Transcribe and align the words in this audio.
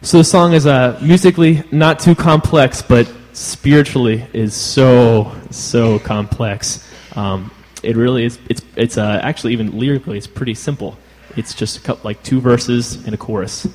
So 0.00 0.18
the 0.18 0.24
song 0.24 0.52
is 0.52 0.64
uh, 0.64 0.96
musically 1.02 1.64
not 1.72 1.98
too 1.98 2.14
complex, 2.14 2.82
but 2.82 3.12
spiritually 3.32 4.24
is 4.32 4.54
so 4.54 5.34
so 5.50 5.98
complex. 5.98 6.88
Um, 7.16 7.50
it 7.82 7.96
really 7.96 8.24
is. 8.24 8.38
It's 8.48 8.62
it's 8.76 8.96
uh, 8.96 9.20
actually 9.22 9.54
even 9.54 9.76
lyrically, 9.76 10.16
it's 10.16 10.28
pretty 10.28 10.54
simple. 10.54 10.96
It's 11.36 11.52
just 11.52 11.78
a 11.78 11.80
couple, 11.80 12.02
like 12.04 12.22
two 12.22 12.40
verses 12.40 13.04
and 13.06 13.12
a 13.12 13.16
chorus, 13.16 13.66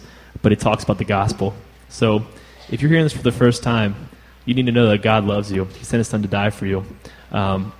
but 0.42 0.54
it 0.54 0.62
talks 0.62 0.86
about 0.86 0.98
the 0.98 1.06
gospel. 1.06 1.54
So 1.90 2.26
if 2.70 2.82
you're 2.82 2.90
hearing 2.90 3.06
this 3.06 3.14
for 3.14 3.22
the 3.22 3.32
first 3.32 3.62
time, 3.62 4.10
you 4.46 4.54
need 4.54 4.66
to 4.68 4.72
know 4.72 4.88
that 4.90 5.02
God 5.02 5.26
loves 5.26 5.52
you. 5.52 5.66
He 5.66 5.84
sent 5.84 6.00
His 6.00 6.08
Son 6.08 6.22
to 6.22 6.30
die 6.30 6.52
for 6.52 6.66
you. 6.66 6.86
Um, 7.34 7.74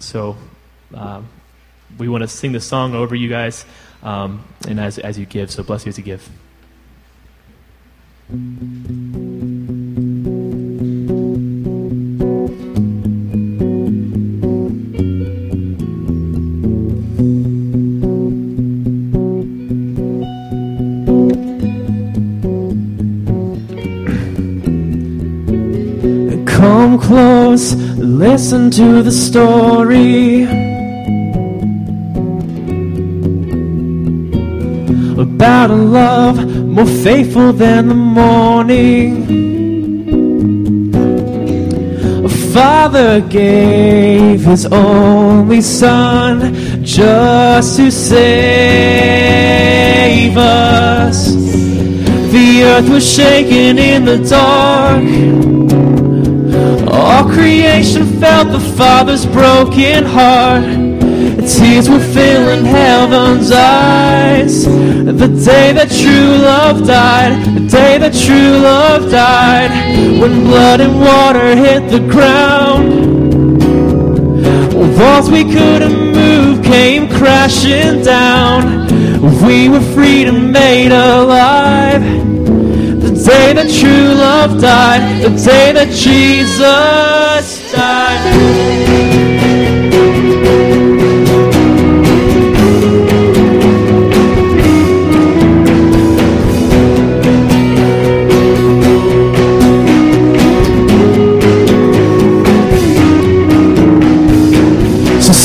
so 0.00 0.36
um, 0.94 1.28
we 1.96 2.08
want 2.08 2.22
to 2.22 2.28
sing 2.28 2.50
the 2.50 2.60
song 2.60 2.96
over 2.96 3.14
you 3.14 3.28
guys, 3.28 3.64
um, 4.02 4.44
and 4.66 4.80
as 4.80 4.98
as 4.98 5.16
you 5.16 5.26
give. 5.26 5.52
So 5.52 5.62
bless 5.62 5.86
you 5.86 5.90
as 5.90 5.98
you 5.98 6.04
give. 6.04 6.28
Come 8.30 8.38
close, 27.00 27.74
listen 27.98 28.70
to 28.70 29.02
the 29.02 29.10
story 29.10 30.46
about 35.40 35.70
a 35.70 35.74
love 35.74 36.36
more 36.66 36.84
faithful 36.84 37.50
than 37.50 37.88
the 37.88 37.94
morning. 37.94 39.24
A 42.26 42.28
father 42.52 43.22
gave 43.22 44.44
his 44.44 44.66
only 44.66 45.62
son 45.62 46.54
just 46.84 47.78
to 47.78 47.90
save 47.90 48.20
us. 50.36 51.32
The 52.32 52.62
earth 52.64 52.90
was 52.90 53.10
shaken 53.10 53.78
in 53.78 54.04
the 54.04 54.18
dark. 54.18 55.02
All 56.92 57.24
creation 57.30 58.04
felt 58.20 58.52
the 58.52 58.60
Father's 58.76 59.24
broken 59.24 60.04
heart. 60.04 60.89
Tears 61.46 61.88
were 61.88 62.00
filling 62.00 62.64
heaven's 62.64 63.50
eyes. 63.50 64.64
The 64.64 65.28
day 65.44 65.72
that 65.72 65.90
true 65.90 66.36
love 66.38 66.86
died, 66.86 67.44
the 67.54 67.68
day 67.68 67.98
that 67.98 68.14
true 68.14 68.58
love 68.58 69.10
died, 69.10 69.70
when 70.20 70.44
blood 70.44 70.80
and 70.80 71.00
water 71.00 71.54
hit 71.56 71.90
the 71.90 72.00
ground. 72.00 73.10
Walls 75.00 75.30
we 75.30 75.44
couldn't 75.44 76.12
move 76.12 76.62
came 76.62 77.08
crashing 77.08 78.02
down. 78.02 78.86
We 79.44 79.68
were 79.68 79.80
freed 79.94 80.28
and 80.28 80.52
made 80.52 80.92
alive. 80.92 82.02
The 83.00 83.10
day 83.10 83.52
that 83.54 83.70
true 83.70 84.14
love 84.14 84.60
died, 84.60 85.22
the 85.22 85.30
day 85.30 85.72
that 85.72 85.90
Jesus 85.90 87.72
died. 87.72 89.59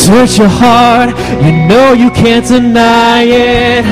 Search 0.06 0.38
your 0.38 0.48
heart, 0.48 1.10
you 1.44 1.52
know 1.68 1.94
you 1.94 2.12
can't 2.12 2.48
deny 2.48 3.24
it. 3.24 3.84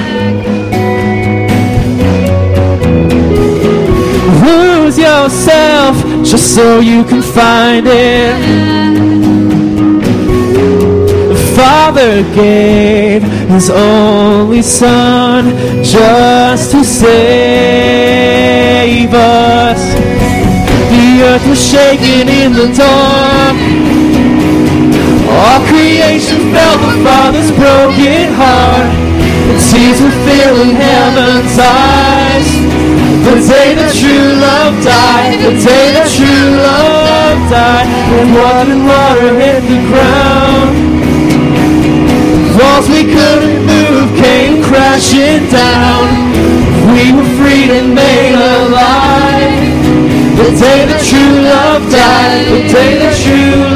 Lose 4.46 4.96
yourself 5.00 5.96
just 6.23 6.53
so 6.53 6.79
you 6.81 7.03
can 7.03 7.23
find 7.23 7.88
it. 7.88 8.38
The 11.29 11.40
Father 11.56 12.22
gave 12.35 13.23
His 13.50 13.72
only 13.72 14.62
Son 14.62 15.46
just 15.84 16.72
to 16.73 16.84
save 16.84 17.13
us. 19.16 19.81
The 20.94 21.23
earth 21.23 21.46
was 21.47 21.59
shaken 21.72 22.29
in 22.29 22.53
the 22.53 22.68
dark. 22.78 23.72
All 25.33 25.66
creation 25.66 26.53
felt 26.53 26.77
the 26.85 26.94
Father's 27.01 27.49
broken 27.57 28.29
heart. 28.38 28.94
And 29.49 29.57
tears 29.57 29.97
were 29.97 30.17
filling 30.29 30.77
heaven's 30.77 31.57
eyes. 31.57 32.49
The 33.25 33.41
day 33.41 33.73
that 33.73 33.89
true 33.97 34.38
love 34.38 34.77
died, 34.85 35.41
the 35.41 35.57
day 35.57 35.95
that 35.97 36.05
true 36.05 36.53
love 36.61 37.39
died, 37.49 37.89
when 38.13 38.29
blood 38.29 38.67
and 38.69 38.83
water 38.85 39.33
hit 39.33 39.66
the 39.66 39.81
ground. 39.89 40.93
Walls 42.53 42.85
we 42.85 43.01
couldn't 43.09 43.66
move 43.66 44.13
came 44.22 44.61
crashing 44.61 45.49
down. 45.49 46.05
We 46.93 47.09
were 47.09 47.25
freed 47.41 47.73
and 47.73 47.95
made 47.97 48.38
alive. 48.38 49.57
The 50.38 50.49
day 50.61 50.85
that 50.85 51.01
true 51.01 51.41
love 51.41 51.89
died, 51.89 52.45
the 52.53 52.61
day 52.69 53.01
that 53.01 53.17
true 53.17 53.72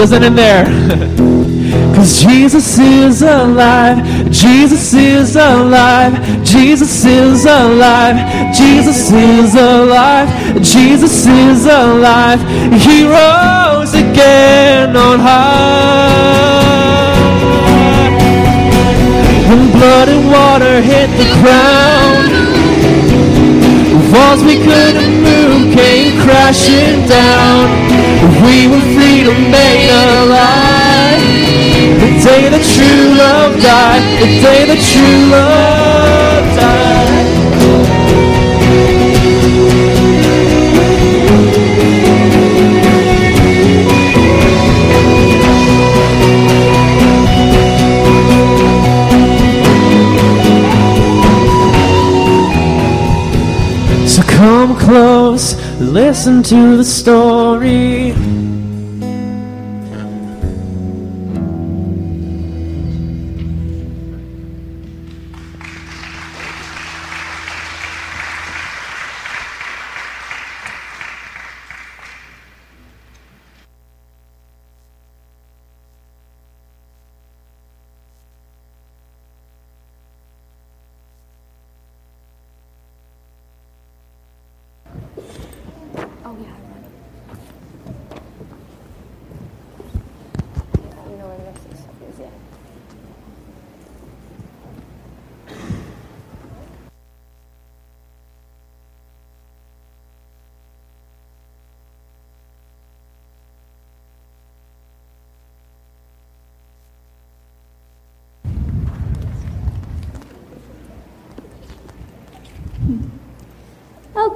doesn't 0.00 0.22
end 0.22 0.38
there. 0.38 0.64
Cause 1.94 2.22
Jesus 2.22 2.78
is 2.78 3.20
alive, 3.20 3.98
Jesus 4.30 4.94
is 4.94 5.36
alive, 5.36 6.14
Jesus 6.42 7.04
is 7.04 7.44
alive, 7.44 8.16
Jesus 8.56 9.12
is 9.12 9.54
alive, 9.54 10.28
Jesus 10.62 11.26
is 11.26 11.66
alive. 11.66 12.40
He 12.80 13.04
rose 13.04 13.92
again 13.92 14.96
on 14.96 15.18
high. 15.20 16.70
When 19.50 19.70
blood 19.72 20.08
and 20.08 20.30
water 20.32 20.80
hit 20.80 21.10
the 21.20 21.28
ground, 21.42 22.30
walls 24.14 24.42
we 24.44 24.56
couldn't 24.64 25.19
came 25.74 26.20
crashing 26.20 27.06
down. 27.06 27.66
We 28.42 28.66
were 28.70 28.84
freedom 28.94 29.50
made 29.50 29.90
alive. 29.90 31.22
The 32.00 32.10
day 32.24 32.48
that 32.52 32.64
true 32.74 33.14
love 33.16 33.52
died, 33.62 34.02
the 34.20 34.28
day 34.40 34.60
that 34.66 34.80
true 34.90 35.30
love 35.30 36.46
died. 36.56 36.90
So 54.06 54.22
come 54.22 54.76
close, 54.76 55.19
listen 55.90 56.40
to 56.44 56.76
the 56.76 56.84
story. 56.84 58.29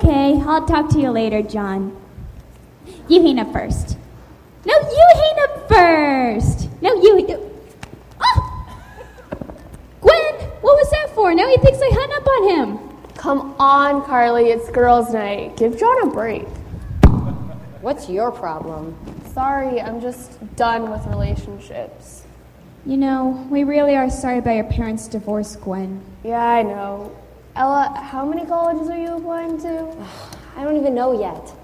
Okay. 0.05 0.41
I'll 0.47 0.67
talk 0.67 0.91
to 0.91 1.01
you 1.01 1.11
later, 1.11 1.43
John. 1.43 1.97
You 3.09 3.23
hang 3.23 3.39
up 3.39 3.53
first. 3.53 3.97
No, 4.67 4.75
you 4.75 5.09
hang 5.15 5.37
up 5.45 5.69
first. 5.69 6.69
No, 6.81 6.95
you. 6.95 7.53
Oh! 8.21 8.67
Gwen, 10.01 10.35
what 10.61 10.75
was 10.75 10.91
that 10.91 11.15
for? 11.15 11.35
Now 11.35 11.49
he 11.49 11.57
thinks 11.59 11.79
I 11.81 11.91
hung 11.93 12.13
up 12.13 12.27
on 12.27 12.49
him. 12.51 12.79
Come 13.15 13.55
on, 13.59 14.05
Carly, 14.05 14.51
it's 14.51 14.71
girls' 14.71 15.13
night. 15.13 15.57
Give 15.57 15.79
John 15.79 16.09
a 16.09 16.11
break. 16.11 16.47
What's 17.81 18.09
your 18.09 18.31
problem? 18.31 18.97
Sorry, 19.33 19.81
I'm 19.81 20.01
just 20.01 20.39
done 20.57 20.91
with 20.91 21.07
relationships. 21.07 22.25
You 22.87 22.97
know, 22.97 23.47
we 23.51 23.65
really 23.65 23.97
are 23.97 24.11
sorry 24.11 24.39
about 24.39 24.57
your 24.57 24.65
parents' 24.65 25.09
divorce, 25.09 25.57
Gwen. 25.57 26.03
Yeah, 26.23 26.45
I 26.45 26.63
know. 26.63 27.15
Ella, 27.57 27.95
how 28.11 28.25
many 28.27 28.45
colleges 28.45 28.89
are 28.91 28.99
you 28.99 29.17
applying 29.17 29.61
to? 29.61 29.97
I 30.57 30.65
don't 30.65 30.77
even 30.77 30.93
know 30.93 31.19
yet. 31.21 31.55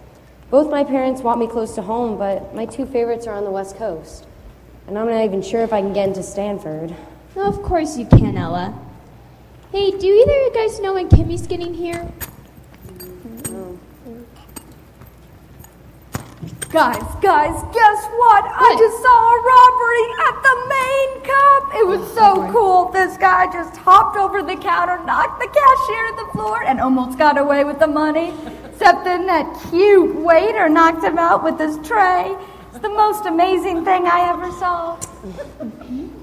Both 0.48 0.70
my 0.70 0.84
parents 0.84 1.20
want 1.20 1.40
me 1.40 1.48
close 1.48 1.74
to 1.74 1.82
home, 1.82 2.16
but 2.16 2.54
my 2.54 2.64
two 2.64 2.86
favorites 2.86 3.26
are 3.26 3.34
on 3.34 3.42
the 3.42 3.50
West 3.50 3.76
Coast. 3.76 4.24
And 4.86 4.96
I'm 4.96 5.08
not 5.08 5.24
even 5.24 5.42
sure 5.42 5.62
if 5.62 5.72
I 5.72 5.80
can 5.80 5.92
get 5.92 6.06
into 6.08 6.22
Stanford. 6.22 6.94
No, 7.34 7.42
of 7.42 7.60
course 7.62 7.98
you 7.98 8.06
can, 8.06 8.36
Ella. 8.36 8.72
Hey, 9.72 9.90
do 9.90 10.06
either 10.06 10.30
of 10.30 10.42
you 10.46 10.52
guys 10.54 10.78
know 10.78 10.94
when 10.94 11.08
Kimmy's 11.08 11.48
getting 11.48 11.74
here? 11.74 12.08
Guys, 16.70 17.02
guys, 17.20 17.64
guess 17.74 18.06
what? 18.14 18.44
I 18.46 18.76
just 18.78 19.02
saw 19.02 19.18
a 19.26 19.38
robbery 19.50 20.06
at 20.28 20.36
the 20.46 20.56
main 20.70 21.10
cup. 21.26 21.74
It 21.74 21.84
was 21.84 22.16
oh, 22.16 22.46
so 22.46 22.52
cool. 22.52 22.92
This 22.92 23.16
guy 23.16 23.52
just 23.52 23.76
hopped 23.76 24.16
over 24.16 24.40
the 24.40 24.54
counter, 24.54 25.02
knocked 25.04 25.40
the 25.40 25.48
cashier 25.48 26.10
to 26.10 26.24
the 26.24 26.30
floor, 26.30 26.62
and 26.62 26.80
almost 26.80 27.18
got 27.18 27.38
away 27.38 27.64
with 27.64 27.80
the 27.80 27.88
money. 27.88 28.32
Except 28.66 29.02
then 29.02 29.26
that 29.26 29.52
cute 29.68 30.14
waiter 30.14 30.68
knocked 30.68 31.02
him 31.02 31.18
out 31.18 31.42
with 31.42 31.58
his 31.58 31.76
tray. 31.84 32.36
It's 32.68 32.78
the 32.78 32.88
most 32.88 33.26
amazing 33.26 33.84
thing 33.84 34.06
I 34.06 34.30
ever 34.30 34.52
saw. 34.52 34.96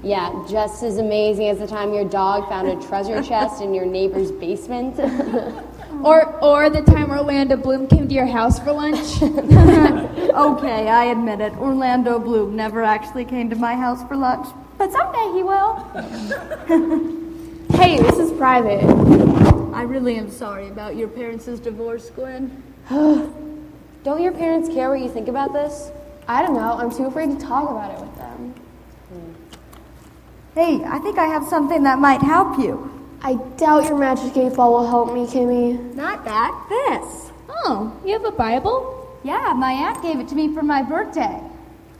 Yeah, 0.02 0.32
just 0.48 0.82
as 0.82 0.96
amazing 0.96 1.48
as 1.48 1.58
the 1.58 1.66
time 1.66 1.92
your 1.92 2.08
dog 2.08 2.48
found 2.48 2.68
a 2.68 2.88
treasure 2.88 3.22
chest 3.22 3.60
in 3.60 3.74
your 3.74 3.84
neighbor's 3.84 4.32
basement. 4.32 4.98
Or, 6.02 6.38
or 6.42 6.70
the 6.70 6.82
time 6.82 7.10
Orlando 7.10 7.56
Bloom 7.56 7.88
came 7.88 8.06
to 8.08 8.14
your 8.14 8.26
house 8.26 8.58
for 8.58 8.72
lunch? 8.72 9.20
Okay, 10.38 10.88
I 10.88 11.06
admit 11.06 11.40
it. 11.40 11.52
Orlando 11.54 12.20
Bloom 12.20 12.54
never 12.54 12.84
actually 12.84 13.24
came 13.24 13.50
to 13.50 13.56
my 13.56 13.74
house 13.74 14.06
for 14.06 14.16
lunch, 14.16 14.46
but 14.76 14.92
someday 14.92 15.32
he 15.32 15.42
will. 15.42 15.74
Hey, 17.76 17.98
this 17.98 18.18
is 18.18 18.30
private. 18.32 18.84
I 19.74 19.82
really 19.82 20.16
am 20.16 20.30
sorry 20.30 20.68
about 20.68 20.94
your 20.94 21.08
parents' 21.08 21.46
divorce, 21.58 22.10
Gwen. 22.10 22.62
Don't 22.88 24.22
your 24.22 24.32
parents 24.32 24.68
care 24.68 24.90
what 24.90 25.00
you 25.00 25.08
think 25.08 25.26
about 25.26 25.52
this? 25.52 25.90
I 26.28 26.42
don't 26.42 26.54
know, 26.54 26.74
I'm 26.74 26.90
too 26.90 27.06
afraid 27.06 27.30
to 27.30 27.44
talk 27.44 27.70
about 27.70 27.90
it 27.90 28.00
with 28.00 28.16
them. 28.16 28.54
Hey, 30.54 30.84
I 30.84 30.98
think 30.98 31.18
I 31.18 31.26
have 31.26 31.44
something 31.44 31.82
that 31.82 31.98
might 31.98 32.22
help 32.22 32.58
you. 32.58 32.97
I 33.22 33.34
doubt 33.56 33.84
your 33.84 33.98
magic 33.98 34.36
eight 34.36 34.54
ball 34.54 34.72
will 34.72 34.86
help 34.86 35.12
me, 35.12 35.26
Kimmy. 35.26 35.94
Not 35.94 36.24
that, 36.24 36.66
this. 36.68 37.32
Oh, 37.48 38.00
you 38.04 38.12
have 38.12 38.24
a 38.24 38.30
Bible? 38.30 39.18
Yeah, 39.24 39.52
my 39.56 39.72
aunt 39.72 40.02
gave 40.02 40.20
it 40.20 40.28
to 40.28 40.34
me 40.34 40.54
for 40.54 40.62
my 40.62 40.82
birthday. 40.82 41.42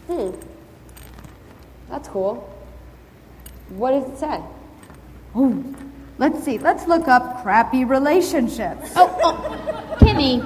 Hmm. 0.06 0.30
That's 1.88 2.08
cool. 2.08 2.48
What 3.70 3.90
does 3.90 4.10
it 4.10 4.18
say? 4.18 4.40
Oh, 5.34 5.64
let's 6.18 6.42
see. 6.44 6.58
Let's 6.58 6.86
look 6.86 7.08
up 7.08 7.42
crappy 7.42 7.84
relationships. 7.84 8.92
Oh, 8.94 9.18
oh, 9.22 9.96
Kimmy, 9.98 10.40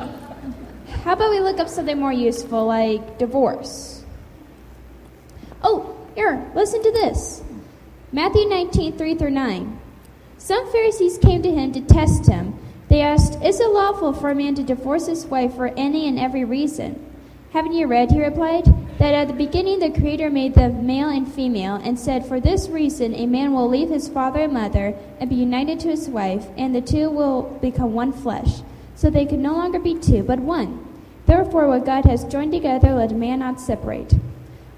how 1.04 1.12
about 1.12 1.30
we 1.30 1.40
look 1.40 1.58
up 1.58 1.68
something 1.68 1.98
more 1.98 2.12
useful 2.12 2.66
like 2.66 3.18
divorce? 3.18 4.04
Oh, 5.62 5.96
here, 6.14 6.44
listen 6.54 6.82
to 6.82 6.90
this 6.90 7.42
Matthew 8.12 8.48
19, 8.48 8.96
3 8.96 9.14
through 9.14 9.30
9. 9.30 9.81
Some 10.44 10.72
Pharisees 10.72 11.18
came 11.18 11.40
to 11.42 11.54
him 11.54 11.70
to 11.70 11.80
test 11.80 12.26
him. 12.26 12.58
They 12.88 13.00
asked, 13.00 13.40
Is 13.44 13.60
it 13.60 13.70
lawful 13.70 14.12
for 14.12 14.28
a 14.28 14.34
man 14.34 14.56
to 14.56 14.64
divorce 14.64 15.06
his 15.06 15.24
wife 15.24 15.54
for 15.54 15.68
any 15.76 16.08
and 16.08 16.18
every 16.18 16.44
reason? 16.44 16.98
Haven't 17.52 17.74
you 17.74 17.86
read, 17.86 18.10
he 18.10 18.20
replied, 18.20 18.64
that 18.98 19.14
at 19.14 19.28
the 19.28 19.34
beginning 19.34 19.78
the 19.78 19.90
Creator 19.90 20.30
made 20.30 20.54
them 20.54 20.84
male 20.84 21.10
and 21.10 21.32
female, 21.32 21.76
and 21.76 21.96
said, 21.96 22.26
For 22.26 22.40
this 22.40 22.68
reason 22.68 23.14
a 23.14 23.26
man 23.26 23.52
will 23.52 23.68
leave 23.68 23.88
his 23.88 24.08
father 24.08 24.40
and 24.40 24.52
mother 24.52 24.96
and 25.20 25.30
be 25.30 25.36
united 25.36 25.78
to 25.80 25.90
his 25.90 26.08
wife, 26.08 26.48
and 26.56 26.74
the 26.74 26.80
two 26.80 27.08
will 27.08 27.42
become 27.62 27.92
one 27.92 28.12
flesh. 28.12 28.62
So 28.96 29.10
they 29.10 29.26
can 29.26 29.42
no 29.42 29.52
longer 29.52 29.78
be 29.78 29.94
two, 29.94 30.24
but 30.24 30.40
one. 30.40 30.84
Therefore, 31.24 31.68
what 31.68 31.86
God 31.86 32.04
has 32.06 32.24
joined 32.24 32.50
together, 32.50 32.92
let 32.94 33.12
man 33.12 33.38
not 33.38 33.60
separate. 33.60 34.14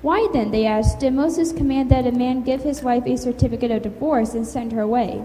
Why 0.03 0.29
then, 0.31 0.51
they 0.51 0.67
asked, 0.67 1.01
did 1.01 1.15
Moses 1.15 1.53
command 1.53 1.91
that 1.91 2.07
a 2.07 2.13
man 2.13 2.43
give 2.43 2.65
his 2.65 2.83
wife 2.83 3.07
a 3.07 3.17
certificate 3.17 3.71
of 3.71 3.81
divorce 3.81 4.35
and 4.35 4.47
send 4.47 4.71
her 4.73 4.83
away? 4.83 5.25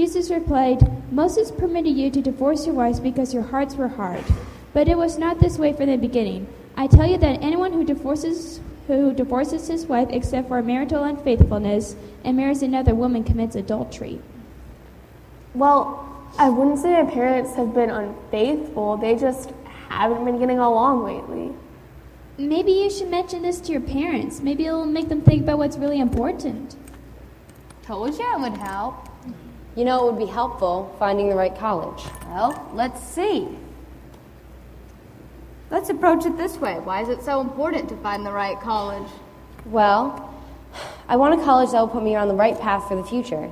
Jesus 0.00 0.30
replied, 0.30 1.12
Moses 1.12 1.50
permitted 1.50 1.94
you 1.94 2.10
to 2.10 2.22
divorce 2.22 2.64
your 2.64 2.74
wives 2.74 2.98
because 2.98 3.34
your 3.34 3.42
hearts 3.42 3.74
were 3.74 3.88
hard. 3.88 4.24
But 4.72 4.88
it 4.88 4.96
was 4.96 5.18
not 5.18 5.40
this 5.40 5.58
way 5.58 5.74
from 5.74 5.90
the 5.90 5.98
beginning. 5.98 6.48
I 6.74 6.86
tell 6.86 7.06
you 7.06 7.18
that 7.18 7.42
anyone 7.42 7.74
who 7.74 7.84
divorces 7.84 8.62
who 8.86 9.12
divorces 9.12 9.68
his 9.68 9.84
wife 9.84 10.08
except 10.10 10.48
for 10.48 10.62
marital 10.62 11.04
unfaithfulness 11.04 11.96
and 12.24 12.34
marries 12.34 12.62
another 12.62 12.94
woman 12.94 13.24
commits 13.24 13.56
adultery. 13.56 14.22
Well, 15.54 16.08
I 16.38 16.48
wouldn't 16.48 16.78
say 16.78 17.02
my 17.02 17.10
parents 17.10 17.54
have 17.56 17.74
been 17.74 17.90
unfaithful, 17.90 18.96
they 18.96 19.16
just 19.16 19.52
haven't 19.90 20.24
been 20.24 20.38
getting 20.38 20.60
along 20.60 21.04
lately. 21.04 21.54
Maybe 22.38 22.72
you 22.72 22.88
should 22.88 23.10
mention 23.10 23.42
this 23.42 23.60
to 23.60 23.72
your 23.72 23.82
parents. 23.82 24.40
Maybe 24.40 24.64
it'll 24.64 24.86
make 24.86 25.10
them 25.10 25.20
think 25.20 25.42
about 25.42 25.58
what's 25.58 25.76
really 25.76 26.00
important. 26.00 26.74
Told 27.82 28.18
you 28.18 28.34
it 28.34 28.40
would 28.40 28.56
help. 28.56 29.09
You 29.76 29.84
know, 29.84 30.00
it 30.00 30.12
would 30.12 30.18
be 30.18 30.30
helpful 30.30 30.94
finding 30.98 31.28
the 31.28 31.36
right 31.36 31.56
college. 31.56 32.04
Well, 32.26 32.70
let's 32.74 33.02
see. 33.02 33.48
Let's 35.70 35.88
approach 35.88 36.26
it 36.26 36.36
this 36.36 36.56
way. 36.56 36.80
Why 36.80 37.02
is 37.02 37.08
it 37.08 37.22
so 37.22 37.40
important 37.40 37.88
to 37.90 37.96
find 37.98 38.26
the 38.26 38.32
right 38.32 38.58
college? 38.60 39.08
Well, 39.66 40.34
I 41.08 41.16
want 41.16 41.40
a 41.40 41.44
college 41.44 41.70
that 41.70 41.80
will 41.80 41.88
put 41.88 42.02
me 42.02 42.16
on 42.16 42.26
the 42.26 42.34
right 42.34 42.58
path 42.58 42.88
for 42.88 42.96
the 42.96 43.04
future. 43.04 43.50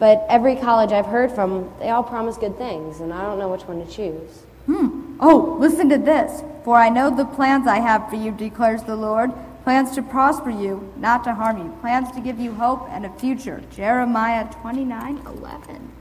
But 0.00 0.26
every 0.28 0.56
college 0.56 0.92
I've 0.92 1.06
heard 1.06 1.30
from, 1.30 1.70
they 1.78 1.90
all 1.90 2.02
promise 2.02 2.36
good 2.36 2.56
things, 2.56 3.00
and 3.00 3.12
I 3.12 3.22
don't 3.22 3.38
know 3.38 3.48
which 3.48 3.62
one 3.62 3.84
to 3.84 3.92
choose. 3.92 4.44
Hmm. 4.66 5.16
Oh, 5.20 5.56
listen 5.60 5.88
to 5.90 5.98
this. 5.98 6.42
For 6.64 6.76
I 6.76 6.88
know 6.88 7.14
the 7.14 7.24
plans 7.24 7.66
I 7.66 7.80
have 7.80 8.08
for 8.08 8.16
you, 8.16 8.32
declares 8.32 8.82
the 8.82 8.96
Lord 8.96 9.30
plans 9.64 9.94
to 9.94 10.02
prosper 10.02 10.50
you, 10.50 10.92
not 10.96 11.24
to 11.24 11.34
harm 11.34 11.58
you, 11.58 11.76
plans 11.80 12.10
to 12.12 12.20
give 12.20 12.38
you 12.40 12.52
hope 12.54 12.88
and 12.90 13.04
a 13.06 13.10
future. 13.18 13.62
Jeremiah 13.70 14.50
29 14.60 15.18
11. 15.26 15.92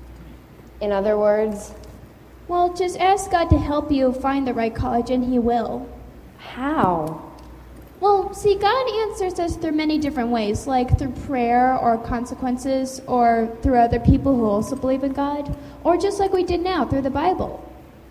In 0.82 0.92
other 0.92 1.18
words, 1.18 1.74
Well, 2.48 2.74
just 2.74 2.98
ask 2.98 3.30
God 3.30 3.50
to 3.52 3.58
help 3.60 3.92
you 3.92 4.12
find 4.14 4.48
the 4.48 4.54
right 4.54 4.74
college, 4.74 5.10
and 5.12 5.24
He 5.24 5.38
will. 5.40 5.88
how? 6.38 7.22
Well, 8.00 8.34
see, 8.34 8.56
God 8.56 8.90
answers 9.04 9.40
us 9.42 9.58
through 9.58 9.74
many 9.74 9.98
different 10.00 10.30
ways, 10.30 10.66
like 10.68 10.98
through 10.98 11.12
prayer 11.28 11.78
or 11.78 11.98
consequences, 11.98 13.02
or 13.08 13.50
through 13.62 13.76
other 13.78 14.00
people 14.00 14.36
who 14.38 14.46
also 14.46 14.78
believe 14.78 15.04
in 15.04 15.12
God, 15.12 15.54
or 15.84 15.98
just 15.98 16.18
like 16.18 16.32
we 16.32 16.44
did 16.46 16.62
now 16.62 16.86
through 16.86 17.02
the 17.02 17.10
Bible. 17.10 17.62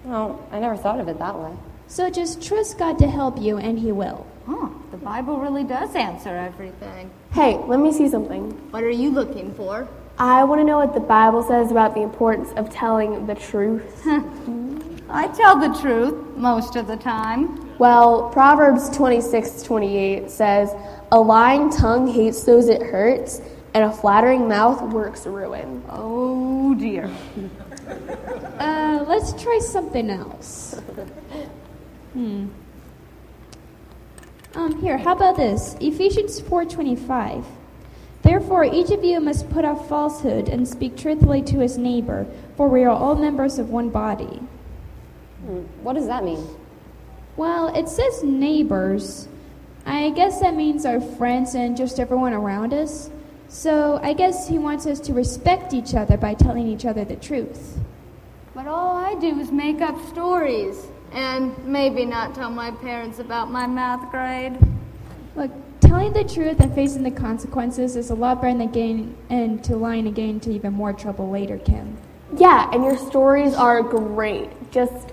Well, 0.05 0.47
I 0.53 0.59
never 0.61 0.77
thought 0.77 1.01
of 1.01 1.09
it 1.09 1.19
that 1.19 1.39
way. 1.39 1.53
So 1.87 2.11
just 2.11 2.43
trust 2.43 2.79
God 2.79 2.99
to 2.99 3.07
help 3.09 3.41
you, 3.41 3.57
and 3.57 3.79
He 3.79 3.91
will. 3.93 4.27
Huh, 4.47 4.69
the 4.69 4.78
Bible 5.09 5.39
really 5.39 5.65
does 5.65 5.95
answer 5.95 6.37
everything. 6.37 7.11
Hey, 7.33 7.57
let 7.67 7.81
me 7.81 7.95
see 7.95 8.11
something. 8.11 8.51
What 8.73 8.85
are 8.85 8.91
you 8.91 9.11
looking 9.11 9.55
for? 9.55 9.89
I 10.19 10.45
want 10.45 10.61
to 10.61 10.65
know 10.65 10.77
what 10.77 10.93
the 10.93 11.01
Bible 11.01 11.43
says 11.43 11.71
about 11.71 11.95
the 11.95 12.03
importance 12.03 12.51
of 12.57 12.69
telling 12.69 13.27
the 13.27 13.35
truth. 13.35 14.03
I 15.09 15.29
tell 15.29 15.59
the 15.59 15.75
truth 15.81 16.37
most 16.37 16.77
of 16.77 16.87
the 16.87 16.99
time. 16.99 17.75
well, 17.79 18.29
Proverbs 18.29 18.91
26 18.91 19.63
28 19.63 20.31
says, 20.31 20.75
A 21.11 21.19
lying 21.19 21.71
tongue 21.71 22.07
hates 22.07 22.45
those 22.45 22.69
it 22.69 22.83
hurts, 22.83 23.41
and 23.73 23.85
a 23.85 23.91
flattering 23.91 24.47
mouth 24.47 24.83
works 24.93 25.27
ruin. 25.27 25.83
Oh 25.89 26.75
dear. 26.75 27.11
Uh, 28.59 29.03
let's 29.09 29.41
try 29.43 29.59
something 29.59 30.11
else. 30.11 30.79
Hmm. 32.13 32.49
Um, 34.59 34.81
here, 34.81 34.99
how 34.99 35.13
about 35.13 35.37
this? 35.37 35.77
Ephesians 35.81 36.41
4:25. 36.41 37.45
Therefore, 38.23 38.65
each 38.65 38.91
of 38.91 39.05
you 39.05 39.21
must 39.21 39.49
put 39.51 39.65
off 39.65 39.89
falsehood 39.89 40.49
and 40.49 40.67
speak 40.67 40.97
truthfully 40.97 41.43
to 41.43 41.61
his 41.61 41.79
neighbor, 41.79 42.27
for 42.57 42.67
we 42.69 42.83
are 42.83 42.91
all 42.91 43.15
members 43.15 43.61
of 43.61 43.71
one 43.71 43.89
body. 43.89 44.43
Hmm, 45.47 45.61
What 45.85 45.93
does 45.93 46.09
that 46.09 46.25
mean? 46.25 46.45
Well, 47.37 47.69
it 47.69 47.89
says 47.89 48.25
neighbors. 48.25 49.29
I 49.87 50.11
guess 50.11 50.41
that 50.41 50.57
means 50.57 50.85
our 50.85 51.01
friends 51.01 51.55
and 51.55 51.77
just 51.77 52.01
everyone 52.01 52.33
around 52.33 52.75
us. 52.75 53.11
So 53.49 54.01
I 54.03 54.13
guess 54.13 54.49
he 54.49 54.59
wants 54.59 54.89
us 54.89 54.99
to 55.07 55.15
respect 55.15 55.73
each 55.73 55.95
other 55.95 56.17
by 56.17 56.35
telling 56.35 56.67
each 56.67 56.85
other 56.85 57.05
the 57.05 57.15
truth. 57.15 57.79
But 58.57 58.67
all 58.67 58.97
I 58.97 59.09
I 59.09 59.15
do 59.15 59.41
is 59.41 59.51
make 59.51 59.81
up 59.81 59.97
stories 60.09 60.87
and 61.13 61.57
maybe 61.67 62.05
not 62.05 62.35
tell 62.35 62.51
my 62.51 62.71
parents 62.71 63.19
about 63.19 63.51
my 63.51 63.67
math 63.67 64.11
grade. 64.11 64.59
Look, 65.37 65.51
telling 65.81 66.13
the 66.13 66.25
truth 66.25 66.61
and 66.61 66.75
facing 66.75 67.03
the 67.03 67.11
consequences 67.11 67.97
is 67.97 68.11
a 68.11 68.15
lot 68.15 68.43
better 68.43 68.59
than 68.59 68.71
getting 68.71 69.17
into 69.31 69.77
lying 69.77 70.07
and 70.07 70.15
getting 70.15 70.33
into 70.33 70.51
even 70.51 70.73
more 70.73 70.93
trouble 70.93 71.31
later, 71.31 71.59
Kim. 71.59 71.97
Yeah, 72.37 72.71
and 72.73 72.85
your 72.85 72.97
stories 72.97 73.55
are 73.55 73.83
great. 73.83 74.51
Just 74.71 75.13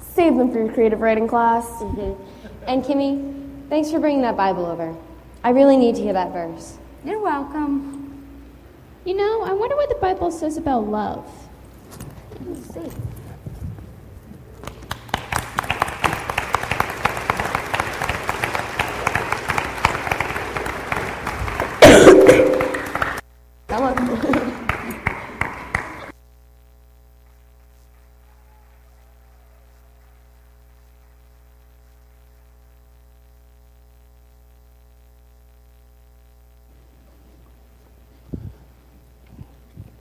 save 0.00 0.36
them 0.36 0.50
for 0.50 0.58
your 0.58 0.72
creative 0.72 1.00
writing 1.00 1.28
class. 1.28 1.64
Mm-hmm. 1.64 2.22
And 2.66 2.84
Kimmy, 2.84 3.68
thanks 3.68 3.90
for 3.90 4.00
bringing 4.00 4.22
that 4.22 4.36
Bible 4.36 4.66
over. 4.66 4.96
I 5.44 5.50
really 5.50 5.76
need 5.76 5.94
to 5.94 6.02
hear 6.02 6.12
that 6.12 6.32
verse. 6.32 6.78
You're 7.04 7.20
welcome. 7.20 8.26
You 9.04 9.14
know, 9.14 9.42
I 9.42 9.52
wonder 9.52 9.76
what 9.76 9.88
the 9.88 9.94
Bible 9.94 10.30
says 10.30 10.56
about 10.56 10.88
love. 10.88 11.30
Let's 12.44 12.74
see. 12.74 12.90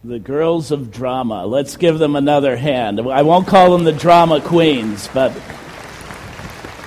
The 0.07 0.19
girls 0.19 0.71
of 0.71 0.89
drama. 0.89 1.45
Let's 1.45 1.75
give 1.75 1.99
them 1.99 2.15
another 2.15 2.55
hand. 2.55 2.97
I 3.01 3.23
won't 3.23 3.45
call 3.45 3.71
them 3.71 3.83
the 3.83 3.91
drama 3.91 4.39
queens, 4.39 5.09
but 5.13 5.33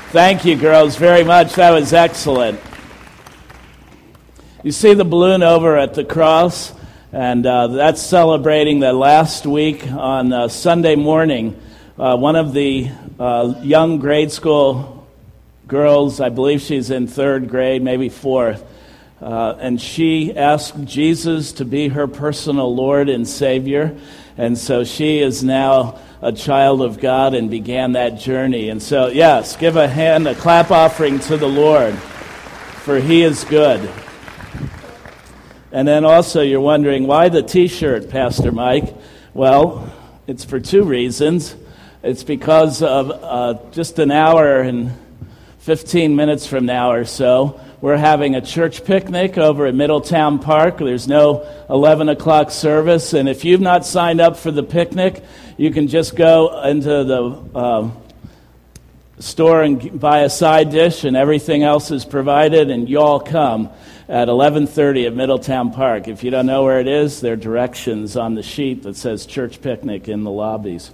thank 0.08 0.46
you, 0.46 0.56
girls, 0.56 0.96
very 0.96 1.22
much. 1.22 1.52
That 1.56 1.72
was 1.72 1.92
excellent. 1.92 2.58
You 4.64 4.72
see 4.72 4.94
the 4.94 5.04
balloon 5.04 5.42
over 5.42 5.76
at 5.76 5.92
the 5.92 6.02
cross, 6.02 6.72
and 7.12 7.44
uh, 7.44 7.66
that's 7.66 8.00
celebrating 8.00 8.80
that 8.80 8.94
last 8.94 9.44
week 9.44 9.86
on 9.92 10.32
uh, 10.32 10.48
Sunday 10.48 10.96
morning. 10.96 11.60
Uh, 11.98 12.16
one 12.16 12.36
of 12.36 12.54
the 12.54 12.90
uh, 13.18 13.52
young 13.60 13.98
grade 13.98 14.32
school 14.32 15.06
girls, 15.68 16.22
I 16.22 16.30
believe 16.30 16.62
she's 16.62 16.88
in 16.88 17.06
third 17.06 17.50
grade, 17.50 17.82
maybe 17.82 18.08
fourth, 18.08 18.64
uh, 19.20 19.54
and 19.58 19.80
she 19.80 20.34
asked 20.34 20.82
Jesus 20.84 21.52
to 21.52 21.64
be 21.64 21.88
her 21.88 22.06
personal 22.06 22.74
Lord 22.74 23.08
and 23.08 23.28
Savior. 23.28 23.96
And 24.38 24.56
so 24.56 24.84
she 24.84 25.18
is 25.18 25.44
now 25.44 25.98
a 26.22 26.32
child 26.32 26.80
of 26.80 27.00
God 27.00 27.34
and 27.34 27.50
began 27.50 27.92
that 27.92 28.18
journey. 28.18 28.70
And 28.70 28.82
so, 28.82 29.08
yes, 29.08 29.56
give 29.56 29.76
a 29.76 29.88
hand, 29.88 30.26
a 30.26 30.34
clap 30.34 30.70
offering 30.70 31.18
to 31.20 31.36
the 31.36 31.48
Lord, 31.48 31.94
for 31.94 32.98
He 32.98 33.22
is 33.22 33.44
good. 33.44 33.90
And 35.72 35.86
then 35.86 36.04
also, 36.04 36.42
you're 36.42 36.60
wondering 36.60 37.06
why 37.06 37.28
the 37.28 37.42
t 37.42 37.68
shirt, 37.68 38.10
Pastor 38.10 38.50
Mike? 38.50 38.94
Well, 39.34 39.92
it's 40.26 40.44
for 40.44 40.58
two 40.58 40.82
reasons. 40.82 41.54
It's 42.02 42.24
because 42.24 42.82
of 42.82 43.10
uh, 43.10 43.70
just 43.70 43.98
an 43.98 44.10
hour 44.10 44.60
and 44.60 44.92
15 45.58 46.16
minutes 46.16 46.46
from 46.46 46.66
now 46.66 46.92
or 46.92 47.04
so, 47.04 47.60
we're 47.80 47.96
having 47.96 48.34
a 48.34 48.42
church 48.42 48.84
picnic 48.84 49.38
over 49.38 49.66
at 49.66 49.74
Middletown 49.74 50.38
Park. 50.38 50.78
There's 50.78 51.08
no 51.08 51.46
11 51.70 52.10
o'clock 52.10 52.50
service. 52.50 53.14
And 53.14 53.28
if 53.28 53.44
you've 53.44 53.62
not 53.62 53.86
signed 53.86 54.20
up 54.20 54.36
for 54.36 54.50
the 54.50 54.62
picnic, 54.62 55.24
you 55.56 55.70
can 55.70 55.88
just 55.88 56.14
go 56.14 56.62
into 56.62 57.04
the 57.04 57.58
uh, 57.58 57.90
store 59.18 59.62
and 59.62 59.98
buy 59.98 60.20
a 60.20 60.30
side 60.30 60.70
dish, 60.70 61.04
and 61.04 61.16
everything 61.16 61.62
else 61.62 61.90
is 61.90 62.04
provided, 62.04 62.70
and 62.70 62.88
you 62.88 63.00
all 63.00 63.20
come 63.20 63.70
at 64.08 64.28
11:30 64.28 65.06
at 65.06 65.14
Middletown 65.14 65.72
Park. 65.72 66.08
If 66.08 66.24
you 66.24 66.30
don't 66.30 66.46
know 66.46 66.64
where 66.64 66.80
it 66.80 66.88
is, 66.88 67.20
there 67.20 67.34
are 67.34 67.36
directions 67.36 68.16
on 68.16 68.34
the 68.34 68.42
sheet 68.42 68.82
that 68.82 68.96
says 68.96 69.24
church 69.24 69.62
picnic 69.62 70.08
in 70.08 70.24
the 70.24 70.30
lobbies. 70.30 70.90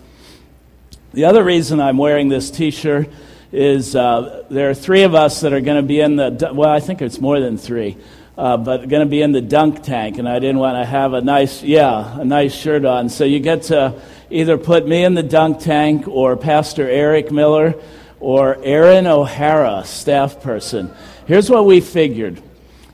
The 1.12 1.24
other 1.24 1.42
reason 1.42 1.80
I'm 1.80 1.98
wearing 1.98 2.28
this 2.28 2.50
T-shirt 2.50 3.08
is 3.56 3.96
uh, 3.96 4.44
there 4.50 4.68
are 4.68 4.74
three 4.74 5.02
of 5.04 5.14
us 5.14 5.40
that 5.40 5.54
are 5.54 5.62
going 5.62 5.78
to 5.78 5.86
be 5.86 6.00
in 6.00 6.16
the 6.16 6.50
well, 6.52 6.68
I 6.68 6.80
think 6.80 7.00
it's 7.00 7.20
more 7.20 7.40
than 7.40 7.56
three. 7.56 7.96
Uh, 8.36 8.58
but 8.58 8.86
going 8.90 9.00
to 9.00 9.08
be 9.08 9.22
in 9.22 9.32
the 9.32 9.40
dunk 9.40 9.82
tank, 9.82 10.18
and 10.18 10.28
I 10.28 10.38
didn't 10.40 10.58
want 10.58 10.76
to 10.76 10.84
have 10.84 11.14
a 11.14 11.22
nice, 11.22 11.62
yeah, 11.62 12.20
a 12.20 12.24
nice 12.24 12.54
shirt 12.54 12.84
on. 12.84 13.08
So 13.08 13.24
you 13.24 13.40
get 13.40 13.62
to 13.64 13.98
either 14.28 14.58
put 14.58 14.86
me 14.86 15.04
in 15.04 15.14
the 15.14 15.22
dunk 15.22 15.60
tank 15.60 16.06
or 16.06 16.36
Pastor 16.36 16.86
Eric 16.86 17.32
Miller 17.32 17.74
or 18.20 18.58
Aaron 18.62 19.06
O'Hara, 19.06 19.84
staff 19.86 20.42
person. 20.42 20.92
Here's 21.26 21.48
what 21.48 21.64
we 21.64 21.80
figured. 21.80 22.42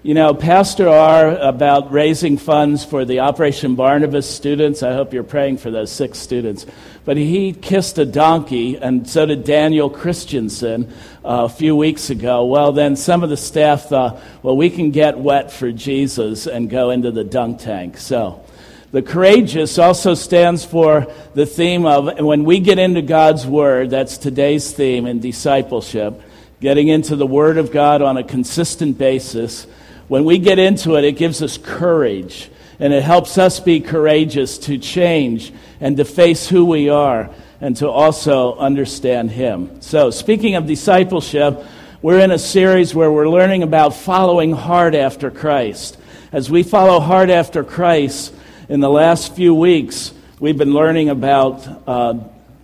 You 0.04 0.14
know, 0.14 0.34
Pastor 0.34 0.88
R 0.88 1.36
about 1.36 1.92
raising 1.92 2.36
funds 2.36 2.84
for 2.84 3.04
the 3.04 3.20
Operation 3.20 3.76
Barnabas 3.76 4.28
students. 4.28 4.82
I 4.82 4.94
hope 4.94 5.12
you're 5.12 5.22
praying 5.22 5.58
for 5.58 5.70
those 5.70 5.92
six 5.92 6.18
students. 6.18 6.66
But 7.04 7.16
he 7.16 7.52
kissed 7.52 7.98
a 7.98 8.04
donkey, 8.04 8.74
and 8.74 9.08
so 9.08 9.26
did 9.26 9.44
Daniel 9.44 9.88
Christensen 9.88 10.92
uh, 11.24 11.46
a 11.46 11.48
few 11.48 11.76
weeks 11.76 12.10
ago. 12.10 12.46
Well, 12.46 12.72
then 12.72 12.96
some 12.96 13.22
of 13.22 13.30
the 13.30 13.36
staff 13.36 13.90
thought, 13.90 14.20
well, 14.42 14.56
we 14.56 14.70
can 14.70 14.90
get 14.90 15.18
wet 15.18 15.52
for 15.52 15.70
Jesus 15.70 16.48
and 16.48 16.68
go 16.68 16.90
into 16.90 17.12
the 17.12 17.22
dunk 17.22 17.60
tank. 17.60 17.96
So, 17.96 18.44
the 18.90 19.02
courageous 19.02 19.78
also 19.78 20.14
stands 20.14 20.64
for 20.64 21.06
the 21.34 21.46
theme 21.46 21.86
of 21.86 22.18
when 22.18 22.42
we 22.42 22.58
get 22.58 22.80
into 22.80 23.02
God's 23.02 23.46
Word, 23.46 23.90
that's 23.90 24.18
today's 24.18 24.72
theme 24.72 25.06
in 25.06 25.20
discipleship, 25.20 26.20
getting 26.60 26.88
into 26.88 27.14
the 27.14 27.24
Word 27.24 27.56
of 27.56 27.70
God 27.70 28.02
on 28.02 28.16
a 28.16 28.24
consistent 28.24 28.98
basis. 28.98 29.68
When 30.12 30.26
we 30.26 30.36
get 30.36 30.58
into 30.58 30.96
it, 30.96 31.04
it 31.04 31.12
gives 31.12 31.40
us 31.40 31.56
courage 31.56 32.50
and 32.78 32.92
it 32.92 33.02
helps 33.02 33.38
us 33.38 33.60
be 33.60 33.80
courageous 33.80 34.58
to 34.58 34.76
change 34.76 35.54
and 35.80 35.96
to 35.96 36.04
face 36.04 36.46
who 36.46 36.66
we 36.66 36.90
are 36.90 37.30
and 37.62 37.74
to 37.78 37.88
also 37.88 38.54
understand 38.56 39.30
Him. 39.30 39.80
So, 39.80 40.10
speaking 40.10 40.54
of 40.54 40.66
discipleship, 40.66 41.64
we're 42.02 42.18
in 42.18 42.30
a 42.30 42.38
series 42.38 42.94
where 42.94 43.10
we're 43.10 43.26
learning 43.26 43.62
about 43.62 43.94
following 43.94 44.52
hard 44.52 44.94
after 44.94 45.30
Christ. 45.30 45.96
As 46.30 46.50
we 46.50 46.62
follow 46.62 47.00
hard 47.00 47.30
after 47.30 47.64
Christ, 47.64 48.34
in 48.68 48.80
the 48.80 48.90
last 48.90 49.34
few 49.34 49.54
weeks, 49.54 50.12
we've 50.38 50.58
been 50.58 50.74
learning 50.74 51.08
about 51.08 51.66
uh, 51.86 52.18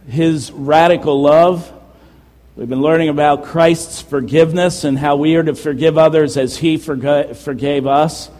His 0.06 0.52
radical 0.52 1.22
love. 1.22 1.72
We've 2.58 2.68
been 2.68 2.82
learning 2.82 3.08
about 3.08 3.44
Christ's 3.44 4.02
forgiveness 4.02 4.82
and 4.82 4.98
how 4.98 5.14
we 5.14 5.36
are 5.36 5.44
to 5.44 5.54
forgive 5.54 5.96
others 5.96 6.36
as 6.36 6.56
He 6.56 6.76
forg- 6.76 7.36
forgave 7.36 7.86
us. 7.86 8.30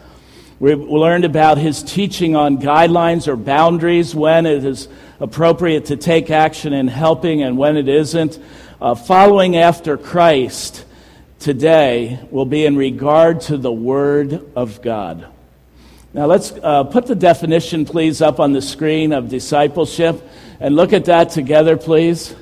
We 0.59 0.75
learned 0.75 1.23
about 1.23 1.57
his 1.57 1.81
teaching 1.81 2.35
on 2.35 2.57
guidelines 2.57 3.29
or 3.29 3.37
boundaries 3.37 4.13
when 4.13 4.45
it 4.45 4.65
is 4.65 4.89
appropriate 5.21 5.85
to 5.85 5.95
take 5.95 6.29
action 6.29 6.73
in 6.73 6.89
helping 6.89 7.43
and 7.43 7.57
when 7.57 7.77
it 7.77 7.87
isn't. 7.87 8.37
Uh, 8.81 8.93
following 8.93 9.55
after 9.55 9.95
Christ 9.95 10.83
today 11.39 12.19
will 12.29 12.43
be 12.43 12.65
in 12.65 12.75
regard 12.75 13.39
to 13.43 13.57
the 13.57 13.71
Word 13.71 14.51
of 14.53 14.81
God. 14.81 15.27
Now, 16.13 16.25
let's 16.25 16.51
uh, 16.51 16.83
put 16.83 17.05
the 17.05 17.15
definition, 17.15 17.85
please, 17.85 18.21
up 18.21 18.41
on 18.41 18.51
the 18.51 18.61
screen 18.61 19.13
of 19.13 19.29
discipleship 19.29 20.21
and 20.59 20.75
look 20.75 20.91
at 20.91 21.05
that 21.05 21.29
together, 21.29 21.77
please. 21.77 22.35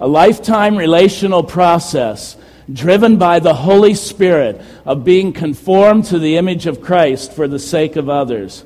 A 0.00 0.08
lifetime 0.08 0.76
relational 0.76 1.42
process 1.42 2.36
driven 2.72 3.16
by 3.16 3.38
the 3.38 3.54
Holy 3.54 3.94
Spirit 3.94 4.60
of 4.84 5.04
being 5.04 5.32
conformed 5.32 6.06
to 6.06 6.18
the 6.18 6.36
image 6.36 6.66
of 6.66 6.80
Christ 6.80 7.32
for 7.32 7.46
the 7.46 7.58
sake 7.58 7.96
of 7.96 8.08
others. 8.08 8.64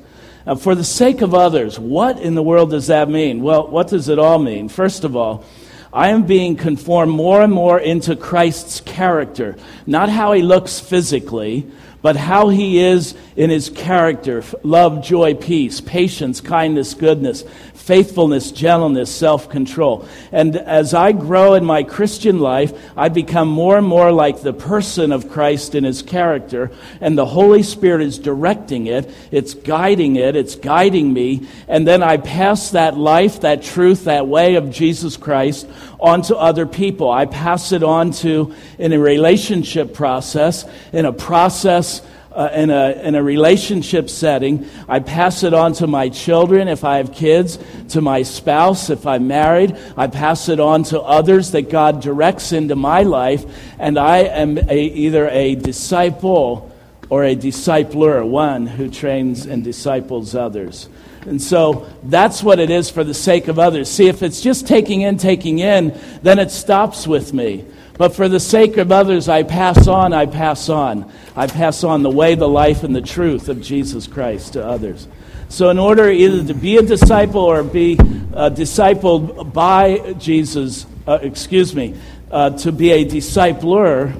For 0.57 0.73
the 0.73 0.83
sake 0.83 1.21
of 1.21 1.35
others, 1.35 1.77
what 1.77 2.19
in 2.19 2.33
the 2.33 2.41
world 2.41 2.71
does 2.71 2.87
that 2.87 3.09
mean? 3.09 3.43
Well, 3.43 3.67
what 3.67 3.89
does 3.89 4.09
it 4.09 4.17
all 4.17 4.39
mean? 4.39 4.69
First 4.69 5.03
of 5.03 5.15
all, 5.15 5.45
I 5.93 6.09
am 6.09 6.23
being 6.23 6.55
conformed 6.55 7.11
more 7.11 7.41
and 7.41 7.53
more 7.53 7.79
into 7.79 8.15
Christ's 8.15 8.79
character, 8.79 9.55
not 9.85 10.09
how 10.09 10.33
he 10.33 10.41
looks 10.41 10.79
physically, 10.79 11.69
but 12.01 12.15
how 12.15 12.49
he 12.49 12.79
is 12.79 13.15
in 13.35 13.49
his 13.49 13.69
character 13.69 14.43
love, 14.63 15.03
joy, 15.03 15.33
peace, 15.33 15.81
patience, 15.81 16.41
kindness, 16.41 16.93
goodness, 16.93 17.43
faithfulness, 17.73 18.51
gentleness, 18.51 19.13
self 19.13 19.49
control. 19.49 20.07
And 20.31 20.55
as 20.55 20.93
I 20.93 21.11
grow 21.11 21.55
in 21.55 21.65
my 21.65 21.83
Christian 21.83 22.39
life, 22.39 22.71
I 22.95 23.09
become 23.09 23.47
more 23.47 23.77
and 23.77 23.87
more 23.87 24.11
like 24.11 24.41
the 24.41 24.53
person 24.53 25.11
of 25.11 25.29
Christ 25.31 25.73
in 25.73 25.83
his 25.83 26.01
character, 26.01 26.71
and 27.01 27.17
the 27.17 27.25
Holy 27.25 27.63
Spirit 27.63 28.01
is 28.01 28.19
directing 28.19 28.87
it, 28.87 29.11
it's 29.31 29.53
guiding 29.55 30.17
it, 30.17 30.35
it's 30.35 30.55
guiding 30.55 31.11
me, 31.11 31.47
and 31.67 31.87
then 31.87 32.03
I 32.03 32.17
pass 32.17 32.71
that 32.71 32.95
life, 32.95 33.41
that 33.41 33.63
truth, 33.63 34.03
that 34.03 34.27
way 34.27 34.55
of 34.55 34.69
Jesus 34.69 35.17
Christ 35.17 35.67
on 35.99 36.21
to 36.23 36.37
other 36.37 36.65
people. 36.65 37.09
I 37.09 37.25
pass 37.25 37.71
it 37.71 37.83
on 37.83 38.11
to 38.11 38.53
in 38.77 38.93
a 38.93 38.99
relationship 38.99 39.93
process, 39.93 40.63
in 40.93 41.05
a 41.05 41.11
process 41.11 41.88
uh, 42.31 42.49
in, 42.53 42.69
a, 42.69 42.91
in 43.03 43.15
a 43.15 43.23
relationship 43.23 44.09
setting. 44.09 44.67
I 44.87 44.99
pass 44.99 45.43
it 45.43 45.53
on 45.53 45.73
to 45.73 45.87
my 45.87 46.09
children 46.09 46.67
if 46.67 46.83
I 46.83 46.97
have 46.97 47.13
kids, 47.13 47.57
to 47.89 48.01
my 48.01 48.23
spouse 48.23 48.89
if 48.89 49.05
I'm 49.07 49.27
married. 49.27 49.77
I 49.97 50.07
pass 50.07 50.49
it 50.49 50.59
on 50.59 50.83
to 50.85 51.01
others 51.01 51.51
that 51.51 51.69
God 51.69 52.01
directs 52.01 52.51
into 52.51 52.75
my 52.75 53.03
life. 53.03 53.45
And 53.79 53.97
I 53.97 54.19
am 54.19 54.57
a, 54.57 54.79
either 54.79 55.27
a 55.29 55.55
disciple 55.55 56.71
or 57.09 57.23
a 57.23 57.35
discipler, 57.35 58.27
one 58.27 58.67
who 58.67 58.89
trains 58.89 59.45
and 59.45 59.63
disciples 59.63 60.35
others. 60.35 60.87
And 61.25 61.41
so 61.41 61.87
that's 62.03 62.41
what 62.41 62.59
it 62.59 62.69
is 62.69 62.89
for 62.89 63.03
the 63.03 63.13
sake 63.13 63.47
of 63.47 63.59
others. 63.59 63.89
See, 63.89 64.07
if 64.07 64.23
it's 64.23 64.41
just 64.41 64.67
taking 64.67 65.01
in, 65.01 65.17
taking 65.17 65.59
in, 65.59 65.99
then 66.21 66.39
it 66.39 66.51
stops 66.51 67.07
with 67.07 67.33
me. 67.33 67.65
But 67.99 68.15
for 68.15 68.29
the 68.29 68.39
sake 68.39 68.77
of 68.77 68.93
others, 68.93 69.27
I 69.27 69.43
pass 69.43 69.85
on, 69.85 70.13
I 70.13 70.25
pass 70.25 70.69
on. 70.69 71.11
I 71.35 71.47
pass 71.47 71.83
on 71.83 72.01
the 72.01 72.09
way, 72.09 72.33
the 72.33 72.47
life, 72.47 72.85
and 72.85 72.95
the 72.95 73.01
truth 73.01 73.49
of 73.49 73.61
Jesus 73.61 74.07
Christ 74.07 74.53
to 74.53 74.65
others. 74.65 75.05
So, 75.49 75.69
in 75.69 75.77
order 75.77 76.09
either 76.09 76.45
to 76.45 76.53
be 76.53 76.77
a 76.77 76.81
disciple 76.81 77.41
or 77.41 77.61
be 77.61 77.97
uh, 77.99 78.51
discipled 78.51 79.51
by 79.51 80.13
Jesus, 80.13 80.85
uh, 81.05 81.19
excuse 81.21 81.75
me, 81.75 81.99
uh, 82.31 82.51
to 82.59 82.71
be 82.71 82.91
a 82.91 83.03
discipler 83.03 84.17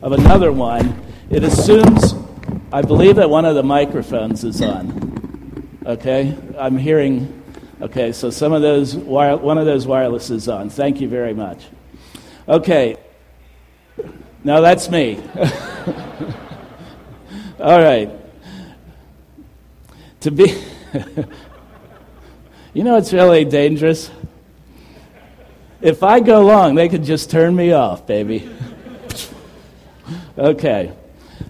of 0.00 0.12
another 0.12 0.52
one, 0.52 1.02
it 1.30 1.42
assumes, 1.42 2.14
I 2.72 2.82
believe 2.82 3.16
that 3.16 3.28
one 3.28 3.44
of 3.44 3.56
the 3.56 3.64
microphones 3.64 4.44
is 4.44 4.62
on. 4.62 5.80
Okay, 5.84 6.38
I'm 6.56 6.78
hearing. 6.78 7.42
Okay, 7.80 8.12
so 8.12 8.30
some 8.30 8.52
of 8.52 8.62
those 8.62 8.94
wire, 8.94 9.36
one 9.36 9.58
of 9.58 9.66
those 9.66 9.84
wireless 9.84 10.30
is 10.30 10.48
on. 10.48 10.70
Thank 10.70 11.00
you 11.00 11.08
very 11.08 11.34
much. 11.34 11.64
Okay, 12.48 12.96
now 14.42 14.60
that's 14.60 14.90
me. 14.90 15.22
All 17.60 17.78
right. 17.78 18.10
To 20.20 20.30
be, 20.32 20.60
you 22.74 22.82
know, 22.82 22.96
it's 22.96 23.12
really 23.12 23.44
dangerous. 23.44 24.10
If 25.80 26.02
I 26.02 26.18
go 26.18 26.40
long, 26.44 26.74
they 26.74 26.88
could 26.88 27.04
just 27.04 27.30
turn 27.30 27.54
me 27.54 27.72
off, 27.72 28.06
baby. 28.06 28.50
okay, 30.38 30.92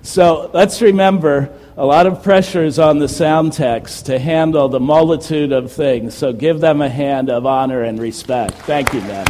so 0.03 0.51
let's 0.53 0.83
remember 0.83 1.59
a 1.77 1.87
lot 1.87 2.07
of 2.07 2.23
pressure 2.23 2.65
is 2.65 2.79
on 2.79 2.99
the 2.99 3.09
sound 3.09 3.55
techs 3.55 4.03
to 4.03 4.19
handle 4.19 4.69
the 4.69 4.81
multitude 4.81 5.53
of 5.53 5.73
things. 5.73 6.15
So 6.15 6.35
give 6.35 6.61
them 6.61 6.83
a 6.83 6.89
hand 6.89 7.31
of 7.31 7.47
honor 7.47 7.83
and 7.83 7.99
respect. 7.99 8.53
Thank 8.53 8.93
you, 8.93 9.01
men. 9.01 9.25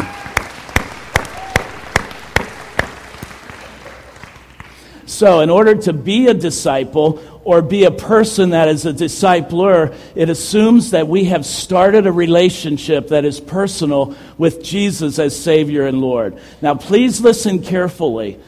So, 5.13 5.41
in 5.41 5.51
order 5.51 5.75
to 5.75 5.93
be 5.93 6.29
a 6.29 6.35
disciple 6.35 7.23
or 7.45 7.61
be 7.61 7.85
a 7.85 7.91
person 7.91 8.51
that 8.51 8.69
is 8.69 8.87
a 8.87 8.95
discipler, 8.95 9.95
it 10.15 10.31
assumes 10.31 10.93
that 10.93 11.07
we 11.07 11.25
have 11.25 11.45
started 11.45 12.07
a 12.07 12.13
relationship 12.13 13.09
that 13.09 13.27
is 13.27 13.39
personal 13.39 14.17
with 14.39 14.65
Jesus 14.65 15.19
as 15.19 15.39
Savior 15.39 15.87
and 15.87 16.01
Lord. 16.01 16.39
Now, 16.63 16.77
please 16.77 17.21
listen 17.21 17.63
carefully. 17.63 18.41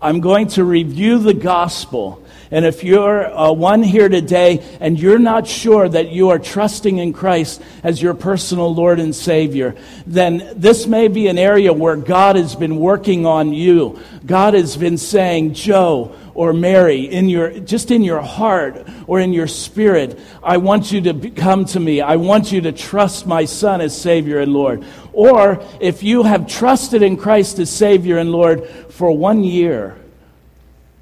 I'm 0.00 0.20
going 0.20 0.46
to 0.50 0.62
review 0.62 1.18
the 1.18 1.34
gospel. 1.34 2.23
And 2.54 2.64
if 2.64 2.84
you're 2.84 3.26
uh, 3.36 3.50
one 3.50 3.82
here 3.82 4.08
today 4.08 4.64
and 4.78 4.96
you're 4.96 5.18
not 5.18 5.48
sure 5.48 5.88
that 5.88 6.10
you 6.10 6.28
are 6.28 6.38
trusting 6.38 6.98
in 6.98 7.12
Christ 7.12 7.60
as 7.82 8.00
your 8.00 8.14
personal 8.14 8.72
Lord 8.72 9.00
and 9.00 9.12
Savior, 9.12 9.74
then 10.06 10.52
this 10.54 10.86
may 10.86 11.08
be 11.08 11.26
an 11.26 11.36
area 11.36 11.72
where 11.72 11.96
God 11.96 12.36
has 12.36 12.54
been 12.54 12.76
working 12.76 13.26
on 13.26 13.52
you. 13.52 13.98
God 14.24 14.54
has 14.54 14.76
been 14.76 14.98
saying, 14.98 15.54
Joe, 15.54 16.14
or 16.32 16.52
Mary, 16.52 17.00
in 17.00 17.28
your, 17.28 17.58
just 17.58 17.90
in 17.90 18.04
your 18.04 18.22
heart 18.22 18.86
or 19.08 19.18
in 19.18 19.32
your 19.32 19.48
spirit, 19.48 20.16
I 20.40 20.58
want 20.58 20.92
you 20.92 21.00
to 21.00 21.30
come 21.30 21.64
to 21.64 21.80
me. 21.80 22.02
I 22.02 22.14
want 22.14 22.52
you 22.52 22.60
to 22.60 22.70
trust 22.70 23.26
my 23.26 23.46
Son 23.46 23.80
as 23.80 24.00
Savior 24.00 24.38
and 24.38 24.52
Lord. 24.52 24.84
Or 25.12 25.60
if 25.80 26.04
you 26.04 26.22
have 26.22 26.46
trusted 26.46 27.02
in 27.02 27.16
Christ 27.16 27.58
as 27.58 27.68
Savior 27.68 28.18
and 28.18 28.30
Lord 28.30 28.68
for 28.90 29.10
one 29.10 29.42
year 29.42 29.96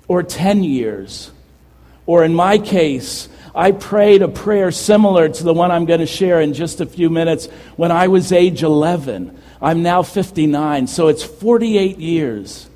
or 0.08 0.22
10 0.22 0.64
years, 0.64 1.30
or 2.12 2.24
in 2.24 2.34
my 2.34 2.58
case, 2.58 3.26
I 3.54 3.72
prayed 3.72 4.20
a 4.20 4.28
prayer 4.28 4.70
similar 4.70 5.30
to 5.30 5.44
the 5.44 5.54
one 5.54 5.70
I'm 5.70 5.86
going 5.86 6.00
to 6.00 6.06
share 6.06 6.42
in 6.42 6.52
just 6.52 6.82
a 6.82 6.84
few 6.84 7.08
minutes 7.08 7.46
when 7.76 7.90
I 7.90 8.08
was 8.08 8.32
age 8.32 8.62
11. 8.62 9.34
I'm 9.62 9.82
now 9.82 10.02
59, 10.02 10.88
so 10.88 11.08
it's 11.08 11.24
48 11.24 11.96
years. 11.96 12.68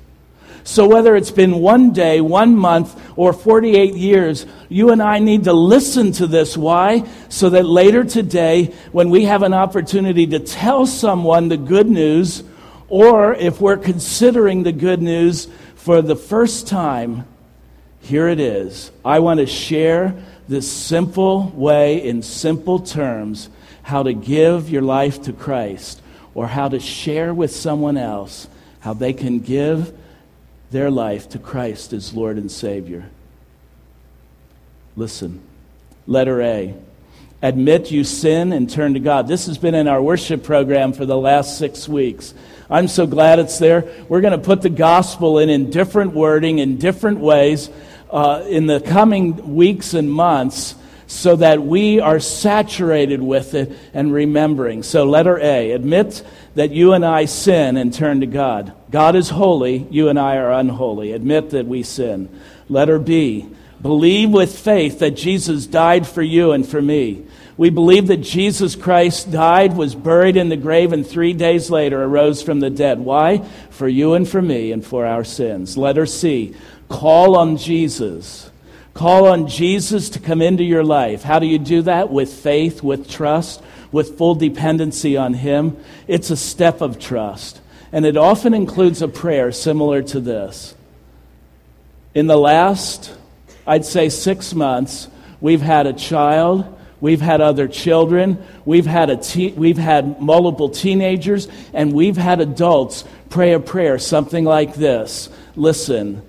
So 0.63 0.87
whether 0.87 1.15
it's 1.15 1.29
been 1.29 1.59
one 1.59 1.93
day, 1.93 2.19
one 2.19 2.55
month, 2.55 2.99
or 3.15 3.31
48 3.31 3.93
years, 3.93 4.47
you 4.69 4.89
and 4.89 5.03
I 5.03 5.19
need 5.19 5.43
to 5.43 5.53
listen 5.53 6.13
to 6.13 6.25
this. 6.25 6.57
Why? 6.57 7.07
So 7.29 7.51
that 7.51 7.67
later 7.67 8.03
today, 8.03 8.73
when 8.91 9.11
we 9.11 9.25
have 9.25 9.43
an 9.43 9.53
opportunity 9.53 10.25
to 10.25 10.39
tell 10.39 10.87
someone 10.87 11.49
the 11.49 11.57
good 11.57 11.87
news, 11.87 12.43
or 12.89 13.35
if 13.35 13.61
we're 13.61 13.77
considering 13.77 14.63
the 14.63 14.71
good 14.71 14.99
news 14.99 15.47
for 15.75 16.01
the 16.01 16.15
first 16.15 16.67
time, 16.67 17.27
here 18.07 18.29
it 18.29 18.39
is. 18.39 18.91
I 19.03 19.19
want 19.19 19.39
to 19.41 19.45
share 19.45 20.15
this 20.47 20.71
simple 20.71 21.49
way, 21.49 22.01
in 22.03 22.21
simple 22.21 22.79
terms, 22.79 23.49
how 23.83 24.03
to 24.03 24.13
give 24.13 24.69
your 24.69 24.81
life 24.81 25.23
to 25.23 25.33
Christ 25.33 26.01
or 26.33 26.47
how 26.47 26.69
to 26.69 26.79
share 26.79 27.33
with 27.33 27.51
someone 27.51 27.97
else 27.97 28.47
how 28.79 28.93
they 28.93 29.11
can 29.11 29.39
give 29.39 29.93
their 30.71 30.89
life 30.89 31.29
to 31.29 31.39
Christ 31.39 31.91
as 31.91 32.13
Lord 32.13 32.37
and 32.37 32.49
Savior. 32.51 33.09
Listen. 34.95 35.41
Letter 36.05 36.41
A. 36.41 36.73
Admit 37.41 37.91
you 37.91 38.03
sin 38.03 38.53
and 38.53 38.69
turn 38.69 38.93
to 38.93 38.99
God. 38.99 39.27
This 39.27 39.45
has 39.47 39.57
been 39.57 39.75
in 39.75 39.87
our 39.87 40.01
worship 40.01 40.43
program 40.43 40.93
for 40.93 41.05
the 41.05 41.17
last 41.17 41.57
six 41.57 41.87
weeks. 41.87 42.33
I'm 42.69 42.87
so 42.87 43.05
glad 43.05 43.39
it's 43.39 43.59
there. 43.59 43.87
We're 44.09 44.21
going 44.21 44.39
to 44.39 44.43
put 44.43 44.61
the 44.61 44.69
gospel 44.69 45.37
in 45.39 45.49
in 45.49 45.69
different 45.69 46.13
wording, 46.13 46.59
in 46.59 46.77
different 46.77 47.19
ways 47.19 47.69
uh, 48.09 48.43
in 48.47 48.67
the 48.67 48.79
coming 48.79 49.55
weeks 49.55 49.93
and 49.93 50.11
months 50.11 50.75
so 51.07 51.37
that 51.37 51.61
we 51.61 51.99
are 51.99 52.19
saturated 52.19 53.21
with 53.21 53.53
it 53.53 53.71
and 53.93 54.11
remembering. 54.11 54.83
So, 54.83 55.05
letter 55.05 55.39
A 55.39 55.71
admit 55.71 56.21
that 56.55 56.71
you 56.71 56.93
and 56.93 57.05
I 57.05 57.25
sin 57.25 57.77
and 57.77 57.93
turn 57.93 58.19
to 58.21 58.27
God. 58.27 58.73
God 58.91 59.15
is 59.15 59.29
holy, 59.29 59.87
you 59.89 60.09
and 60.09 60.19
I 60.19 60.37
are 60.37 60.51
unholy. 60.51 61.13
Admit 61.13 61.51
that 61.51 61.65
we 61.65 61.83
sin. 61.83 62.29
Letter 62.67 62.99
B 62.99 63.49
believe 63.81 64.31
with 64.31 64.57
faith 64.57 64.99
that 64.99 65.11
Jesus 65.11 65.67
died 65.67 66.07
for 66.07 66.21
you 66.21 66.51
and 66.51 66.67
for 66.67 66.81
me. 66.81 67.25
We 67.57 67.71
believe 67.71 68.07
that 68.07 68.17
Jesus 68.17 68.75
Christ 68.75 69.31
died, 69.31 69.75
was 69.75 69.95
buried 69.95 70.37
in 70.37 70.49
the 70.49 70.57
grave, 70.57 70.93
and 70.93 71.05
three 71.05 71.33
days 71.33 71.71
later 71.71 72.03
arose 72.03 72.43
from 72.43 72.59
the 72.59 72.69
dead. 72.69 72.99
Why? 72.99 73.39
For 73.71 73.87
you 73.87 74.13
and 74.13 74.29
for 74.29 74.41
me 74.41 74.71
and 74.71 74.85
for 74.85 75.07
our 75.07 75.23
sins. 75.23 75.75
Letter 75.75 76.05
C 76.05 76.55
Call 76.87 77.35
on 77.35 77.57
Jesus. 77.57 78.51
Call 78.93 79.27
on 79.27 79.47
Jesus 79.47 80.09
to 80.09 80.19
come 80.19 80.41
into 80.41 80.63
your 80.63 80.83
life. 80.83 81.23
How 81.23 81.39
do 81.39 81.45
you 81.45 81.59
do 81.59 81.83
that? 81.83 82.09
With 82.09 82.33
faith, 82.33 82.81
with 82.81 83.09
trust, 83.09 83.61
with 83.91 84.17
full 84.17 84.35
dependency 84.35 85.17
on 85.17 85.33
Him. 85.33 85.77
It's 86.07 86.29
a 86.29 86.37
step 86.37 86.81
of 86.81 86.99
trust. 86.99 87.61
And 87.91 88.05
it 88.05 88.17
often 88.17 88.53
includes 88.53 89.01
a 89.01 89.07
prayer 89.07 89.51
similar 89.51 90.01
to 90.03 90.19
this. 90.19 90.75
In 92.13 92.27
the 92.27 92.37
last, 92.37 93.15
I'd 93.65 93.85
say, 93.85 94.09
six 94.09 94.53
months, 94.53 95.07
we've 95.39 95.61
had 95.61 95.87
a 95.87 95.93
child. 95.93 96.76
We've 96.99 97.21
had 97.21 97.41
other 97.41 97.67
children. 97.67 98.43
We've 98.65 98.85
had, 98.85 99.09
a 99.09 99.17
te- 99.17 99.51
we've 99.51 99.77
had 99.77 100.19
multiple 100.21 100.69
teenagers. 100.69 101.47
And 101.73 101.93
we've 101.93 102.17
had 102.17 102.41
adults 102.41 103.03
pray 103.29 103.53
a 103.53 103.59
prayer, 103.59 103.99
something 103.99 104.45
like 104.45 104.75
this 104.75 105.29
Listen, 105.55 106.21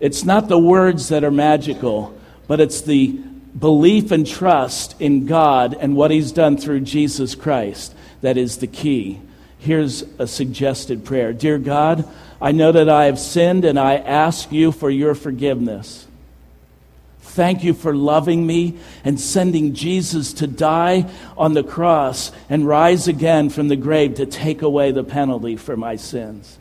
it's 0.00 0.24
not 0.24 0.48
the 0.48 0.58
words 0.58 1.08
that 1.08 1.24
are 1.24 1.30
magical, 1.30 2.18
but 2.46 2.60
it's 2.60 2.82
the 2.82 3.18
belief 3.58 4.10
and 4.10 4.26
trust 4.26 5.00
in 5.00 5.26
God 5.26 5.74
and 5.78 5.96
what 5.96 6.10
He's 6.10 6.32
done 6.32 6.56
through 6.56 6.80
Jesus 6.80 7.34
Christ 7.34 7.94
that 8.20 8.36
is 8.36 8.58
the 8.58 8.66
key. 8.66 9.20
Here's 9.58 10.02
a 10.18 10.26
suggested 10.26 11.04
prayer 11.04 11.32
Dear 11.32 11.58
God, 11.58 12.08
I 12.40 12.52
know 12.52 12.72
that 12.72 12.88
I 12.88 13.06
have 13.06 13.18
sinned 13.18 13.64
and 13.64 13.78
I 13.78 13.96
ask 13.96 14.52
you 14.52 14.72
for 14.72 14.90
your 14.90 15.14
forgiveness. 15.14 16.05
Thank 17.36 17.64
you 17.64 17.74
for 17.74 17.94
loving 17.94 18.46
me 18.46 18.78
and 19.04 19.20
sending 19.20 19.74
Jesus 19.74 20.32
to 20.32 20.46
die 20.46 21.04
on 21.36 21.52
the 21.52 21.62
cross 21.62 22.32
and 22.48 22.66
rise 22.66 23.08
again 23.08 23.50
from 23.50 23.68
the 23.68 23.76
grave 23.76 24.14
to 24.14 24.24
take 24.24 24.62
away 24.62 24.90
the 24.90 25.04
penalty 25.04 25.54
for 25.56 25.76
my 25.76 25.96
sins. 25.96 26.58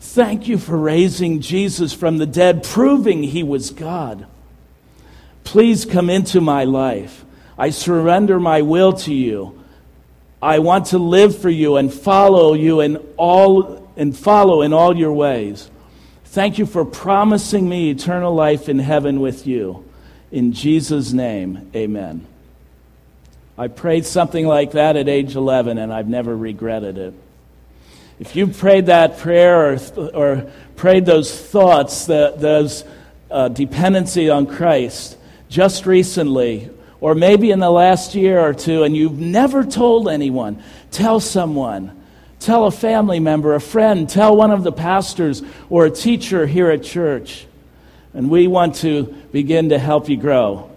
Thank 0.00 0.48
you 0.48 0.56
for 0.56 0.78
raising 0.78 1.42
Jesus 1.42 1.92
from 1.92 2.16
the 2.16 2.24
dead, 2.24 2.64
proving 2.64 3.22
he 3.22 3.42
was 3.42 3.68
God. 3.68 4.26
Please 5.44 5.84
come 5.84 6.08
into 6.08 6.40
my 6.40 6.64
life. 6.64 7.26
I 7.58 7.68
surrender 7.68 8.40
my 8.40 8.62
will 8.62 8.94
to 8.94 9.12
you. 9.12 9.62
I 10.40 10.60
want 10.60 10.86
to 10.86 10.98
live 10.98 11.38
for 11.38 11.50
you 11.50 11.76
and 11.76 11.92
follow 11.92 12.54
you 12.54 12.80
in 12.80 12.96
all 13.18 13.92
and 13.98 14.16
follow 14.16 14.62
in 14.62 14.72
all 14.72 14.96
your 14.96 15.12
ways. 15.12 15.70
Thank 16.32 16.56
you 16.56 16.64
for 16.64 16.86
promising 16.86 17.68
me 17.68 17.90
eternal 17.90 18.34
life 18.34 18.70
in 18.70 18.78
heaven 18.78 19.20
with 19.20 19.46
you. 19.46 19.84
In 20.30 20.54
Jesus' 20.54 21.12
name, 21.12 21.70
amen. 21.76 22.26
I 23.58 23.68
prayed 23.68 24.06
something 24.06 24.46
like 24.46 24.70
that 24.70 24.96
at 24.96 25.10
age 25.10 25.36
11, 25.36 25.76
and 25.76 25.92
I've 25.92 26.08
never 26.08 26.34
regretted 26.34 26.96
it. 26.96 27.12
If 28.18 28.34
you 28.34 28.46
prayed 28.46 28.86
that 28.86 29.18
prayer 29.18 29.74
or, 29.74 29.78
or 30.14 30.50
prayed 30.74 31.04
those 31.04 31.38
thoughts, 31.38 32.06
that, 32.06 32.40
those 32.40 32.84
uh, 33.30 33.48
dependency 33.48 34.30
on 34.30 34.46
Christ 34.46 35.18
just 35.50 35.84
recently, 35.84 36.70
or 37.02 37.14
maybe 37.14 37.50
in 37.50 37.58
the 37.58 37.70
last 37.70 38.14
year 38.14 38.40
or 38.40 38.54
two, 38.54 38.84
and 38.84 38.96
you've 38.96 39.18
never 39.18 39.64
told 39.64 40.08
anyone, 40.08 40.62
tell 40.90 41.20
someone. 41.20 42.01
Tell 42.42 42.66
a 42.66 42.72
family 42.72 43.20
member, 43.20 43.54
a 43.54 43.60
friend, 43.60 44.08
tell 44.08 44.36
one 44.36 44.50
of 44.50 44.64
the 44.64 44.72
pastors 44.72 45.44
or 45.70 45.86
a 45.86 45.90
teacher 45.92 46.44
here 46.44 46.72
at 46.72 46.82
church. 46.82 47.46
And 48.14 48.28
we 48.28 48.48
want 48.48 48.74
to 48.76 49.04
begin 49.30 49.68
to 49.68 49.78
help 49.78 50.08
you 50.08 50.16
grow. 50.16 50.68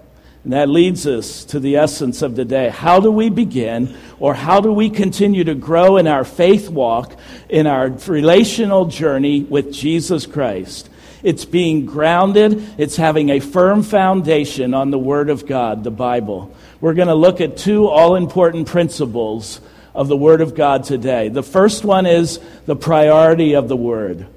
And 0.44 0.54
that 0.54 0.70
leads 0.70 1.08
us 1.08 1.44
to 1.46 1.60
the 1.60 1.78
essence 1.78 2.22
of 2.22 2.36
the 2.36 2.46
day. 2.46 2.70
How 2.70 3.00
do 3.00 3.10
we 3.10 3.32
begin, 3.32 3.98
or 4.20 4.36
how 4.36 4.62
do 4.62 4.72
we 4.72 4.92
continue 4.92 5.44
to 5.44 5.56
grow 5.56 5.98
in 5.98 6.06
our 6.06 6.24
faith 6.24 6.70
walk, 6.70 7.16
in 7.50 7.66
our 7.66 7.88
relational 7.90 8.86
journey 8.86 9.42
with 9.42 9.74
Jesus 9.74 10.28
Christ? 10.28 10.88
It's 11.24 11.46
being 11.46 11.88
grounded, 11.88 12.64
it's 12.78 12.96
having 12.96 13.32
a 13.32 13.40
firm 13.40 13.82
foundation 13.82 14.76
on 14.76 14.92
the 14.92 15.00
Word 15.00 15.32
of 15.32 15.48
God, 15.48 15.84
the 15.84 15.90
Bible. 15.90 16.56
We're 16.80 16.94
going 16.94 17.08
to 17.08 17.16
look 17.16 17.42
at 17.42 17.58
two 17.58 17.88
all 17.88 18.16
important 18.16 18.68
principles 18.68 19.62
of 19.96 20.08
the 20.10 20.18
Word 20.18 20.42
of 20.42 20.54
God 20.54 20.84
today. 20.84 21.30
The 21.30 21.42
first 21.42 21.86
one 21.86 22.06
is 22.06 22.40
the 22.66 22.76
priority 22.76 23.56
of 23.56 23.68
the 23.70 23.78
Word. 23.78 24.28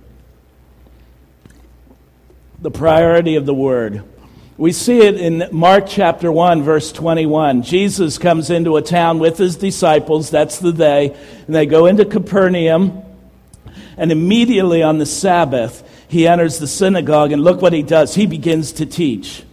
The 2.62 2.70
priority 2.70 3.36
of 3.36 3.44
the 3.44 3.54
Word. 3.54 4.04
We 4.56 4.72
see 4.72 5.00
it 5.00 5.16
in 5.16 5.48
Mark 5.52 5.84
chapter 5.86 6.32
1, 6.32 6.62
verse 6.62 6.90
21. 6.90 7.62
Jesus 7.62 8.18
comes 8.18 8.50
into 8.50 8.76
a 8.76 8.82
town 8.82 9.18
with 9.18 9.38
his 9.38 9.56
disciples, 9.56 10.30
that's 10.30 10.58
the 10.58 10.72
day, 10.72 11.16
and 11.46 11.54
they 11.54 11.66
go 11.66 11.86
into 11.86 12.04
Capernaum, 12.04 13.02
and 13.96 14.10
immediately 14.10 14.82
on 14.82 14.98
the 14.98 15.06
Sabbath, 15.06 15.84
he 16.08 16.26
enters 16.26 16.58
the 16.58 16.66
synagogue, 16.66 17.32
and 17.32 17.42
look 17.42 17.60
what 17.60 17.72
he 17.72 17.82
does. 17.82 18.14
He 18.14 18.26
begins 18.26 18.72
to 18.72 18.86
teach. 18.86 19.44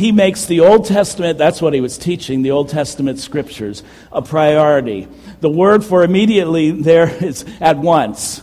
He 0.00 0.12
makes 0.12 0.46
the 0.46 0.60
Old 0.60 0.86
Testament, 0.86 1.36
that's 1.36 1.60
what 1.60 1.74
he 1.74 1.82
was 1.82 1.98
teaching, 1.98 2.40
the 2.40 2.52
Old 2.52 2.70
Testament 2.70 3.18
scriptures, 3.18 3.82
a 4.10 4.22
priority. 4.22 5.06
The 5.40 5.50
word 5.50 5.84
for 5.84 6.02
immediately 6.02 6.70
there 6.70 7.10
is 7.22 7.44
at 7.60 7.76
once. 7.76 8.40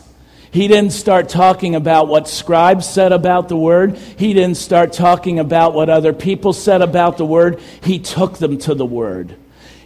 He 0.52 0.68
didn't 0.68 0.92
start 0.92 1.30
talking 1.30 1.74
about 1.74 2.10
what 2.10 2.28
scribes 2.28 2.88
said 2.88 3.12
about 3.12 3.50
the 3.50 3.58
word. 3.58 3.98
He 3.98 4.36
didn't 4.36 4.58
start 4.58 4.94
talking 4.94 5.40
about 5.40 5.74
what 5.74 5.90
other 5.90 6.14
people 6.14 6.54
said 6.54 6.84
about 6.84 7.18
the 7.18 7.26
word. 7.26 7.60
He 7.82 7.98
took 7.98 8.38
them 8.38 8.60
to 8.60 8.76
the 8.76 8.86
word. 8.86 9.36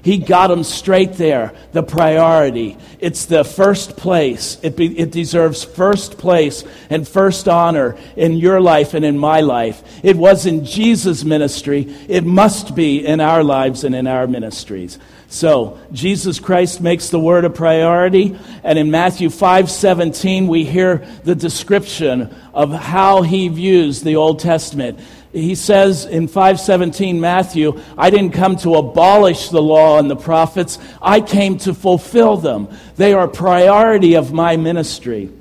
He 0.03 0.17
got 0.17 0.47
them 0.47 0.63
straight 0.63 1.13
there, 1.13 1.53
the 1.73 1.83
priority. 1.83 2.77
It's 2.99 3.25
the 3.25 3.43
first 3.43 3.97
place. 3.97 4.57
It, 4.63 4.75
be, 4.75 4.97
it 4.97 5.11
deserves 5.11 5.63
first 5.63 6.17
place 6.17 6.63
and 6.89 7.07
first 7.07 7.47
honor 7.47 7.97
in 8.15 8.33
your 8.33 8.59
life 8.59 8.95
and 8.95 9.05
in 9.05 9.17
my 9.17 9.41
life. 9.41 9.83
It 10.03 10.15
was 10.15 10.47
in 10.47 10.65
Jesus' 10.65 11.23
ministry. 11.23 11.81
It 12.07 12.23
must 12.23 12.73
be 12.73 13.05
in 13.05 13.19
our 13.19 13.43
lives 13.43 13.83
and 13.83 13.93
in 13.93 14.07
our 14.07 14.25
ministries. 14.25 14.97
So, 15.31 15.79
Jesus 15.93 16.39
Christ 16.39 16.81
makes 16.81 17.07
the 17.07 17.19
word 17.19 17.45
a 17.45 17.49
priority, 17.49 18.37
and 18.65 18.77
in 18.77 18.91
Matthew 18.91 19.29
5:17 19.29 20.49
we 20.49 20.65
hear 20.65 21.07
the 21.23 21.35
description 21.35 22.35
of 22.53 22.73
how 22.73 23.21
he 23.21 23.47
views 23.47 24.01
the 24.01 24.17
Old 24.17 24.39
Testament. 24.39 24.99
He 25.33 25.55
says 25.55 26.05
in 26.05 26.27
517 26.27 27.21
Matthew, 27.21 27.79
I 27.97 28.09
didn't 28.09 28.31
come 28.31 28.57
to 28.57 28.75
abolish 28.75 29.49
the 29.49 29.61
law 29.61 29.97
and 29.97 30.09
the 30.09 30.15
prophets, 30.15 30.77
I 31.01 31.21
came 31.21 31.57
to 31.59 31.73
fulfill 31.73 32.37
them. 32.37 32.67
They 32.97 33.13
are 33.13 33.25
a 33.25 33.29
priority 33.29 34.15
of 34.15 34.33
my 34.33 34.57
ministry. 34.57 35.31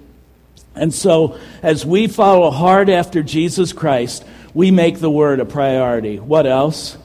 And 0.76 0.94
so, 0.94 1.38
as 1.62 1.85
we 1.85 2.07
follow 2.07 2.50
hard 2.50 2.88
after 2.88 3.22
Jesus 3.22 3.72
Christ, 3.72 4.24
we 4.55 4.70
make 4.70 5.00
the 5.00 5.11
word 5.11 5.40
a 5.40 5.44
priority. 5.44 6.18
What 6.18 6.46
else? 6.46 6.96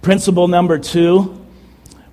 Principle 0.00 0.46
number 0.46 0.78
two 0.78 1.38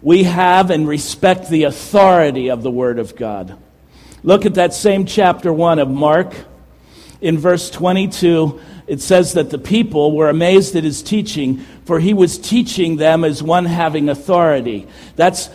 we 0.05 0.21
have 0.21 0.69
and 0.69 0.87
respect 0.87 1.49
the 1.49 1.63
authority 1.63 2.51
of 2.51 2.61
the 2.61 2.69
Word 2.69 2.99
of 2.99 3.15
God. 3.15 3.57
Look 4.21 4.45
at 4.45 4.53
that 4.53 4.71
same 4.75 5.07
chapter 5.07 5.51
1 5.51 5.79
of 5.79 5.89
Mark. 5.89 6.31
In 7.21 7.39
verse 7.39 7.71
22, 7.71 8.59
it 8.87 9.01
says 9.01 9.33
that 9.33 9.49
the 9.49 9.57
people 9.57 10.15
were 10.15 10.29
amazed 10.29 10.75
at 10.75 10.83
his 10.83 11.01
teaching, 11.01 11.57
for 11.85 11.99
he 11.99 12.13
was 12.13 12.37
teaching 12.37 12.97
them 12.97 13.23
as 13.23 13.41
one 13.41 13.65
having 13.65 14.09
authority. 14.09 14.87
That's, 15.15 15.49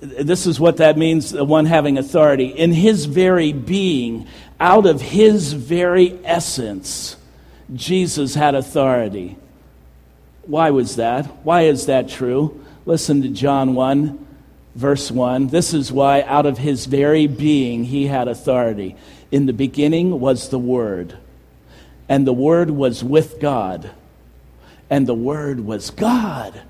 this 0.00 0.46
is 0.46 0.58
what 0.58 0.78
that 0.78 0.98
means, 0.98 1.30
the 1.30 1.44
one 1.44 1.66
having 1.66 1.98
authority. 1.98 2.46
In 2.46 2.72
his 2.72 3.04
very 3.04 3.52
being, 3.52 4.26
out 4.58 4.86
of 4.86 5.00
his 5.00 5.52
very 5.52 6.18
essence, 6.24 7.16
Jesus 7.72 8.34
had 8.34 8.54
authority. 8.54 9.36
Why 10.42 10.70
was 10.70 10.96
that? 10.96 11.26
Why 11.44 11.62
is 11.62 11.86
that 11.86 12.08
true? 12.08 12.64
Listen 12.86 13.22
to 13.22 13.28
John 13.28 13.74
1, 13.74 14.26
verse 14.74 15.10
1. 15.10 15.48
This 15.48 15.72
is 15.72 15.90
why, 15.90 16.22
out 16.22 16.44
of 16.44 16.58
his 16.58 16.86
very 16.86 17.26
being, 17.26 17.84
he 17.84 18.06
had 18.06 18.28
authority. 18.28 18.96
In 19.30 19.46
the 19.46 19.52
beginning 19.52 20.20
was 20.20 20.50
the 20.50 20.58
Word, 20.58 21.16
and 22.08 22.26
the 22.26 22.32
Word 22.32 22.70
was 22.70 23.02
with 23.02 23.40
God, 23.40 23.90
and 24.90 25.06
the 25.06 25.14
Word 25.14 25.60
was 25.60 25.90
God. 25.90 26.60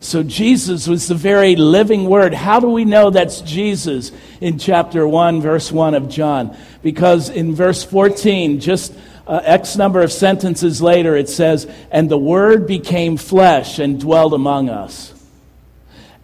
So 0.00 0.22
Jesus 0.22 0.88
was 0.88 1.06
the 1.06 1.14
very 1.14 1.54
living 1.54 2.06
Word. 2.06 2.34
How 2.34 2.58
do 2.58 2.68
we 2.68 2.84
know 2.84 3.10
that's 3.10 3.40
Jesus 3.40 4.10
in 4.40 4.58
chapter 4.58 5.06
1, 5.06 5.40
verse 5.40 5.70
1 5.70 5.94
of 5.94 6.08
John? 6.08 6.56
Because 6.82 7.28
in 7.28 7.54
verse 7.54 7.84
14, 7.84 8.58
just 8.58 8.92
uh, 9.26 9.40
X 9.44 9.76
number 9.76 10.02
of 10.02 10.10
sentences 10.10 10.82
later, 10.82 11.16
it 11.16 11.28
says, 11.28 11.70
And 11.90 12.10
the 12.10 12.18
Word 12.18 12.66
became 12.66 13.16
flesh 13.16 13.78
and 13.78 14.00
dwelled 14.00 14.34
among 14.34 14.68
us 14.68 15.12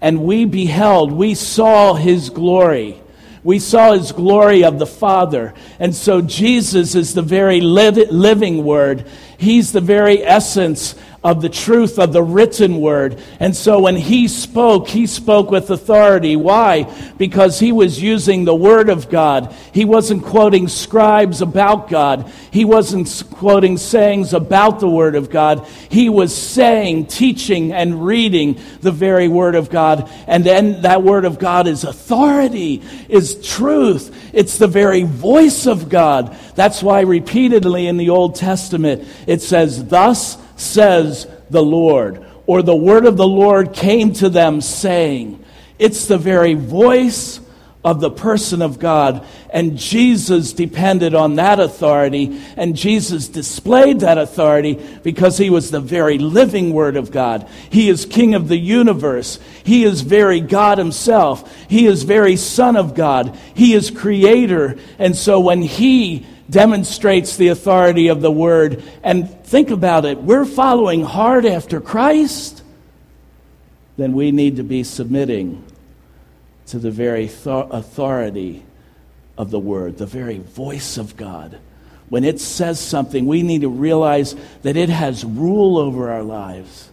and 0.00 0.24
we 0.24 0.44
beheld, 0.44 1.12
we 1.12 1.34
saw 1.34 1.94
his 1.94 2.30
glory. 2.30 3.00
We 3.44 3.58
saw 3.58 3.92
his 3.92 4.12
glory 4.12 4.64
of 4.64 4.78
the 4.78 4.86
Father. 4.86 5.54
And 5.78 5.94
so 5.94 6.20
Jesus 6.20 6.94
is 6.94 7.14
the 7.14 7.22
very 7.22 7.60
living 7.60 8.64
word. 8.64 9.06
He's 9.36 9.72
the 9.72 9.80
very 9.80 10.24
essence 10.24 10.94
of 11.24 11.42
the 11.42 11.48
truth 11.48 11.98
of 11.98 12.12
the 12.12 12.22
written 12.22 12.80
word. 12.80 13.20
And 13.40 13.56
so 13.56 13.80
when 13.80 13.96
he 13.96 14.28
spoke, 14.28 14.88
he 14.88 15.06
spoke 15.06 15.50
with 15.50 15.68
authority. 15.68 16.36
Why? 16.36 16.84
Because 17.18 17.58
he 17.58 17.72
was 17.72 18.00
using 18.00 18.44
the 18.44 18.54
word 18.54 18.88
of 18.88 19.10
God. 19.10 19.52
He 19.72 19.84
wasn't 19.84 20.24
quoting 20.24 20.68
scribes 20.68 21.42
about 21.42 21.88
God. 21.88 22.32
He 22.52 22.64
wasn't 22.64 23.24
quoting 23.32 23.78
sayings 23.78 24.32
about 24.32 24.78
the 24.78 24.88
word 24.88 25.16
of 25.16 25.28
God. 25.28 25.66
He 25.88 26.08
was 26.08 26.36
saying, 26.36 27.06
teaching, 27.06 27.72
and 27.72 28.06
reading 28.06 28.60
the 28.80 28.92
very 28.92 29.26
word 29.26 29.56
of 29.56 29.70
God. 29.70 30.08
And 30.28 30.44
then 30.44 30.82
that 30.82 31.02
word 31.02 31.24
of 31.24 31.40
God 31.40 31.66
is 31.66 31.82
authority, 31.82 32.82
is 33.08 33.44
truth. 33.46 34.14
It's 34.32 34.58
the 34.58 34.68
very 34.68 35.02
voice 35.02 35.66
of 35.66 35.88
God. 35.88 36.36
That's 36.58 36.82
why 36.82 37.02
repeatedly 37.02 37.86
in 37.86 37.98
the 37.98 38.10
Old 38.10 38.34
Testament 38.34 39.06
it 39.28 39.42
says, 39.42 39.84
Thus 39.84 40.36
says 40.56 41.28
the 41.48 41.62
Lord. 41.62 42.26
Or 42.46 42.62
the 42.62 42.74
word 42.74 43.06
of 43.06 43.16
the 43.16 43.28
Lord 43.28 43.72
came 43.72 44.12
to 44.14 44.28
them 44.28 44.60
saying, 44.60 45.44
It's 45.78 46.06
the 46.06 46.18
very 46.18 46.54
voice 46.54 47.38
of 47.84 48.00
the 48.00 48.10
person 48.10 48.60
of 48.60 48.80
God. 48.80 49.24
And 49.50 49.78
Jesus 49.78 50.52
depended 50.52 51.14
on 51.14 51.36
that 51.36 51.60
authority, 51.60 52.42
and 52.56 52.74
Jesus 52.74 53.28
displayed 53.28 54.00
that 54.00 54.18
authority 54.18 54.84
because 55.04 55.38
he 55.38 55.50
was 55.50 55.70
the 55.70 55.78
very 55.78 56.18
living 56.18 56.72
Word 56.72 56.96
of 56.96 57.12
God. 57.12 57.48
He 57.70 57.88
is 57.88 58.04
King 58.04 58.34
of 58.34 58.48
the 58.48 58.58
universe. 58.58 59.38
He 59.62 59.84
is 59.84 60.00
very 60.00 60.40
God 60.40 60.78
Himself. 60.78 61.54
He 61.68 61.86
is 61.86 62.02
very 62.02 62.34
Son 62.34 62.74
of 62.74 62.96
God. 62.96 63.38
He 63.54 63.74
is 63.74 63.92
Creator. 63.92 64.76
And 64.98 65.14
so 65.14 65.38
when 65.38 65.62
He 65.62 66.26
demonstrates 66.50 67.36
the 67.36 67.48
authority 67.48 68.08
of 68.08 68.20
the 68.20 68.30
Word. 68.30 68.82
And 69.02 69.28
think 69.44 69.70
about 69.70 70.04
it 70.04 70.18
we're 70.18 70.44
following 70.44 71.02
hard 71.02 71.46
after 71.46 71.80
Christ, 71.80 72.62
then 73.96 74.12
we 74.12 74.30
need 74.30 74.56
to 74.56 74.62
be 74.62 74.84
submitting 74.84 75.64
to 76.66 76.78
the 76.78 76.90
very 76.90 77.30
authority 77.44 78.62
of 79.36 79.50
the 79.50 79.58
Word, 79.58 79.98
the 79.98 80.06
very 80.06 80.38
voice 80.38 80.98
of 80.98 81.16
God. 81.16 81.58
When 82.08 82.24
it 82.24 82.40
says 82.40 82.80
something, 82.80 83.26
we 83.26 83.42
need 83.42 83.62
to 83.62 83.68
realize 83.68 84.34
that 84.62 84.76
it 84.76 84.88
has 84.88 85.24
rule 85.24 85.76
over 85.76 86.10
our 86.10 86.22
lives. 86.22 86.88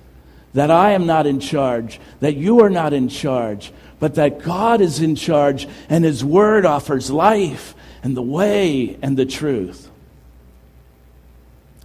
That 0.54 0.72
I 0.72 0.92
am 0.92 1.06
not 1.06 1.28
in 1.28 1.40
charge, 1.40 2.00
that 2.20 2.36
you 2.36 2.62
are 2.62 2.70
not 2.70 2.94
in 2.94 3.10
charge, 3.10 3.74
but 4.00 4.16
that 4.16 4.44
God 4.44 4.82
is 4.82 5.02
in 5.02 5.16
charge 5.16 5.68
and 5.90 6.04
His 6.04 6.24
Word 6.24 6.66
offers 6.66 7.10
life 7.10 7.76
and 8.06 8.16
the 8.16 8.22
way 8.22 9.00
and 9.02 9.18
the 9.18 9.26
truth. 9.26 9.90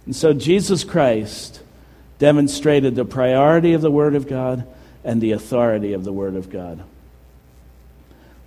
And 0.05 0.15
so 0.15 0.33
Jesus 0.33 0.83
Christ 0.83 1.63
demonstrated 2.19 2.93
the 2.93 3.05
priority 3.05 3.73
of 3.73 3.81
the 3.81 3.89
Word 3.89 4.13
of 4.13 4.27
God 4.27 4.67
and 5.03 5.19
the 5.19 5.31
authority 5.31 5.93
of 5.93 6.03
the 6.03 6.13
Word 6.13 6.35
of 6.35 6.51
God. 6.51 6.83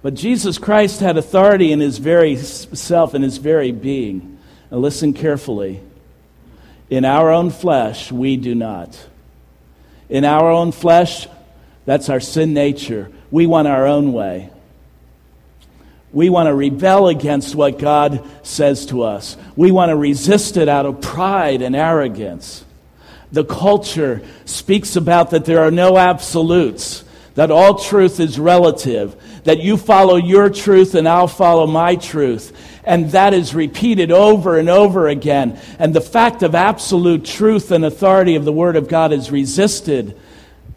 But 0.02 0.14
Jesus 0.14 0.56
Christ 0.56 1.00
had 1.00 1.16
authority 1.16 1.72
in 1.72 1.80
his 1.80 1.98
very 1.98 2.36
self, 2.36 3.12
in 3.12 3.22
his 3.22 3.38
very 3.38 3.72
being. 3.72 4.38
Now 4.70 4.76
listen 4.76 5.12
carefully. 5.12 5.80
In 6.90 7.04
our 7.04 7.32
own 7.32 7.50
flesh, 7.50 8.12
we 8.12 8.36
do 8.36 8.54
not. 8.54 9.04
In 10.08 10.24
our 10.24 10.48
own 10.48 10.70
flesh, 10.70 11.26
that's 11.86 12.08
our 12.08 12.20
sin 12.20 12.54
nature. 12.54 13.10
We 13.32 13.46
want 13.46 13.66
our 13.66 13.84
own 13.84 14.12
way. 14.12 14.50
We 16.14 16.30
want 16.30 16.46
to 16.46 16.54
rebel 16.54 17.08
against 17.08 17.56
what 17.56 17.78
God 17.78 18.24
says 18.44 18.86
to 18.86 19.02
us. 19.02 19.36
We 19.56 19.72
want 19.72 19.90
to 19.90 19.96
resist 19.96 20.56
it 20.56 20.68
out 20.68 20.86
of 20.86 21.00
pride 21.00 21.60
and 21.60 21.74
arrogance. 21.74 22.64
The 23.32 23.44
culture 23.44 24.22
speaks 24.44 24.94
about 24.94 25.30
that 25.30 25.44
there 25.44 25.64
are 25.64 25.72
no 25.72 25.98
absolutes, 25.98 27.02
that 27.34 27.50
all 27.50 27.80
truth 27.80 28.20
is 28.20 28.38
relative, 28.38 29.16
that 29.42 29.58
you 29.58 29.76
follow 29.76 30.14
your 30.14 30.50
truth 30.50 30.94
and 30.94 31.08
I'll 31.08 31.26
follow 31.26 31.66
my 31.66 31.96
truth. 31.96 32.56
And 32.84 33.10
that 33.10 33.34
is 33.34 33.52
repeated 33.52 34.12
over 34.12 34.56
and 34.56 34.70
over 34.70 35.08
again. 35.08 35.58
And 35.80 35.92
the 35.92 36.00
fact 36.00 36.44
of 36.44 36.54
absolute 36.54 37.24
truth 37.24 37.72
and 37.72 37.84
authority 37.84 38.36
of 38.36 38.44
the 38.44 38.52
Word 38.52 38.76
of 38.76 38.86
God 38.86 39.12
is 39.12 39.32
resisted 39.32 40.16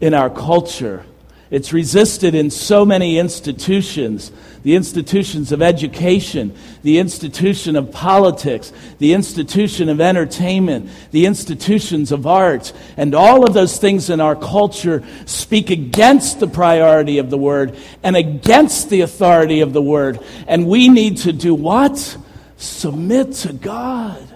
in 0.00 0.14
our 0.14 0.30
culture. 0.30 1.04
It's 1.50 1.72
resisted 1.72 2.34
in 2.34 2.50
so 2.50 2.84
many 2.84 3.18
institutions 3.18 4.30
the 4.62 4.74
institutions 4.74 5.52
of 5.52 5.62
education, 5.62 6.54
the 6.82 6.98
institution 6.98 7.76
of 7.76 7.92
politics, 7.92 8.72
the 8.98 9.14
institution 9.14 9.88
of 9.88 10.00
entertainment, 10.00 10.90
the 11.10 11.26
institutions 11.26 12.12
of 12.12 12.26
art, 12.26 12.72
and 12.96 13.14
all 13.14 13.46
of 13.46 13.54
those 13.54 13.78
things 13.78 14.10
in 14.10 14.20
our 14.20 14.36
culture 14.36 15.02
speak 15.26 15.70
against 15.70 16.40
the 16.40 16.46
priority 16.46 17.18
of 17.18 17.30
the 17.30 17.38
Word 17.38 17.76
and 18.02 18.16
against 18.16 18.90
the 18.90 19.00
authority 19.00 19.60
of 19.60 19.72
the 19.72 19.82
Word. 19.82 20.20
And 20.46 20.66
we 20.66 20.88
need 20.88 21.18
to 21.18 21.32
do 21.32 21.54
what? 21.54 22.18
Submit 22.56 23.32
to 23.34 23.52
God, 23.52 24.26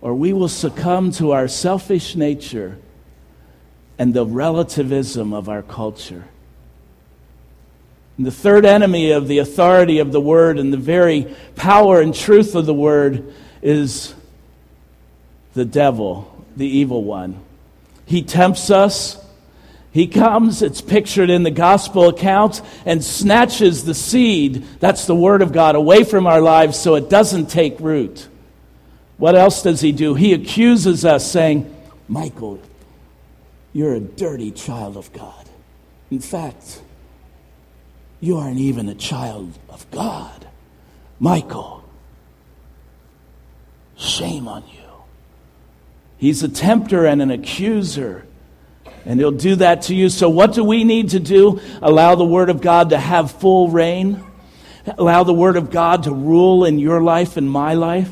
or 0.00 0.14
we 0.14 0.32
will 0.32 0.48
succumb 0.48 1.10
to 1.12 1.32
our 1.32 1.48
selfish 1.48 2.14
nature 2.14 2.78
and 4.00 4.14
the 4.14 4.24
relativism 4.24 5.34
of 5.34 5.50
our 5.50 5.60
culture. 5.60 6.24
And 8.16 8.24
the 8.24 8.30
third 8.30 8.64
enemy 8.64 9.10
of 9.10 9.28
the 9.28 9.40
authority 9.40 9.98
of 9.98 10.10
the 10.10 10.20
Word 10.22 10.58
and 10.58 10.72
the 10.72 10.78
very 10.78 11.36
power 11.54 12.00
and 12.00 12.14
truth 12.14 12.54
of 12.54 12.64
the 12.64 12.72
Word 12.72 13.34
is 13.60 14.14
the 15.52 15.66
devil, 15.66 16.46
the 16.56 16.66
evil 16.66 17.04
one. 17.04 17.42
He 18.06 18.22
tempts 18.22 18.70
us. 18.70 19.22
He 19.92 20.06
comes, 20.06 20.62
it's 20.62 20.80
pictured 20.80 21.28
in 21.28 21.42
the 21.42 21.50
gospel 21.50 22.08
accounts, 22.08 22.62
and 22.86 23.04
snatches 23.04 23.84
the 23.84 23.92
seed, 23.92 24.64
that's 24.80 25.04
the 25.04 25.14
Word 25.14 25.42
of 25.42 25.52
God, 25.52 25.74
away 25.74 26.04
from 26.04 26.26
our 26.26 26.40
lives 26.40 26.78
so 26.78 26.94
it 26.94 27.10
doesn't 27.10 27.50
take 27.50 27.78
root. 27.80 28.28
What 29.18 29.34
else 29.34 29.62
does 29.62 29.82
he 29.82 29.92
do? 29.92 30.14
He 30.14 30.32
accuses 30.32 31.04
us, 31.04 31.30
saying, 31.30 31.70
Michael, 32.08 32.60
you're 33.72 33.94
a 33.94 34.00
dirty 34.00 34.50
child 34.50 34.96
of 34.96 35.12
God. 35.12 35.48
In 36.10 36.20
fact, 36.20 36.82
you 38.20 38.36
aren't 38.36 38.58
even 38.58 38.88
a 38.88 38.94
child 38.94 39.58
of 39.68 39.88
God. 39.90 40.46
Michael, 41.18 41.84
shame 43.96 44.48
on 44.48 44.64
you. 44.66 44.80
He's 46.18 46.42
a 46.42 46.48
tempter 46.48 47.06
and 47.06 47.22
an 47.22 47.30
accuser. 47.30 48.26
And 49.06 49.18
he'll 49.18 49.30
do 49.30 49.56
that 49.56 49.82
to 49.82 49.94
you. 49.94 50.10
So, 50.10 50.28
what 50.28 50.52
do 50.52 50.62
we 50.62 50.84
need 50.84 51.10
to 51.10 51.20
do? 51.20 51.60
Allow 51.80 52.16
the 52.16 52.24
Word 52.24 52.50
of 52.50 52.60
God 52.60 52.90
to 52.90 52.98
have 52.98 53.30
full 53.30 53.68
reign. 53.68 54.22
Allow 54.98 55.24
the 55.24 55.32
Word 55.32 55.56
of 55.56 55.70
God 55.70 56.02
to 56.02 56.12
rule 56.12 56.64
in 56.64 56.78
your 56.78 57.00
life 57.00 57.38
and 57.38 57.50
my 57.50 57.74
life. 57.74 58.10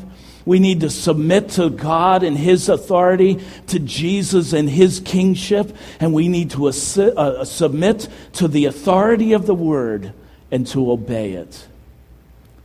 We 0.49 0.57
need 0.57 0.79
to 0.79 0.89
submit 0.89 1.49
to 1.49 1.69
God 1.69 2.23
and 2.23 2.35
His 2.35 2.69
authority, 2.69 3.39
to 3.67 3.77
Jesus 3.77 4.51
and 4.51 4.67
His 4.67 4.99
kingship, 4.99 5.77
and 5.99 6.11
we 6.11 6.27
need 6.27 6.49
to 6.51 6.61
assi- 6.61 7.15
uh, 7.15 7.45
submit 7.45 8.07
to 8.33 8.47
the 8.47 8.65
authority 8.65 9.33
of 9.33 9.45
the 9.45 9.53
Word 9.53 10.11
and 10.49 10.65
to 10.65 10.91
obey 10.91 11.33
it. 11.33 11.67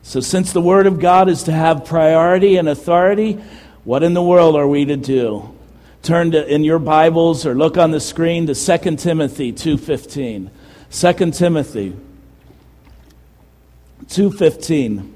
So, 0.03 0.20
since 0.20 0.51
the 0.51 0.62
Word 0.62 0.87
of 0.87 0.99
God 0.99 1.29
is 1.29 1.42
to 1.42 1.53
have 1.53 1.85
priority 1.85 2.57
and 2.57 2.70
authority, 2.70 3.35
what 3.85 4.03
in 4.03 4.14
the 4.14 4.23
world 4.23 4.57
are 4.57 4.66
we 4.66 4.87
to 4.87 4.97
do? 4.97 5.55
Turn 6.03 6.31
to, 6.31 6.42
in 6.51 6.64
your 6.64 6.79
Bibles 6.79 7.44
or 7.44 7.55
look 7.55 7.77
on 7.77 7.90
the 7.90 8.01
screen 8.01 8.47
to 8.47 8.55
2 8.55 8.97
Timothy 8.97 9.53
2.15. 9.53 10.49
2 10.90 11.31
Timothy 11.33 11.94
2.15. 14.07 15.13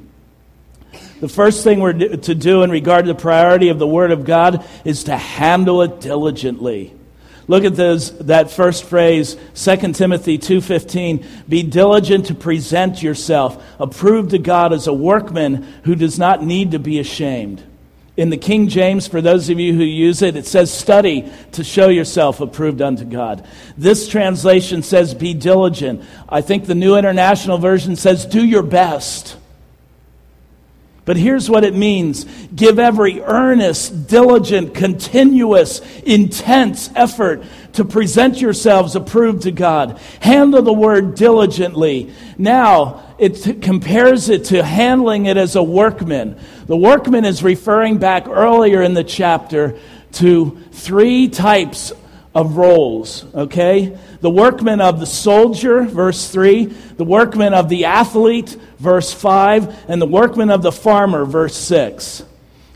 The 1.20 1.28
first 1.28 1.64
thing 1.64 1.80
we're 1.80 1.92
to 1.92 2.34
do 2.34 2.62
in 2.62 2.70
regard 2.70 3.06
to 3.06 3.12
the 3.12 3.18
priority 3.18 3.70
of 3.70 3.78
the 3.78 3.86
Word 3.86 4.12
of 4.12 4.24
God 4.24 4.64
is 4.84 5.04
to 5.04 5.16
handle 5.16 5.82
it 5.82 6.00
diligently. 6.00 6.94
Look 7.48 7.64
at 7.64 7.76
those, 7.76 8.16
that 8.18 8.50
first 8.50 8.84
phrase, 8.84 9.36
2 9.54 9.92
Timothy 9.94 10.38
2.15. 10.38 11.48
Be 11.48 11.62
diligent 11.62 12.26
to 12.26 12.34
present 12.34 13.02
yourself, 13.02 13.64
approved 13.80 14.30
to 14.30 14.38
God 14.38 14.72
as 14.74 14.86
a 14.86 14.92
workman 14.92 15.62
who 15.84 15.94
does 15.94 16.18
not 16.18 16.44
need 16.44 16.72
to 16.72 16.78
be 16.78 17.00
ashamed. 17.00 17.64
In 18.18 18.30
the 18.30 18.36
King 18.36 18.68
James, 18.68 19.06
for 19.06 19.22
those 19.22 19.48
of 19.48 19.58
you 19.58 19.72
who 19.72 19.82
use 19.82 20.22
it, 20.22 20.36
it 20.36 20.44
says, 20.44 20.72
study 20.72 21.32
to 21.52 21.64
show 21.64 21.88
yourself 21.88 22.40
approved 22.40 22.82
unto 22.82 23.04
God. 23.04 23.46
This 23.78 24.08
translation 24.08 24.82
says, 24.82 25.14
be 25.14 25.34
diligent. 25.34 26.04
I 26.28 26.42
think 26.42 26.66
the 26.66 26.74
New 26.74 26.96
International 26.96 27.58
Version 27.58 27.96
says, 27.96 28.26
do 28.26 28.44
your 28.44 28.64
best. 28.64 29.36
But 31.08 31.16
here's 31.16 31.48
what 31.48 31.64
it 31.64 31.74
means 31.74 32.24
give 32.54 32.78
every 32.78 33.22
earnest, 33.22 34.08
diligent, 34.08 34.74
continuous, 34.74 35.80
intense 36.00 36.90
effort 36.94 37.44
to 37.72 37.86
present 37.86 38.42
yourselves 38.42 38.94
approved 38.94 39.44
to 39.44 39.50
God. 39.50 39.98
Handle 40.20 40.60
the 40.60 40.70
word 40.70 41.14
diligently. 41.14 42.12
Now, 42.36 43.14
it 43.18 43.62
compares 43.62 44.28
it 44.28 44.44
to 44.46 44.62
handling 44.62 45.24
it 45.24 45.38
as 45.38 45.56
a 45.56 45.62
workman. 45.62 46.38
The 46.66 46.76
workman 46.76 47.24
is 47.24 47.42
referring 47.42 47.96
back 47.96 48.28
earlier 48.28 48.82
in 48.82 48.92
the 48.92 49.02
chapter 49.02 49.78
to 50.12 50.62
three 50.72 51.28
types 51.28 51.90
of 52.34 52.56
roles, 52.56 53.24
okay? 53.34 53.98
The 54.20 54.30
workman 54.30 54.80
of 54.80 55.00
the 55.00 55.06
soldier, 55.06 55.82
verse 55.84 56.30
3, 56.30 56.66
the 56.66 57.04
workman 57.04 57.54
of 57.54 57.68
the 57.68 57.86
athlete, 57.86 58.56
verse 58.78 59.12
5, 59.12 59.90
and 59.90 60.00
the 60.00 60.06
workman 60.06 60.50
of 60.50 60.62
the 60.62 60.72
farmer, 60.72 61.24
verse 61.24 61.56
6. 61.56 62.24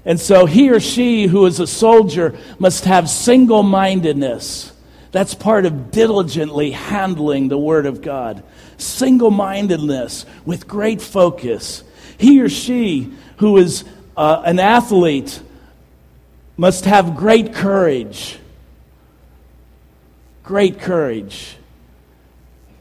And 0.05 0.19
so 0.19 0.47
he 0.47 0.71
or 0.71 0.81
she 0.81 1.27
who 1.27 1.47
is 1.47 1.61
a 1.61 1.67
soldier 1.67 2.37
must 2.59 2.87
have 2.87 3.09
single 3.09 3.62
mindedness. 3.62 4.73
That's 5.12 5.35
part 5.35 5.67
of 5.67 5.91
diligently 5.91 6.73
handling 6.73 7.49
the 7.49 7.59
Word 7.59 7.87
of 7.87 8.03
God. 8.03 8.43
Single 8.79 9.31
mindedness 9.31 10.27
with 10.45 10.67
great 10.67 11.01
focus. 11.01 11.85
He 12.19 12.41
or 12.41 12.49
she 12.49 13.12
who 13.37 13.59
is 13.59 13.85
uh, 14.17 14.43
an 14.45 14.59
athlete 14.59 15.41
must 16.57 16.87
have 16.87 17.17
great 17.17 17.55
courage. 17.55 18.38
Great 20.53 20.81
courage. 20.81 21.57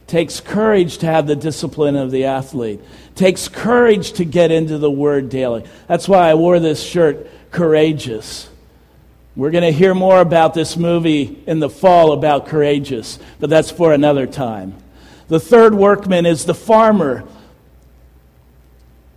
Takes 0.05 0.41
courage 0.41 0.97
to 0.97 1.05
have 1.05 1.25
the 1.25 1.37
discipline 1.37 1.95
of 1.95 2.11
the 2.11 2.25
athlete. 2.25 2.81
Takes 3.15 3.47
courage 3.47 4.11
to 4.11 4.25
get 4.25 4.51
into 4.51 4.77
the 4.77 4.91
Word 4.91 5.29
daily. 5.29 5.63
That's 5.87 6.05
why 6.05 6.29
I 6.29 6.33
wore 6.33 6.59
this 6.59 6.83
shirt, 6.83 7.29
Courageous. 7.49 8.49
We're 9.37 9.51
going 9.51 9.63
to 9.63 9.71
hear 9.71 9.93
more 9.93 10.19
about 10.19 10.53
this 10.53 10.75
movie 10.75 11.41
in 11.47 11.61
the 11.61 11.69
fall 11.69 12.11
about 12.11 12.47
Courageous, 12.47 13.19
but 13.39 13.49
that's 13.49 13.71
for 13.71 13.93
another 13.93 14.27
time. 14.27 14.75
The 15.29 15.39
third 15.39 15.73
workman 15.73 16.25
is 16.25 16.43
the 16.43 16.53
farmer. 16.53 17.23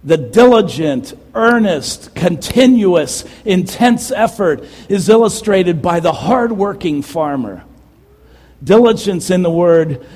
The 0.04 0.16
diligent, 0.16 1.12
earnest, 1.34 2.14
continuous, 2.14 3.24
intense 3.44 4.12
effort 4.12 4.64
is 4.88 5.08
illustrated 5.08 5.82
by 5.82 5.98
the 5.98 6.12
hardworking 6.12 7.02
farmer. 7.02 7.64
Diligence 8.64 9.30
in 9.30 9.42
the 9.42 9.50
word 9.50 10.06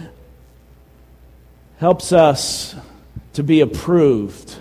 helps 1.76 2.12
us 2.12 2.74
to 3.34 3.42
be 3.42 3.60
approved 3.60 4.56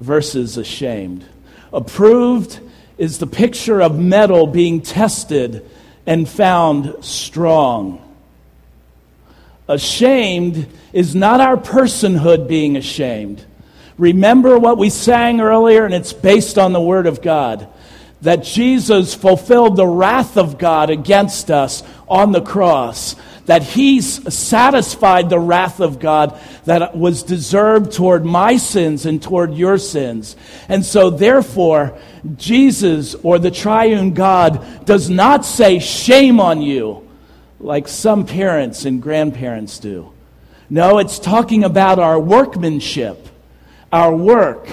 versus 0.00 0.56
ashamed. 0.56 1.24
Approved 1.72 2.60
is 2.96 3.18
the 3.18 3.26
picture 3.26 3.82
of 3.82 3.98
metal 3.98 4.46
being 4.46 4.80
tested 4.80 5.68
and 6.06 6.26
found 6.28 7.04
strong. 7.04 8.02
Ashamed 9.68 10.66
is 10.94 11.14
not 11.14 11.40
our 11.40 11.58
personhood 11.58 12.48
being 12.48 12.76
ashamed. 12.76 13.44
Remember 13.98 14.58
what 14.58 14.78
we 14.78 14.88
sang 14.88 15.40
earlier, 15.40 15.84
and 15.84 15.92
it's 15.92 16.14
based 16.14 16.56
on 16.56 16.72
the 16.72 16.80
Word 16.80 17.06
of 17.06 17.20
God. 17.20 17.68
That 18.20 18.42
Jesus 18.42 19.14
fulfilled 19.14 19.76
the 19.76 19.86
wrath 19.86 20.36
of 20.36 20.58
God 20.58 20.90
against 20.90 21.50
us 21.50 21.82
on 22.08 22.32
the 22.32 22.40
cross, 22.40 23.14
that 23.46 23.62
he 23.62 24.00
satisfied 24.00 25.30
the 25.30 25.38
wrath 25.38 25.80
of 25.80 25.98
God 25.98 26.38
that 26.64 26.96
was 26.96 27.22
deserved 27.22 27.92
toward 27.92 28.24
my 28.24 28.56
sins 28.56 29.06
and 29.06 29.22
toward 29.22 29.54
your 29.54 29.78
sins. 29.78 30.36
And 30.68 30.84
so, 30.84 31.10
therefore, 31.10 31.96
Jesus 32.36 33.14
or 33.14 33.38
the 33.38 33.50
triune 33.50 34.14
God 34.14 34.84
does 34.84 35.08
not 35.08 35.44
say, 35.44 35.78
Shame 35.78 36.40
on 36.40 36.60
you, 36.60 37.08
like 37.60 37.88
some 37.88 38.26
parents 38.26 38.84
and 38.84 39.00
grandparents 39.00 39.78
do. 39.78 40.12
No, 40.68 40.98
it's 40.98 41.18
talking 41.18 41.64
about 41.64 41.98
our 41.98 42.20
workmanship, 42.20 43.28
our 43.90 44.14
work. 44.14 44.68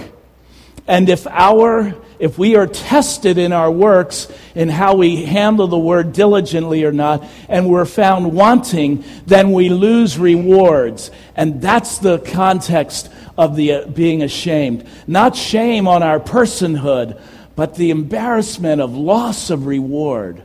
And 0.87 1.07
if 1.07 1.25
our 1.27 1.95
if 2.19 2.37
we 2.37 2.55
are 2.55 2.67
tested 2.67 3.37
in 3.37 3.51
our 3.51 3.69
works 3.69 4.31
in 4.53 4.69
how 4.69 4.95
we 4.95 5.25
handle 5.25 5.67
the 5.67 5.77
word 5.77 6.13
diligently 6.13 6.83
or 6.83 6.91
not, 6.91 7.23
and 7.49 7.69
we're 7.69 7.85
found 7.85 8.33
wanting, 8.33 9.03
then 9.25 9.51
we 9.51 9.69
lose 9.69 10.17
rewards. 10.17 11.11
And 11.35 11.61
that's 11.61 11.97
the 11.99 12.19
context 12.19 13.11
of 13.37 13.55
the 13.55 13.73
uh, 13.73 13.87
being 13.87 14.23
ashamed. 14.23 14.87
Not 15.07 15.35
shame 15.35 15.87
on 15.87 16.03
our 16.03 16.19
personhood, 16.19 17.21
but 17.55 17.75
the 17.75 17.91
embarrassment 17.91 18.81
of 18.81 18.95
loss 18.95 19.49
of 19.49 19.65
reward. 19.65 20.43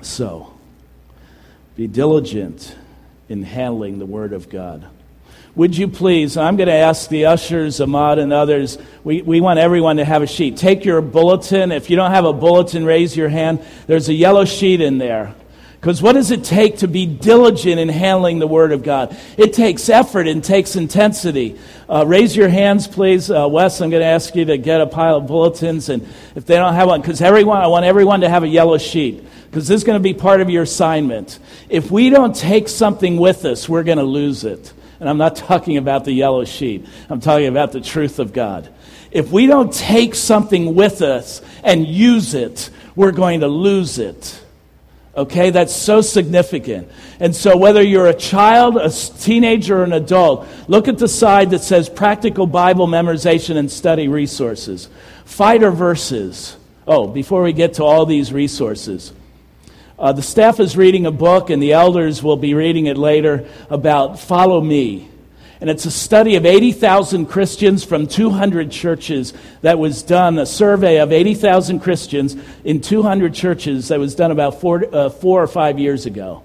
So, 0.00 0.54
be 1.76 1.86
diligent 1.86 2.76
in 3.28 3.42
handling 3.42 3.98
the 3.98 4.06
Word 4.06 4.32
of 4.32 4.48
God. 4.48 4.86
Would 5.54 5.76
you 5.76 5.88
please? 5.88 6.36
I'm 6.36 6.56
going 6.56 6.68
to 6.68 6.74
ask 6.74 7.08
the 7.08 7.26
ushers, 7.26 7.80
Ahmad, 7.80 8.18
and 8.18 8.32
others. 8.32 8.78
We, 9.02 9.22
we 9.22 9.40
want 9.40 9.58
everyone 9.58 9.96
to 9.96 10.04
have 10.04 10.22
a 10.22 10.26
sheet. 10.26 10.56
Take 10.56 10.84
your 10.84 11.00
bulletin. 11.00 11.72
If 11.72 11.90
you 11.90 11.96
don't 11.96 12.12
have 12.12 12.24
a 12.24 12.32
bulletin, 12.32 12.84
raise 12.84 13.16
your 13.16 13.28
hand. 13.28 13.64
There's 13.86 14.08
a 14.08 14.14
yellow 14.14 14.44
sheet 14.44 14.80
in 14.80 14.98
there. 14.98 15.34
Because 15.80 16.02
what 16.02 16.14
does 16.14 16.32
it 16.32 16.42
take 16.42 16.78
to 16.78 16.88
be 16.88 17.06
diligent 17.06 17.78
in 17.78 17.88
handling 17.88 18.40
the 18.40 18.48
Word 18.48 18.72
of 18.72 18.82
God? 18.82 19.16
It 19.36 19.52
takes 19.52 19.88
effort 19.88 20.26
and 20.26 20.42
takes 20.42 20.74
intensity. 20.74 21.56
Uh, 21.88 22.04
raise 22.04 22.34
your 22.34 22.48
hands, 22.48 22.88
please. 22.88 23.30
Uh, 23.30 23.46
Wes, 23.48 23.80
I'm 23.80 23.88
going 23.88 24.00
to 24.00 24.06
ask 24.06 24.34
you 24.34 24.44
to 24.46 24.58
get 24.58 24.80
a 24.80 24.86
pile 24.86 25.18
of 25.18 25.28
bulletins. 25.28 25.88
And 25.88 26.02
if 26.34 26.46
they 26.46 26.56
don't 26.56 26.74
have 26.74 26.88
one, 26.88 27.00
because 27.00 27.22
everyone, 27.22 27.58
I 27.60 27.68
want 27.68 27.84
everyone 27.84 28.22
to 28.22 28.28
have 28.28 28.42
a 28.42 28.48
yellow 28.48 28.78
sheet. 28.78 29.24
Because 29.46 29.68
this 29.68 29.76
is 29.76 29.84
going 29.84 29.98
to 29.98 30.02
be 30.02 30.14
part 30.14 30.40
of 30.40 30.50
your 30.50 30.64
assignment. 30.64 31.38
If 31.68 31.92
we 31.92 32.10
don't 32.10 32.34
take 32.34 32.68
something 32.68 33.16
with 33.16 33.44
us, 33.44 33.68
we're 33.68 33.84
going 33.84 33.98
to 33.98 34.04
lose 34.04 34.44
it. 34.44 34.72
And 35.00 35.08
I'm 35.08 35.18
not 35.18 35.36
talking 35.48 35.76
about 35.76 36.04
the 36.04 36.12
yellow 36.12 36.44
sheet, 36.44 36.86
I'm 37.08 37.20
talking 37.20 37.46
about 37.46 37.72
the 37.72 37.80
truth 37.80 38.18
of 38.18 38.32
God. 38.32 38.68
If 39.10 39.30
we 39.30 39.46
don't 39.46 39.72
take 39.72 40.14
something 40.14 40.74
with 40.74 41.00
us 41.00 41.40
and 41.64 41.86
use 41.86 42.34
it, 42.34 42.68
we're 42.94 43.12
going 43.12 43.40
to 43.40 43.48
lose 43.48 43.98
it. 43.98 44.42
Okay, 45.16 45.50
that's 45.50 45.74
so 45.74 46.00
significant. 46.00 46.88
And 47.18 47.34
so, 47.34 47.56
whether 47.56 47.82
you're 47.82 48.06
a 48.06 48.14
child, 48.14 48.76
a 48.76 48.88
teenager, 48.88 49.80
or 49.80 49.84
an 49.84 49.92
adult, 49.92 50.46
look 50.68 50.86
at 50.86 50.98
the 50.98 51.08
side 51.08 51.50
that 51.50 51.62
says 51.62 51.88
practical 51.88 52.46
Bible 52.46 52.86
memorization 52.86 53.56
and 53.56 53.68
study 53.68 54.06
resources. 54.06 54.88
Fighter 55.24 55.72
verses. 55.72 56.56
Oh, 56.86 57.08
before 57.08 57.42
we 57.42 57.52
get 57.52 57.74
to 57.74 57.84
all 57.84 58.06
these 58.06 58.32
resources, 58.32 59.12
uh, 59.98 60.12
the 60.12 60.22
staff 60.22 60.60
is 60.60 60.76
reading 60.76 61.06
a 61.06 61.10
book, 61.10 61.50
and 61.50 61.62
the 61.62 61.72
elders 61.72 62.22
will 62.22 62.36
be 62.36 62.54
reading 62.54 62.86
it 62.86 62.96
later 62.96 63.48
about 63.68 64.18
Follow 64.18 64.60
Me. 64.60 65.08
And 65.60 65.68
it's 65.68 65.86
a 65.86 65.90
study 65.90 66.36
of 66.36 66.46
80,000 66.46 67.26
Christians 67.26 67.84
from 67.84 68.06
200 68.06 68.70
churches 68.70 69.34
that 69.62 69.78
was 69.78 70.04
done, 70.04 70.38
a 70.38 70.46
survey 70.46 71.00
of 71.00 71.10
80,000 71.10 71.80
Christians 71.80 72.36
in 72.62 72.80
200 72.80 73.34
churches 73.34 73.88
that 73.88 73.98
was 73.98 74.14
done 74.14 74.30
about 74.30 74.60
four, 74.60 74.84
uh, 74.94 75.10
four 75.10 75.42
or 75.42 75.48
five 75.48 75.80
years 75.80 76.06
ago. 76.06 76.44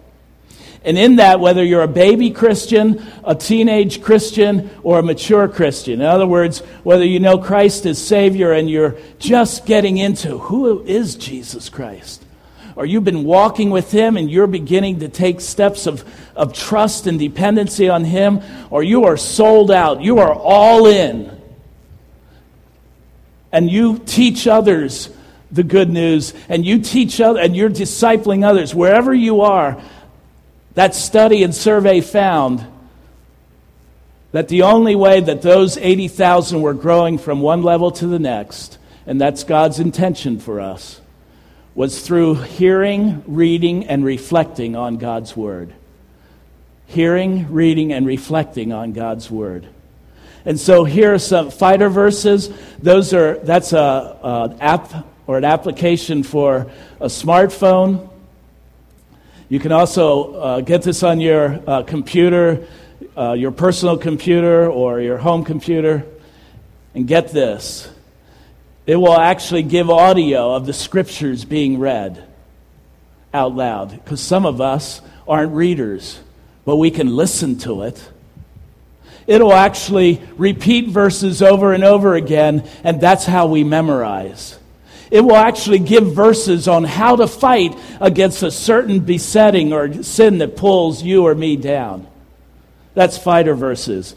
And 0.84 0.98
in 0.98 1.18
that, 1.18 1.39
whether 1.39 1.63
you're 1.63 1.84
a 1.84 1.88
baby 1.88 2.32
Christian, 2.32 3.06
a 3.24 3.36
teenage 3.36 4.02
Christian, 4.02 4.70
or 4.82 5.00
a 5.00 5.04
mature 5.04 5.48
Christian, 5.48 6.02
in 6.02 6.08
other 6.08 6.28
words, 6.28 6.60
whether 6.84 7.06
you 7.06 7.20
know 7.20 7.38
Christ 7.38 7.86
as 7.86 8.04
Savior 8.04 8.52
and 8.52 8.70
you're 8.70 8.98
just 9.20 9.66
getting 9.66 9.98
into 9.98 10.39
who 10.39 10.84
is 10.84 11.16
Jesus 11.16 11.70
Christ, 11.70 12.23
or 12.76 12.86
you've 12.86 13.04
been 13.04 13.24
walking 13.24 13.70
with 13.70 13.92
Him 13.92 14.18
and 14.18 14.30
you're 14.30 14.48
beginning 14.48 15.00
to 15.00 15.10
take 15.10 15.42
steps 15.42 15.88
of, 15.88 16.04
of 16.36 16.54
trust 16.54 17.08
and 17.08 17.20
dependency 17.20 17.90
on 17.90 18.04
Him, 18.04 18.42
or 18.70 18.84
you 18.84 19.06
are 19.06 19.18
sold 19.18 19.72
out, 19.72 20.02
you 20.02 20.20
are 20.20 20.34
all 20.34 20.86
in, 20.88 21.40
and 23.52 23.70
you 23.70 24.00
teach 24.06 24.48
others 24.48 25.10
the 25.52 25.64
good 25.64 25.90
news, 25.90 26.34
and 26.50 26.66
you 26.66 26.80
teach 26.80 27.22
other, 27.22 27.40
and 27.40 27.56
you're 27.56 27.70
discipling 27.70 28.44
others, 28.44 28.74
wherever 28.74 29.14
you 29.14 29.42
are, 29.42 29.80
that 30.74 30.96
study 30.96 31.44
and 31.44 31.54
survey 31.54 32.02
found 32.02 32.66
that 34.32 34.48
the 34.48 34.64
only 34.64 34.96
way 34.96 35.20
that 35.20 35.44
those 35.44 35.78
80,000 35.78 36.60
were 36.60 36.74
growing 36.74 37.20
from 37.20 37.40
one 37.40 37.62
level 37.62 37.92
to 37.92 38.08
the 38.08 38.18
next, 38.18 38.80
and 39.06 39.22
that's 39.22 39.44
God's 39.44 39.80
intention 39.80 40.40
for 40.40 40.60
us, 40.60 41.00
was 41.76 42.06
through 42.06 42.36
hearing, 42.36 43.24
reading, 43.26 43.88
and 43.88 44.06
reflecting 44.06 44.76
on 44.76 44.98
God's 44.98 45.36
Word. 45.36 45.74
Hearing, 46.86 47.52
reading, 47.52 47.92
and 47.92 48.06
reflecting 48.06 48.72
on 48.72 48.94
God's 48.94 49.32
Word. 49.32 49.68
And 50.46 50.60
so 50.60 50.84
here 50.84 51.14
are 51.14 51.20
some 51.20 51.50
fighter 51.50 51.90
verses. 51.90 52.50
Those 52.80 53.14
are, 53.14 53.40
that's 53.40 53.74
a, 53.74 54.20
an 54.22 54.60
app 54.60 55.08
or 55.26 55.38
an 55.38 55.46
application 55.46 56.22
for 56.22 56.70
a 57.00 57.08
smartphone. 57.08 58.10
You 59.50 59.60
can 59.60 59.72
also 59.72 60.34
uh, 60.34 60.62
get 60.62 60.84
this 60.84 61.02
on 61.02 61.20
your 61.20 61.62
uh, 61.66 61.84
computer, 61.84 62.68
uh, 63.18 63.34
your 63.34 63.52
personal 63.52 63.98
computer, 63.98 64.70
or 64.70 65.00
your 65.00 65.18
home 65.18 65.44
computer. 65.46 66.06
And 66.94 67.08
get 67.08 67.30
this 67.30 67.90
it 68.86 68.96
will 68.96 69.17
actually 69.17 69.63
give 69.63 69.89
audio 69.89 70.54
of 70.56 70.65
the 70.65 70.74
scriptures 70.74 71.46
being 71.46 71.80
read 71.80 72.24
out 73.34 73.56
loud. 73.56 73.91
Because 73.91 74.22
some 74.22 74.46
of 74.46 74.62
us 74.62 75.02
aren't 75.28 75.54
readers, 75.54 76.19
but 76.65 76.78
we 76.78 76.91
can 76.91 77.15
listen 77.15 77.58
to 77.60 77.84
it. 77.84 78.10
It'll 79.26 79.54
actually 79.54 80.22
repeat 80.36 80.89
verses 80.89 81.41
over 81.41 81.74
and 81.74 81.84
over 81.84 82.15
again, 82.15 82.67
and 82.84 83.00
that's 83.00 83.26
how 83.26 83.48
we 83.48 83.63
memorize. 83.63 84.60
It 85.10 85.22
will 85.22 85.36
actually 85.36 85.80
give 85.80 86.13
verses 86.13 86.67
on 86.67 86.84
how 86.84 87.15
to 87.15 87.28
fight 87.28 87.78
against 88.02 88.43
a 88.43 88.52
certain 88.52 89.00
besetting 89.00 89.72
or 89.72 90.04
sin 90.04 90.39
that 90.39 90.58
pulls 90.58 91.02
you 91.04 91.26
or 91.26 91.36
me 91.36 91.56
down. 91.56 92.08
That's 92.96 93.17
fighter 93.17 93.56
verses 93.56 94.13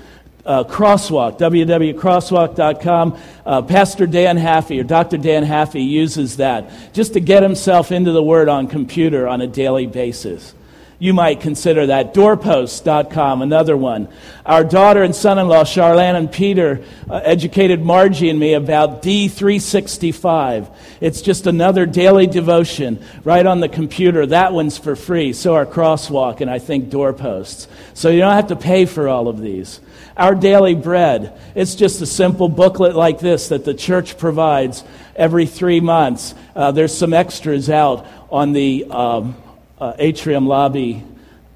uh, 0.46 0.64
Crosswalk, 0.64 1.38
www.crosswalk.com. 1.38 3.18
Uh, 3.44 3.62
Pastor 3.62 4.06
Dan 4.06 4.38
Haffey 4.38 4.80
or 4.80 4.84
Dr. 4.84 5.18
Dan 5.18 5.44
Haffey 5.44 5.86
uses 5.86 6.38
that 6.38 6.92
just 6.94 7.12
to 7.14 7.20
get 7.20 7.42
himself 7.42 7.92
into 7.92 8.12
the 8.12 8.22
Word 8.22 8.48
on 8.48 8.68
computer 8.68 9.28
on 9.28 9.40
a 9.40 9.46
daily 9.46 9.86
basis. 9.86 10.54
You 10.98 11.12
might 11.12 11.42
consider 11.42 11.88
that. 11.88 12.14
Doorpost.com, 12.14 13.42
another 13.42 13.76
one. 13.76 14.08
Our 14.46 14.64
daughter 14.64 15.02
and 15.02 15.14
son 15.14 15.38
in 15.38 15.46
law, 15.46 15.64
Charlene 15.64 16.14
and 16.14 16.32
Peter, 16.32 16.82
uh, 17.10 17.20
educated 17.22 17.82
Margie 17.82 18.30
and 18.30 18.40
me 18.40 18.54
about 18.54 19.02
D365. 19.02 20.74
It's 21.02 21.20
just 21.20 21.46
another 21.46 21.84
daily 21.84 22.26
devotion 22.26 23.04
right 23.24 23.44
on 23.44 23.60
the 23.60 23.68
computer. 23.68 24.24
That 24.24 24.54
one's 24.54 24.78
for 24.78 24.96
free. 24.96 25.34
So 25.34 25.54
are 25.54 25.66
Crosswalk 25.66 26.40
and 26.40 26.50
I 26.50 26.58
think 26.58 26.88
Doorposts. 26.88 27.68
So 27.92 28.08
you 28.08 28.20
don't 28.20 28.32
have 28.32 28.48
to 28.48 28.56
pay 28.56 28.86
for 28.86 29.06
all 29.06 29.28
of 29.28 29.38
these. 29.38 29.80
Our 30.16 30.34
Daily 30.34 30.74
Bread. 30.74 31.38
It's 31.54 31.74
just 31.74 32.00
a 32.00 32.06
simple 32.06 32.48
booklet 32.48 32.96
like 32.96 33.18
this 33.18 33.48
that 33.48 33.66
the 33.66 33.74
church 33.74 34.16
provides 34.16 34.82
every 35.14 35.44
three 35.44 35.80
months. 35.80 36.34
Uh, 36.54 36.72
there's 36.72 36.96
some 36.96 37.12
extras 37.12 37.68
out 37.68 38.06
on 38.30 38.52
the 38.52 38.86
um, 38.90 39.36
uh, 39.78 39.92
atrium 39.98 40.46
lobby 40.46 41.04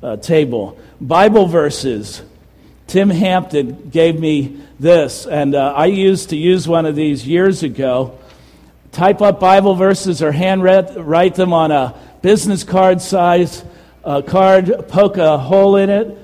uh, 0.02 0.16
table. 0.16 0.78
Bible 1.00 1.46
verses. 1.46 2.22
Tim 2.86 3.08
Hampton 3.08 3.88
gave 3.88 4.18
me 4.18 4.60
this, 4.78 5.24
and 5.24 5.54
uh, 5.54 5.72
I 5.74 5.86
used 5.86 6.30
to 6.30 6.36
use 6.36 6.66
one 6.68 6.86
of 6.86 6.96
these 6.96 7.26
years 7.26 7.62
ago. 7.62 8.18
Type 8.92 9.22
up 9.22 9.40
Bible 9.40 9.74
verses 9.74 10.22
or 10.22 10.32
hand 10.32 10.62
write 10.62 11.34
them 11.34 11.52
on 11.52 11.70
a 11.70 11.94
business 12.20 12.64
card 12.64 13.00
size 13.00 13.64
uh, 14.04 14.22
card, 14.22 14.88
poke 14.88 15.16
a 15.16 15.38
hole 15.38 15.76
in 15.76 15.88
it, 15.88 16.18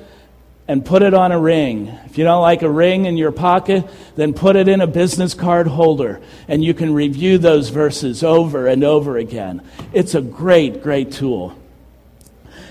and 0.68 0.84
put 0.84 1.02
it 1.02 1.14
on 1.14 1.32
a 1.32 1.38
ring. 1.38 1.88
If 2.06 2.18
you 2.18 2.24
don't 2.24 2.42
like 2.42 2.62
a 2.62 2.70
ring 2.70 3.06
in 3.06 3.16
your 3.16 3.32
pocket, 3.32 3.84
then 4.16 4.34
put 4.34 4.56
it 4.56 4.68
in 4.68 4.80
a 4.80 4.86
business 4.86 5.34
card 5.34 5.66
holder, 5.68 6.20
and 6.48 6.64
you 6.64 6.74
can 6.74 6.92
review 6.92 7.38
those 7.38 7.68
verses 7.68 8.22
over 8.22 8.66
and 8.66 8.82
over 8.82 9.16
again. 9.16 9.62
It's 9.92 10.14
a 10.14 10.20
great, 10.20 10.82
great 10.82 11.12
tool. 11.12 11.56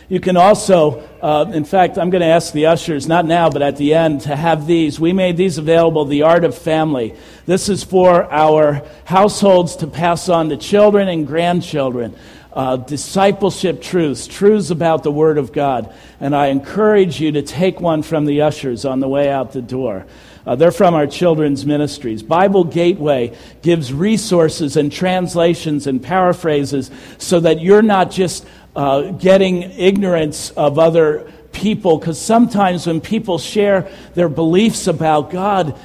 You 0.08 0.20
can 0.20 0.38
also, 0.38 1.00
uh, 1.20 1.50
in 1.52 1.66
fact, 1.66 1.98
I'm 1.98 2.12
going 2.12 2.22
to 2.22 2.28
ask 2.28 2.54
the 2.54 2.68
ushers, 2.68 3.08
not 3.08 3.26
now, 3.26 3.50
but 3.50 3.64
at 3.64 3.78
the 3.78 3.96
end, 3.96 4.22
to 4.22 4.36
have 4.36 4.68
these. 4.68 5.00
We 5.00 5.14
made 5.14 5.36
these 5.36 5.58
available, 5.58 6.06
The 6.06 6.22
Art 6.22 6.44
of 6.44 6.56
Family. 6.56 7.16
This 7.48 7.70
is 7.70 7.84
for 7.84 8.32
our 8.32 8.84
households 9.06 9.78
to 9.78 9.88
pass 9.88 10.30
on 10.30 10.50
to 10.50 10.58
children 10.58 11.08
and 11.08 11.26
grandchildren. 11.26 12.16
Uh, 12.56 12.78
discipleship 12.78 13.82
truths, 13.82 14.28
truths 14.28 14.72
about 14.72 15.04
the 15.04 15.12
Word 15.12 15.38
of 15.38 15.52
God. 15.52 15.94
And 16.22 16.34
I 16.34 16.48
encourage 16.48 17.20
you 17.20 17.34
to 17.34 17.42
take 17.42 17.82
one 17.82 18.02
from 18.02 18.24
the 18.26 18.44
ushers 18.44 18.86
on 18.86 19.02
the 19.02 19.10
way 19.10 19.30
out 19.30 19.52
the 19.52 19.62
door. 19.62 20.06
Uh, 20.46 20.56
they're 20.56 20.72
from 20.72 20.94
our 20.94 21.06
children's 21.06 21.66
ministries. 21.66 22.24
Bible 22.24 22.64
Gateway 22.64 23.36
gives 23.62 23.92
resources 23.92 24.78
and 24.78 24.90
translations 24.90 25.86
and 25.86 26.02
paraphrases 26.02 26.92
so 27.18 27.42
that 27.42 27.60
you're 27.60 27.82
not 27.82 28.10
just 28.10 28.46
uh, 28.74 29.12
getting 29.12 29.64
ignorance 29.64 30.52
of 30.52 30.80
other 30.80 31.30
people, 31.52 31.98
because 31.98 32.22
sometimes 32.22 32.88
when 32.88 33.02
people 33.02 33.38
share 33.38 33.90
their 34.14 34.30
beliefs 34.30 34.88
about 34.88 35.30
God, 35.30 35.78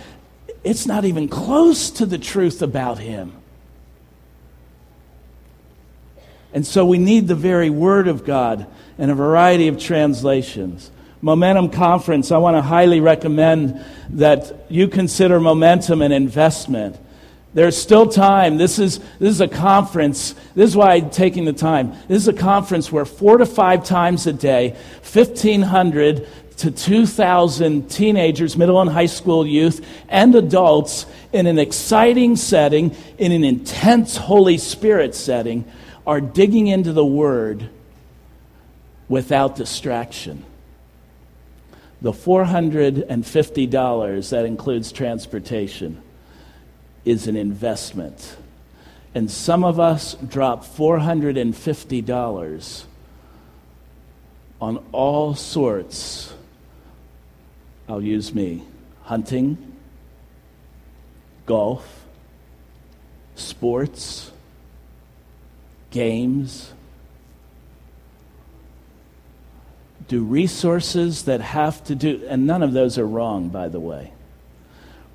it's 0.62 0.86
not 0.86 1.04
even 1.04 1.28
close 1.28 1.90
to 1.90 2.06
the 2.06 2.18
truth 2.18 2.62
about 2.62 2.98
Him. 2.98 3.39
And 6.52 6.66
so 6.66 6.84
we 6.84 6.98
need 6.98 7.28
the 7.28 7.34
very 7.34 7.70
Word 7.70 8.08
of 8.08 8.24
God 8.24 8.66
and 8.98 9.10
a 9.10 9.14
variety 9.14 9.68
of 9.68 9.78
translations. 9.78 10.90
Momentum 11.22 11.70
Conference, 11.70 12.32
I 12.32 12.38
want 12.38 12.56
to 12.56 12.62
highly 12.62 13.00
recommend 13.00 13.84
that 14.10 14.66
you 14.70 14.88
consider 14.88 15.38
momentum 15.38 16.02
an 16.02 16.12
investment. 16.12 16.98
There's 17.52 17.76
still 17.76 18.08
time. 18.08 18.56
This 18.56 18.78
is, 18.78 18.98
this 19.18 19.30
is 19.30 19.40
a 19.40 19.48
conference. 19.48 20.34
This 20.54 20.70
is 20.70 20.76
why 20.76 20.94
I'm 20.94 21.10
taking 21.10 21.44
the 21.44 21.52
time. 21.52 21.92
This 22.08 22.22
is 22.22 22.28
a 22.28 22.32
conference 22.32 22.92
where 22.92 23.04
four 23.04 23.38
to 23.38 23.46
five 23.46 23.84
times 23.84 24.26
a 24.26 24.32
day, 24.32 24.76
1,500 25.12 26.28
to 26.58 26.70
2,000 26.70 27.90
teenagers, 27.90 28.56
middle 28.56 28.80
and 28.80 28.90
high 28.90 29.06
school 29.06 29.46
youth, 29.46 29.84
and 30.08 30.34
adults 30.34 31.06
in 31.32 31.46
an 31.46 31.58
exciting 31.58 32.36
setting, 32.36 32.94
in 33.18 33.32
an 33.32 33.44
intense 33.44 34.16
Holy 34.16 34.58
Spirit 34.58 35.14
setting, 35.14 35.64
are 36.10 36.20
digging 36.20 36.66
into 36.66 36.92
the 36.92 37.06
Word 37.06 37.70
without 39.08 39.54
distraction. 39.54 40.44
The 42.02 42.10
$450 42.10 44.30
that 44.30 44.44
includes 44.44 44.90
transportation 44.90 46.02
is 47.04 47.28
an 47.28 47.36
investment. 47.36 48.36
And 49.14 49.30
some 49.30 49.62
of 49.62 49.78
us 49.78 50.14
drop 50.14 50.64
$450 50.64 52.84
on 54.60 54.84
all 54.90 55.36
sorts. 55.36 56.34
I'll 57.88 58.02
use 58.02 58.34
me 58.34 58.64
hunting, 59.04 59.76
golf, 61.46 62.04
sports, 63.36 64.29
games. 65.90 66.72
Do 70.08 70.24
resources 70.24 71.24
that 71.24 71.40
have 71.40 71.84
to 71.84 71.94
do, 71.94 72.24
and 72.28 72.46
none 72.46 72.62
of 72.62 72.72
those 72.72 72.98
are 72.98 73.06
wrong, 73.06 73.48
by 73.48 73.68
the 73.68 73.80
way. 73.80 74.12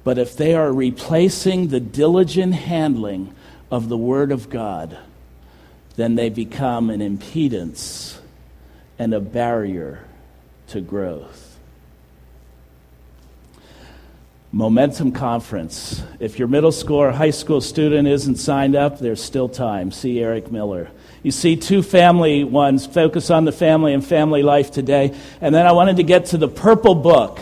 But 0.04 0.18
if 0.18 0.38
they 0.38 0.54
are 0.54 0.72
replacing 0.72 1.68
the 1.68 1.80
diligent 1.80 2.54
handling 2.54 3.34
of 3.72 3.90
the 3.90 3.98
Word 3.98 4.32
of 4.32 4.50
God, 4.50 4.98
then 5.96 6.16
they 6.16 6.30
become 6.30 6.90
an 6.90 7.00
impedance 7.00 8.20
and 9.00 9.14
a 9.14 9.20
barrier 9.20 10.06
to 10.68 10.82
growth. 10.82 11.45
Momentum 14.56 15.12
Conference. 15.12 16.02
If 16.22 16.40
your 16.40 16.48
middle 16.48 16.72
school 16.72 16.96
or 16.96 17.12
high 17.12 17.32
school 17.32 17.60
student 17.60 18.08
isn't 18.08 18.38
signed 18.38 18.74
up, 18.74 19.00
there's 19.00 19.22
still 19.22 19.50
time. 19.50 19.92
See 19.92 20.22
Eric 20.22 20.50
Miller. 20.50 20.90
You 21.24 21.32
see 21.32 21.58
two 21.58 21.84
family 21.84 22.46
ones, 22.46 22.86
focus 22.88 23.30
on 23.30 23.44
the 23.44 23.52
family 23.52 23.94
and 23.94 24.02
family 24.02 24.44
life 24.44 24.72
today. 24.72 25.14
And 25.42 25.54
then 25.54 25.68
I 25.68 25.74
wanted 25.74 25.98
to 25.98 26.04
get 26.04 26.28
to 26.28 26.38
the 26.38 26.48
purple 26.48 26.96
book. 26.96 27.42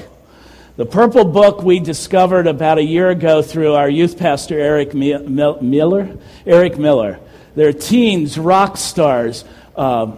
The 0.75 0.87
purple 0.87 1.23
book 1.23 1.61
we 1.61 1.79
discovered 1.79 2.47
about 2.47 2.79
a 2.79 2.83
year 2.83 3.11
ago 3.11 3.43
through 3.43 3.75
our 3.75 3.87
youth 3.87 4.17
pastor, 4.17 4.59
Eric 4.59 4.95
Miller. 4.95 6.17
Eric 6.47 6.79
Miller. 6.79 7.19
They're 7.53 7.73
teens, 7.73 8.39
rock 8.39 8.75
stars, 8.75 9.45
uh, 9.75 10.13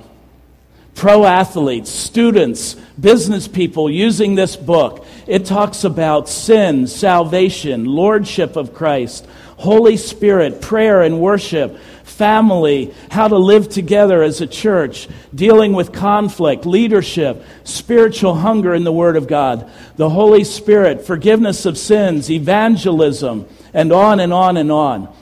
pro 0.95 1.25
athletes, 1.25 1.91
students, 1.91 2.73
business 2.99 3.47
people 3.47 3.89
using 3.89 4.33
this 4.33 4.55
book. 4.55 5.05
It 5.27 5.45
talks 5.45 5.83
about 5.83 6.29
sin, 6.29 6.87
salvation, 6.87 7.85
lordship 7.85 8.55
of 8.55 8.73
Christ, 8.73 9.27
Holy 9.57 9.97
Spirit, 9.97 10.61
prayer 10.61 11.01
and 11.01 11.19
worship, 11.19 11.77
family, 12.03 12.93
how 13.11 13.27
to 13.27 13.37
live 13.37 13.67
together 13.67 14.23
as 14.23 14.39
a 14.39 14.47
church, 14.47 15.07
dealing 15.33 15.73
with 15.73 15.91
conflict, 15.91 16.65
leadership, 16.65 17.43
spiritual 17.65 18.35
hunger 18.35 18.73
in 18.73 18.85
the 18.85 18.91
Word 18.91 19.17
of 19.17 19.27
God, 19.27 19.69
the 19.97 20.09
Holy 20.09 20.43
Spirit, 20.43 21.05
forgiveness 21.05 21.65
of 21.65 21.77
sins, 21.77 22.31
evangelism, 22.31 23.47
and 23.73 23.91
on 23.91 24.19
and 24.21 24.31
on 24.31 24.55
and 24.55 24.71
on. 24.71 25.13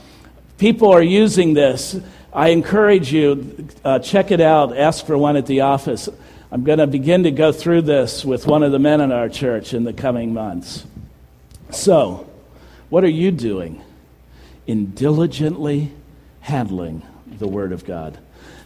People 0.57 0.91
are 0.91 1.01
using 1.01 1.53
this. 1.53 1.99
I 2.33 2.49
encourage 2.49 3.13
you, 3.13 3.67
uh, 3.85 3.99
check 3.99 4.31
it 4.31 4.41
out, 4.41 4.75
ask 4.75 5.05
for 5.05 5.17
one 5.17 5.37
at 5.37 5.45
the 5.45 5.61
office. 5.61 6.09
I'm 6.51 6.63
going 6.63 6.79
to 6.79 6.87
begin 6.87 7.23
to 7.23 7.31
go 7.31 7.51
through 7.51 7.83
this 7.83 8.25
with 8.25 8.47
one 8.47 8.63
of 8.63 8.71
the 8.71 8.79
men 8.79 9.01
in 9.01 9.11
our 9.11 9.29
church 9.29 9.73
in 9.73 9.83
the 9.83 9.93
coming 9.93 10.33
months. 10.33 10.85
So, 11.71 12.29
what 12.89 13.03
are 13.03 13.09
you 13.09 13.31
doing 13.31 13.81
in 14.67 14.91
diligently 14.91 15.91
handling 16.41 17.01
the 17.39 17.47
Word 17.47 17.71
of 17.71 17.85
God. 17.85 18.17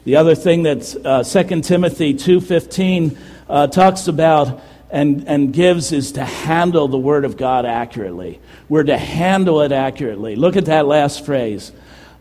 The 0.03 0.15
other 0.18 0.36
thing 0.36 0.63
that 0.63 1.05
uh, 1.05 1.24
2 1.24 1.61
Timothy 1.61 2.13
2.15 2.13 3.18
uh, 3.49 3.68
talks 3.68 4.07
about 4.07 4.61
and, 4.89 5.28
and 5.28 5.53
gives 5.53 5.91
is 5.91 6.13
to 6.13 6.24
handle 6.24 6.88
the 6.88 6.97
Word 6.97 7.26
of 7.26 7.38
God 7.38 7.65
accurately. 7.65 8.39
We're 8.70 8.84
to 8.84 8.97
handle 8.97 9.61
it 9.61 9.72
accurately. 9.72 10.36
Look 10.36 10.55
at 10.55 10.65
that 10.65 10.88
last 10.88 11.26
phrase. 11.26 11.72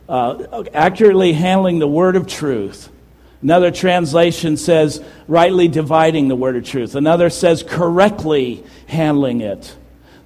Uh, 0.09 0.65
accurately 0.73 1.33
handling 1.33 1.79
the 1.79 1.89
Word 1.89 2.17
of 2.17 2.27
truth. 2.27 2.91
Another 3.43 3.71
translation 3.71 4.57
says 4.57 5.03
rightly 5.27 5.69
dividing 5.69 6.29
the 6.29 6.37
Word 6.37 6.57
of 6.57 6.65
truth. 6.65 6.95
Another 6.95 7.29
says 7.31 7.63
correctly 7.63 8.65
handling 8.87 9.41
it. 9.41 9.75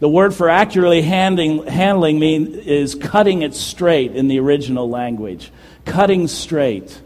The 0.00 0.08
word 0.08 0.34
for 0.34 0.48
accurately 0.48 1.02
handling, 1.02 1.66
handling 1.66 2.18
mean, 2.18 2.54
is 2.54 2.94
cutting 2.94 3.42
it 3.42 3.54
straight 3.54 4.16
in 4.16 4.28
the 4.28 4.40
original 4.40 4.88
language. 4.88 5.52
Cutting 5.84 6.26
straight. 6.26 7.00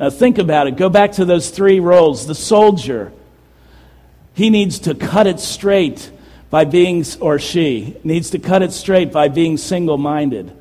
Now 0.00 0.10
think 0.10 0.38
about 0.38 0.66
it. 0.66 0.76
Go 0.76 0.88
back 0.88 1.12
to 1.12 1.24
those 1.24 1.50
three 1.50 1.78
roles. 1.78 2.26
The 2.26 2.34
soldier, 2.34 3.12
he 4.34 4.50
needs 4.50 4.80
to 4.80 4.96
cut 4.96 5.28
it 5.28 5.38
straight 5.38 6.10
by 6.50 6.64
being, 6.64 7.04
or 7.20 7.38
she 7.38 7.96
needs 8.02 8.30
to 8.30 8.40
cut 8.40 8.62
it 8.62 8.72
straight 8.72 9.12
by 9.12 9.28
being 9.28 9.56
single 9.56 9.96
minded, 9.96 10.52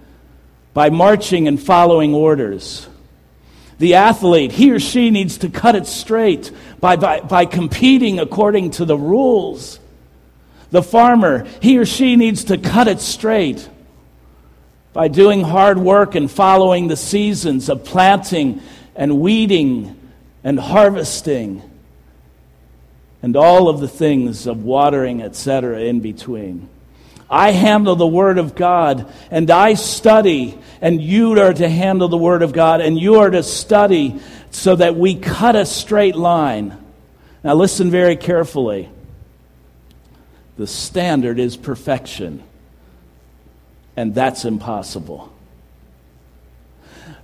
by 0.74 0.89
marching 0.89 1.47
and 1.47 1.61
following 1.61 2.13
orders. 2.13 2.88
The 3.80 3.95
athlete, 3.95 4.51
he 4.51 4.71
or 4.71 4.80
she 4.80 5.09
needs 5.09 5.38
to 5.39 5.49
cut 5.49 5.76
it 5.76 5.88
straight 5.88 6.51
by, 6.80 6.95
by, 6.95 7.21
by 7.21 7.45
competing 7.45 8.19
according 8.19 8.71
to 8.71 8.86
the 8.86 8.97
rules. 8.97 9.80
The 10.71 10.84
farmer, 10.84 11.45
he 11.61 11.78
or 11.78 11.86
she 11.86 12.15
needs 12.15 12.45
to 12.45 12.57
cut 12.57 12.88
it 12.88 12.99
straight 12.99 13.67
by 14.93 15.07
doing 15.07 15.41
hard 15.41 15.78
work 15.78 16.15
and 16.15 16.30
following 16.30 16.88
the 16.88 16.95
seasons 16.95 17.67
of 17.69 17.84
planting 17.84 18.61
and 18.95 19.19
weeding 19.19 19.99
and 20.43 20.59
harvesting 20.59 21.61
and 23.24 23.36
all 23.36 23.69
of 23.69 23.80
the 23.80 23.88
things 23.88 24.47
of 24.47 24.63
watering, 24.63 25.21
etc., 25.21 25.80
in 25.80 26.01
between. 26.01 26.69
I 27.30 27.51
handle 27.51 27.95
the 27.95 28.07
Word 28.07 28.38
of 28.38 28.55
God 28.55 29.11
and 29.32 29.49
I 29.49 29.74
study, 29.74 30.57
and 30.82 31.01
you 31.01 31.39
are 31.39 31.53
to 31.53 31.69
handle 31.69 32.07
the 32.07 32.17
Word 32.17 32.41
of 32.41 32.53
God 32.53 32.82
and 32.82 32.99
you 32.99 33.15
are 33.19 33.30
to 33.30 33.43
study 33.43 34.19
so 34.51 34.76
that 34.76 34.95
we 34.95 35.15
cut 35.15 35.55
a 35.55 35.65
straight 35.65 36.15
line. 36.15 36.78
Now, 37.43 37.55
listen 37.55 37.89
very 37.91 38.15
carefully. 38.15 38.89
The 40.57 40.67
standard 40.67 41.39
is 41.39 41.57
perfection, 41.57 42.43
and 43.97 44.13
that's 44.13 44.45
impossible. 44.45 45.34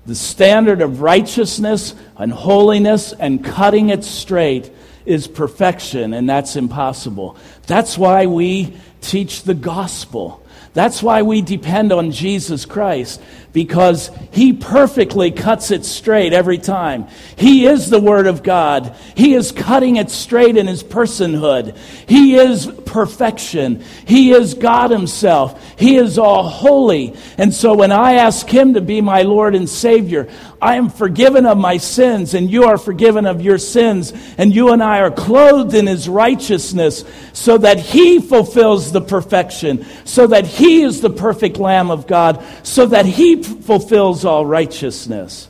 The 0.06 0.16
standard 0.16 0.82
of 0.82 1.02
righteousness 1.02 1.94
and 2.18 2.34
holiness 2.34 3.14
and 3.14 3.46
cutting 3.46 3.90
it 3.90 4.04
straight 4.04 4.72
is 5.10 5.28
perfection, 5.28 6.14
and 6.14 6.30
that's 6.30 6.56
impossible. 6.56 7.36
That's 7.66 7.98
why 7.98 8.28
we 8.28 8.78
teach 9.02 9.42
the 9.42 9.56
gospel. 9.56 10.46
That's 10.74 11.02
why 11.02 11.24
we 11.24 11.42
depend 11.42 11.92
on 11.92 12.12
Jesus 12.12 12.66
Christ, 12.66 13.20
because 13.54 14.12
He 14.32 14.54
perfectly 14.54 15.32
cuts 15.32 15.72
it 15.72 15.86
straight 15.86 16.34
every 16.34 16.58
time. 16.58 17.08
He 17.36 17.66
is 17.66 17.90
the 17.90 18.00
Word 18.00 18.28
of 18.28 18.44
God. 18.44 18.96
He 19.16 19.34
is 19.34 19.52
cutting 19.52 19.96
it 19.96 20.12
straight 20.12 20.58
in 20.58 20.68
His 20.68 20.84
personhood. 20.84 21.76
He 22.08 22.36
is 22.36 22.68
perfection. 22.86 23.84
He 24.06 24.32
is 24.32 24.54
God 24.54 24.92
Himself. 24.92 25.80
He 25.80 25.96
is 25.96 26.18
all 26.18 26.48
holy. 26.48 27.16
And 27.38 27.54
so 27.54 27.74
when 27.74 27.92
I 27.92 28.14
ask 28.16 28.48
Him 28.48 28.76
to 28.76 28.82
be 28.82 29.02
my 29.02 29.24
Lord 29.24 29.56
and 29.56 29.70
Savior, 29.70 30.30
I 30.62 30.76
am 30.76 30.90
forgiven 30.90 31.46
of 31.46 31.58
my 31.58 31.78
sins, 31.78 32.34
and 32.34 32.52
you 32.52 32.66
are 32.66 32.78
forgiven 32.78 33.26
of 33.26 33.42
your 33.42 33.58
sins, 33.58 34.12
and 34.38 34.54
you 34.54 34.74
and 34.74 34.84
I 34.84 35.00
are 35.00 35.12
clothed 35.12 35.74
in 35.74 35.88
His 35.88 36.10
righteousness, 36.10 37.06
so 37.32 37.58
that 37.60 37.80
He 37.80 38.20
fulfills 38.20 38.92
the 38.92 39.02
perfection, 39.02 39.86
so 40.04 40.28
that 40.28 40.46
He 40.46 40.82
is 40.82 41.00
the 41.00 41.10
perfect 41.10 41.58
Lamb 41.58 41.90
of 41.90 42.08
God, 42.08 42.44
so 42.64 42.86
that 42.88 43.06
He 43.06 43.38
fulfills 43.44 44.26
all 44.26 44.46
righteousness. 44.46 45.48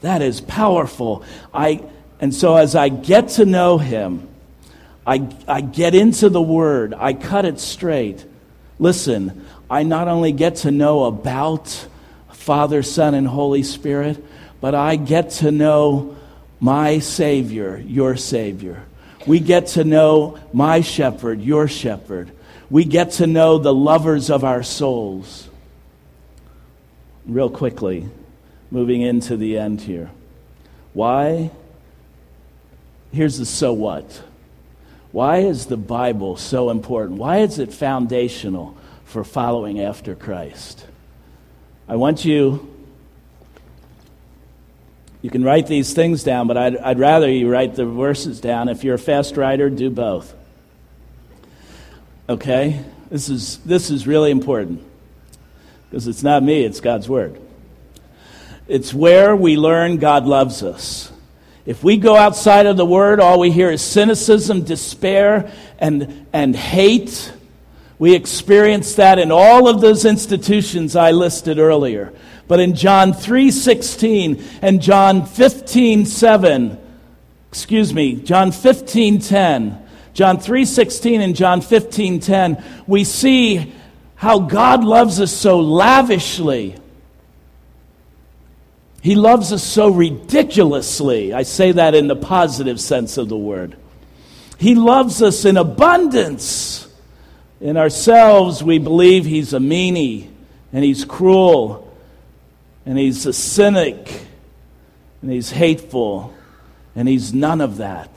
That 0.00 0.22
is 0.22 0.40
powerful. 0.40 1.24
I, 1.52 1.82
and 2.20 2.34
so 2.34 2.56
as 2.56 2.74
I 2.74 2.88
get 2.88 3.28
to 3.30 3.44
know 3.44 3.78
Him, 3.78 4.28
I, 5.06 5.28
I 5.46 5.60
get 5.60 5.94
into 5.94 6.28
the 6.28 6.42
Word, 6.42 6.94
I 6.94 7.12
cut 7.12 7.44
it 7.44 7.60
straight. 7.60 8.24
Listen, 8.78 9.46
I 9.68 9.82
not 9.82 10.08
only 10.08 10.32
get 10.32 10.56
to 10.56 10.70
know 10.70 11.04
about 11.04 11.86
Father, 12.32 12.82
Son, 12.82 13.14
and 13.14 13.28
Holy 13.28 13.62
Spirit, 13.62 14.24
but 14.60 14.74
I 14.74 14.96
get 14.96 15.30
to 15.30 15.50
know 15.50 16.16
my 16.58 16.98
Savior, 16.98 17.76
your 17.76 18.16
Savior. 18.16 18.84
We 19.26 19.40
get 19.40 19.68
to 19.68 19.84
know 19.84 20.38
my 20.52 20.80
shepherd, 20.80 21.42
your 21.42 21.68
shepherd. 21.68 22.30
We 22.70 22.84
get 22.84 23.12
to 23.12 23.26
know 23.26 23.58
the 23.58 23.74
lovers 23.74 24.30
of 24.30 24.44
our 24.44 24.62
souls. 24.62 25.49
Real 27.30 27.48
quickly, 27.48 28.08
moving 28.72 29.02
into 29.02 29.36
the 29.36 29.56
end 29.56 29.82
here. 29.82 30.10
Why? 30.94 31.52
Here's 33.12 33.38
the 33.38 33.46
so 33.46 33.72
what. 33.72 34.20
Why 35.12 35.38
is 35.38 35.66
the 35.66 35.76
Bible 35.76 36.36
so 36.36 36.70
important? 36.70 37.20
Why 37.20 37.38
is 37.38 37.60
it 37.60 37.72
foundational 37.72 38.76
for 39.04 39.22
following 39.22 39.80
after 39.80 40.16
Christ? 40.16 40.84
I 41.88 41.94
want 41.94 42.24
you 42.24 42.68
you 45.22 45.30
can 45.30 45.44
write 45.44 45.68
these 45.68 45.92
things 45.92 46.24
down, 46.24 46.48
but 46.48 46.56
I'd, 46.56 46.76
I'd 46.78 46.98
rather 46.98 47.30
you 47.30 47.48
write 47.48 47.76
the 47.76 47.84
verses 47.84 48.40
down. 48.40 48.68
If 48.68 48.82
you're 48.82 48.94
a 48.94 48.98
fast 48.98 49.36
writer, 49.36 49.70
do 49.70 49.88
both. 49.88 50.34
Okay? 52.28 52.82
This 53.08 53.28
is, 53.28 53.58
this 53.58 53.90
is 53.90 54.06
really 54.06 54.32
important 54.32 54.82
because 55.90 56.06
it's 56.06 56.22
not 56.22 56.42
me, 56.44 56.62
it's 56.62 56.80
God's 56.80 57.08
Word. 57.08 57.40
It's 58.68 58.94
where 58.94 59.34
we 59.34 59.56
learn 59.56 59.96
God 59.96 60.24
loves 60.24 60.62
us. 60.62 61.10
If 61.66 61.82
we 61.82 61.96
go 61.96 62.16
outside 62.16 62.66
of 62.66 62.76
the 62.76 62.86
Word, 62.86 63.18
all 63.18 63.40
we 63.40 63.50
hear 63.50 63.72
is 63.72 63.82
cynicism, 63.82 64.62
despair, 64.62 65.52
and, 65.80 66.26
and 66.32 66.54
hate. 66.54 67.32
We 67.98 68.14
experience 68.14 68.94
that 68.94 69.18
in 69.18 69.32
all 69.32 69.68
of 69.68 69.80
those 69.80 70.04
institutions 70.04 70.94
I 70.94 71.10
listed 71.10 71.58
earlier. 71.58 72.12
But 72.46 72.60
in 72.60 72.74
John 72.74 73.12
3:16 73.12 74.42
and 74.62 74.80
John 74.80 75.22
15:7, 75.22 76.78
excuse 77.48 77.92
me, 77.92 78.14
John 78.14 78.52
15:10, 78.52 79.78
John 80.14 80.38
3:16 80.38 81.20
and 81.20 81.36
John 81.36 81.60
15:10, 81.60 82.62
we 82.86 83.04
see 83.04 83.72
how 84.20 84.38
God 84.38 84.84
loves 84.84 85.18
us 85.18 85.32
so 85.32 85.60
lavishly. 85.60 86.76
He 89.00 89.14
loves 89.14 89.50
us 89.50 89.64
so 89.64 89.88
ridiculously. 89.88 91.32
I 91.32 91.42
say 91.42 91.72
that 91.72 91.94
in 91.94 92.06
the 92.06 92.16
positive 92.16 92.78
sense 92.82 93.16
of 93.16 93.30
the 93.30 93.36
word. 93.38 93.78
He 94.58 94.74
loves 94.74 95.22
us 95.22 95.46
in 95.46 95.56
abundance. 95.56 96.86
In 97.62 97.78
ourselves, 97.78 98.62
we 98.62 98.78
believe 98.78 99.24
he's 99.24 99.54
a 99.54 99.58
meanie 99.58 100.28
and 100.70 100.84
he's 100.84 101.06
cruel 101.06 101.90
and 102.84 102.98
he's 102.98 103.24
a 103.24 103.32
cynic, 103.32 104.26
and 105.22 105.30
he's 105.30 105.50
hateful, 105.50 106.34
and 106.94 107.08
he's 107.08 107.32
none 107.32 107.62
of 107.62 107.78
that. 107.78 108.10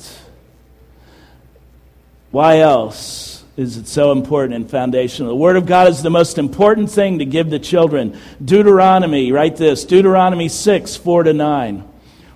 Why 2.32 2.60
else 2.60 3.32
is 3.56 3.78
it 3.78 3.88
so 3.88 4.12
important 4.12 4.56
and 4.56 4.70
foundational? 4.70 5.30
The 5.30 5.36
Word 5.36 5.58
of 5.58 5.68
God 5.68 5.88
is 5.88 6.01
the 6.01 6.10
most 6.10 6.38
important 6.39 6.89
thing 6.89 7.20
to 7.20 7.26
give 7.26 7.51
to 7.51 7.60
children. 7.60 8.18
Deuteronomy, 8.43 9.32
write 9.32 9.58
this 9.58 9.86
Deuteronomy 9.86 10.49
6, 10.49 10.95
4 10.95 11.24
to 11.24 11.34
9. 11.34 11.88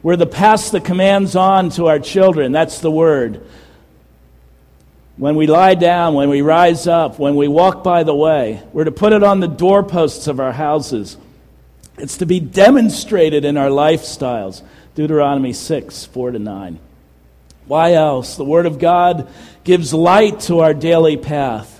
We're 0.04 0.16
to 0.16 0.26
pass 0.28 0.70
the 0.70 0.80
commands 0.80 1.36
on 1.36 1.72
to 1.72 1.88
our 1.88 1.98
children. 1.98 2.52
That's 2.52 2.80
the 2.82 2.92
Word. 2.92 3.44
When 5.18 5.36
we 5.36 5.48
lie 5.48 5.74
down, 5.74 6.14
when 6.14 6.30
we 6.30 6.42
rise 6.42 6.86
up, 6.86 7.18
when 7.18 7.36
we 7.36 7.48
walk 7.48 7.84
by 7.84 8.04
the 8.04 8.14
way, 8.14 8.62
we're 8.72 8.84
to 8.84 8.92
put 8.92 9.14
it 9.14 9.24
on 9.24 9.40
the 9.40 9.48
doorposts 9.48 10.28
of 10.28 10.40
our 10.40 10.52
houses. 10.52 11.18
It's 11.98 12.18
to 12.18 12.28
be 12.28 12.40
demonstrated 12.40 13.44
in 13.44 13.58
our 13.58 13.70
lifestyles. 13.70 14.62
Deuteronomy 14.94 15.54
6, 15.54 16.06
4 16.06 16.32
to 16.32 16.40
9. 16.40 16.80
Why 17.68 17.94
else? 17.94 18.36
The 18.36 18.46
Word 18.46 18.66
of 18.66 18.80
God 18.80 19.30
gives 19.64 19.94
light 19.94 20.40
to 20.42 20.60
our 20.60 20.74
daily 20.74 21.18
path. 21.18 21.74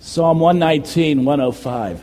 Psalm 0.00 0.40
119, 0.40 1.24
105. 1.24 2.02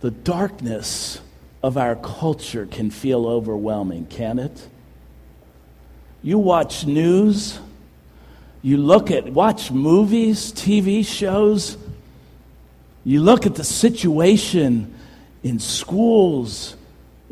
The 0.00 0.10
darkness 0.10 1.20
of 1.62 1.76
our 1.76 1.94
culture 1.94 2.66
can 2.66 2.90
feel 2.90 3.26
overwhelming, 3.26 4.06
can 4.06 4.38
it? 4.38 4.68
You 6.22 6.38
watch 6.38 6.86
news, 6.86 7.60
you 8.62 8.78
look 8.78 9.10
at, 9.10 9.28
watch 9.28 9.70
movies, 9.70 10.52
TV 10.52 11.06
shows, 11.06 11.76
you 13.04 13.20
look 13.20 13.46
at 13.46 13.54
the 13.54 13.64
situation 13.64 14.94
in 15.42 15.58
schools, 15.58 16.76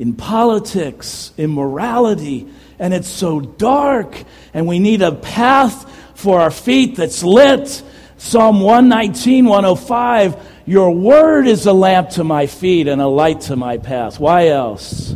in 0.01 0.15
politics, 0.15 1.31
in 1.37 1.51
morality, 1.51 2.49
and 2.79 2.93
it's 2.93 3.07
so 3.07 3.39
dark, 3.39 4.25
and 4.55 4.67
we 4.67 4.79
need 4.79 5.03
a 5.03 5.13
path 5.13 5.87
for 6.15 6.41
our 6.41 6.51
feet 6.51 6.97
that's 6.97 7.23
lit. 7.23 7.83
Psalm 8.17 8.61
119, 8.61 9.45
105 9.45 10.49
Your 10.67 10.91
word 10.91 11.47
is 11.47 11.67
a 11.67 11.73
lamp 11.73 12.11
to 12.11 12.25
my 12.25 12.47
feet 12.47 12.89
and 12.89 13.01
a 13.01 13.07
light 13.07 13.43
to 13.43 13.57
my 13.57 13.77
path. 13.77 14.19
Why 14.19 14.49
else? 14.49 15.15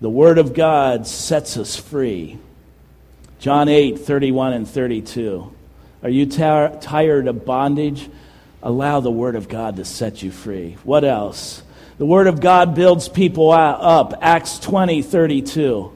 The 0.00 0.10
word 0.10 0.36
of 0.38 0.54
God 0.54 1.06
sets 1.06 1.56
us 1.56 1.76
free. 1.76 2.38
John 3.38 3.68
8, 3.68 3.98
31 4.00 4.52
and 4.52 4.68
32. 4.68 5.50
Are 6.02 6.10
you 6.10 6.26
tired 6.26 7.26
of 7.26 7.44
bondage? 7.46 8.08
allow 8.62 9.00
the 9.00 9.10
Word 9.10 9.36
of 9.36 9.48
God 9.48 9.76
to 9.76 9.84
set 9.84 10.22
you 10.22 10.30
free. 10.30 10.76
What 10.84 11.04
else? 11.04 11.62
The 12.00 12.06
Word 12.06 12.28
of 12.28 12.40
God 12.40 12.74
builds 12.74 13.10
people 13.10 13.52
up. 13.52 14.14
Acts 14.22 14.58
20, 14.58 15.02
32. 15.02 15.92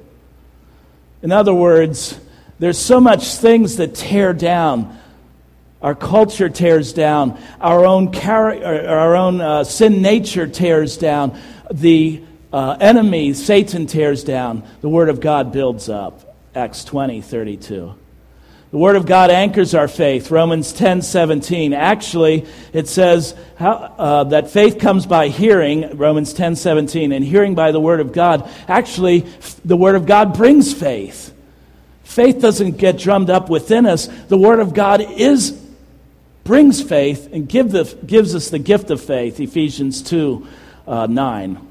In 1.23 1.33
other 1.33 1.55
words, 1.55 2.21
there's 2.59 2.77
so 2.77 3.01
much 3.01 3.37
things 3.37 3.79
that 3.79 3.95
tear 3.95 4.35
down. 4.35 4.99
Our 5.81 5.95
culture 5.95 6.51
tears 6.51 6.93
down. 6.93 7.41
Our 7.59 7.87
own, 7.87 8.15
our 8.15 9.17
own 9.17 9.41
uh, 9.41 9.65
sin 9.65 10.03
nature 10.03 10.47
tears 10.47 10.99
down. 10.99 11.41
The 11.73 12.23
uh, 12.53 12.77
enemy, 12.79 13.33
Satan, 13.33 13.87
tears 13.87 14.25
down. 14.25 14.63
The 14.83 14.91
Word 14.91 15.09
of 15.09 15.23
God 15.23 15.53
builds 15.53 15.89
up. 15.89 16.37
Acts 16.55 16.85
20, 16.85 17.23
32. 17.23 17.95
The 18.75 18.81
Word 18.81 18.97
of 18.97 19.07
God 19.07 19.31
anchors 19.31 19.72
our 19.72 19.87
faith. 19.87 20.33
Romans 20.33 20.72
10 20.72 21.03
17. 21.03 21.72
Actually, 21.72 22.45
it 22.72 22.89
says 22.89 23.37
how, 23.55 23.70
uh, 23.70 24.25
that 24.25 24.51
faith 24.51 24.81
comes 24.81 25.07
by 25.07 25.29
hearing, 25.29 25.97
Romans 25.97 26.33
10 26.33 26.57
17, 26.57 27.12
and 27.12 27.25
hearing 27.25 27.55
by 27.55 27.70
the 27.70 27.79
Word 27.79 28.01
of 28.01 28.12
God. 28.12 28.51
Actually, 28.66 29.20
the 29.64 29.77
Word 29.77 29.95
of 29.95 30.07
God 30.07 30.37
brings 30.37 30.75
faith. 30.75 31.33
Faith 32.03 32.41
doesn't 32.41 32.72
get 32.72 32.99
drummed 32.99 33.31
up 33.31 33.49
within 33.49 33.87
us. 33.87 34.09
The 34.09 34.37
Word 34.37 34.59
of 34.59 34.75
God 34.75 35.01
is 35.03 35.53
brings 36.43 36.83
faith 36.83 37.29
and 37.33 37.49
give 37.49 37.70
the, 37.70 37.85
gives 38.05 38.35
us 38.35 38.51
the 38.51 38.59
gift 38.59 38.91
of 38.91 39.01
faith, 39.01 39.39
Ephesians 39.39 40.03
2 40.03 40.49
uh, 40.89 41.07
9. 41.07 41.68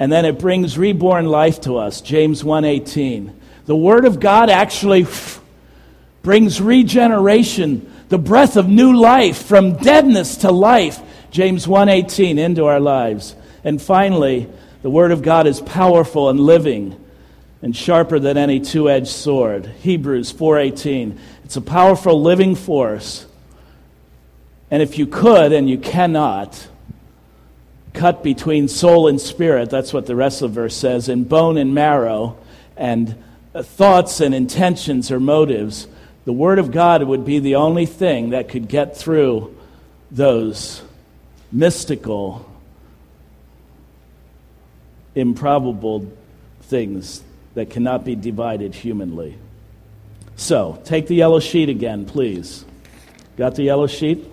And 0.00 0.10
then 0.10 0.24
it 0.24 0.40
brings 0.40 0.76
reborn 0.76 1.26
life 1.26 1.60
to 1.60 1.76
us, 1.76 2.00
James 2.00 2.42
1 2.42 2.64
18. 2.64 3.40
The 3.66 3.76
Word 3.76 4.04
of 4.04 4.18
God 4.18 4.50
actually 4.50 5.06
brings 6.22 6.60
regeneration, 6.60 7.90
the 8.08 8.18
breath 8.18 8.56
of 8.56 8.68
new 8.68 8.94
life 8.94 9.42
from 9.42 9.76
deadness 9.76 10.36
to 10.38 10.50
life. 10.50 11.00
James 11.30 11.66
1:18 11.66 12.38
into 12.38 12.66
our 12.66 12.80
lives. 12.80 13.34
And 13.64 13.80
finally, 13.80 14.48
the 14.82 14.90
word 14.90 15.12
of 15.12 15.22
God 15.22 15.46
is 15.46 15.60
powerful 15.60 16.28
and 16.28 16.40
living 16.40 16.96
and 17.62 17.76
sharper 17.76 18.18
than 18.18 18.36
any 18.36 18.58
two-edged 18.58 19.08
sword. 19.08 19.70
Hebrews 19.82 20.32
4:18. 20.32 21.18
It's 21.44 21.56
a 21.56 21.60
powerful 21.60 22.20
living 22.20 22.54
force 22.54 23.26
And 24.70 24.82
if 24.82 24.98
you 24.98 25.06
could, 25.06 25.52
and 25.52 25.68
you 25.68 25.78
cannot, 25.78 26.68
cut 27.92 28.22
between 28.22 28.68
soul 28.68 29.08
and 29.08 29.20
spirit, 29.20 29.68
that's 29.68 29.92
what 29.92 30.06
the 30.06 30.14
rest 30.14 30.42
of 30.42 30.54
the 30.54 30.60
verse 30.62 30.76
says, 30.76 31.08
and 31.08 31.28
bone 31.28 31.56
and 31.56 31.74
marrow, 31.74 32.38
and 32.76 33.16
thoughts 33.52 34.20
and 34.20 34.32
intentions 34.32 35.10
or 35.10 35.18
motives, 35.18 35.88
the 36.24 36.32
Word 36.32 36.58
of 36.58 36.70
God 36.70 37.02
would 37.02 37.24
be 37.24 37.38
the 37.38 37.56
only 37.56 37.86
thing 37.86 38.30
that 38.30 38.48
could 38.48 38.68
get 38.68 38.96
through 38.96 39.56
those 40.10 40.82
mystical, 41.50 42.48
improbable 45.14 46.12
things 46.62 47.22
that 47.54 47.70
cannot 47.70 48.04
be 48.04 48.14
divided 48.14 48.74
humanly. 48.74 49.36
So, 50.36 50.80
take 50.84 51.06
the 51.06 51.16
yellow 51.16 51.40
sheet 51.40 51.68
again, 51.68 52.06
please. 52.06 52.64
Got 53.36 53.56
the 53.56 53.64
yellow 53.64 53.86
sheet? 53.86 54.26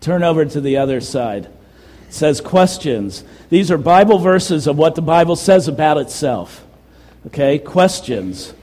Turn 0.00 0.22
over 0.22 0.44
to 0.44 0.60
the 0.60 0.76
other 0.76 1.00
side. 1.00 1.46
It 2.08 2.14
says 2.14 2.40
questions. 2.40 3.24
These 3.50 3.70
are 3.70 3.78
Bible 3.78 4.18
verses 4.18 4.66
of 4.66 4.78
what 4.78 4.94
the 4.94 5.02
Bible 5.02 5.36
says 5.36 5.68
about 5.68 5.98
itself. 5.98 6.64
Okay, 7.26 7.58
questions. 7.58 8.54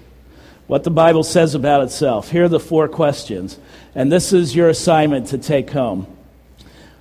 What 0.68 0.84
the 0.84 0.91
Bible 0.91 1.24
says 1.24 1.53
about 1.53 1.84
itself. 1.84 2.32
Here 2.32 2.45
are 2.45 2.49
the 2.49 2.59
four 2.59 2.88
questions. 2.88 3.59
And 3.93 4.11
this 4.11 4.34
is 4.34 4.55
your 4.55 4.70
assignment 4.70 5.28
to 5.28 5.38
take 5.38 5.70
home. 5.70 6.07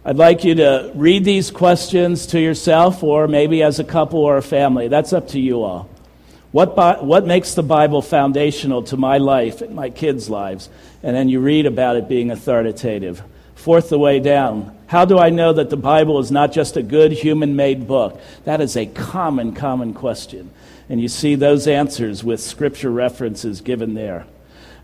I'd 0.04 0.16
like 0.16 0.44
you 0.44 0.54
to 0.56 0.92
read 0.94 1.24
these 1.24 1.50
questions 1.50 2.26
to 2.26 2.40
yourself 2.40 3.02
or 3.02 3.26
maybe 3.26 3.62
as 3.62 3.78
a 3.78 3.84
couple 3.84 4.20
or 4.20 4.36
a 4.36 4.42
family. 4.42 4.88
That's 4.88 5.14
up 5.14 5.28
to 5.28 5.40
you 5.40 5.62
all. 5.62 5.88
What, 6.52 7.02
what 7.02 7.26
makes 7.26 7.54
the 7.54 7.62
Bible 7.62 8.02
foundational 8.02 8.82
to 8.84 8.96
my 8.98 9.18
life 9.18 9.62
and 9.62 9.74
my 9.74 9.88
kids' 9.90 10.28
lives? 10.28 10.68
And 11.02 11.16
then 11.16 11.28
you 11.28 11.40
read 11.40 11.64
about 11.64 11.96
it 11.96 12.06
being 12.06 12.30
authoritative. 12.30 13.22
Fourth, 13.54 13.88
the 13.88 13.98
way 13.98 14.20
down. 14.20 14.76
How 14.86 15.06
do 15.06 15.18
I 15.18 15.30
know 15.30 15.54
that 15.54 15.70
the 15.70 15.76
Bible 15.76 16.20
is 16.20 16.30
not 16.30 16.52
just 16.52 16.76
a 16.76 16.82
good 16.82 17.10
human 17.12 17.56
made 17.56 17.88
book? 17.88 18.20
That 18.44 18.60
is 18.60 18.76
a 18.76 18.86
common, 18.86 19.54
common 19.54 19.94
question. 19.94 20.50
And 20.88 21.00
you 21.00 21.08
see 21.08 21.34
those 21.34 21.66
answers 21.66 22.22
with 22.22 22.40
scripture 22.40 22.90
references 22.90 23.60
given 23.60 23.94
there. 23.94 24.26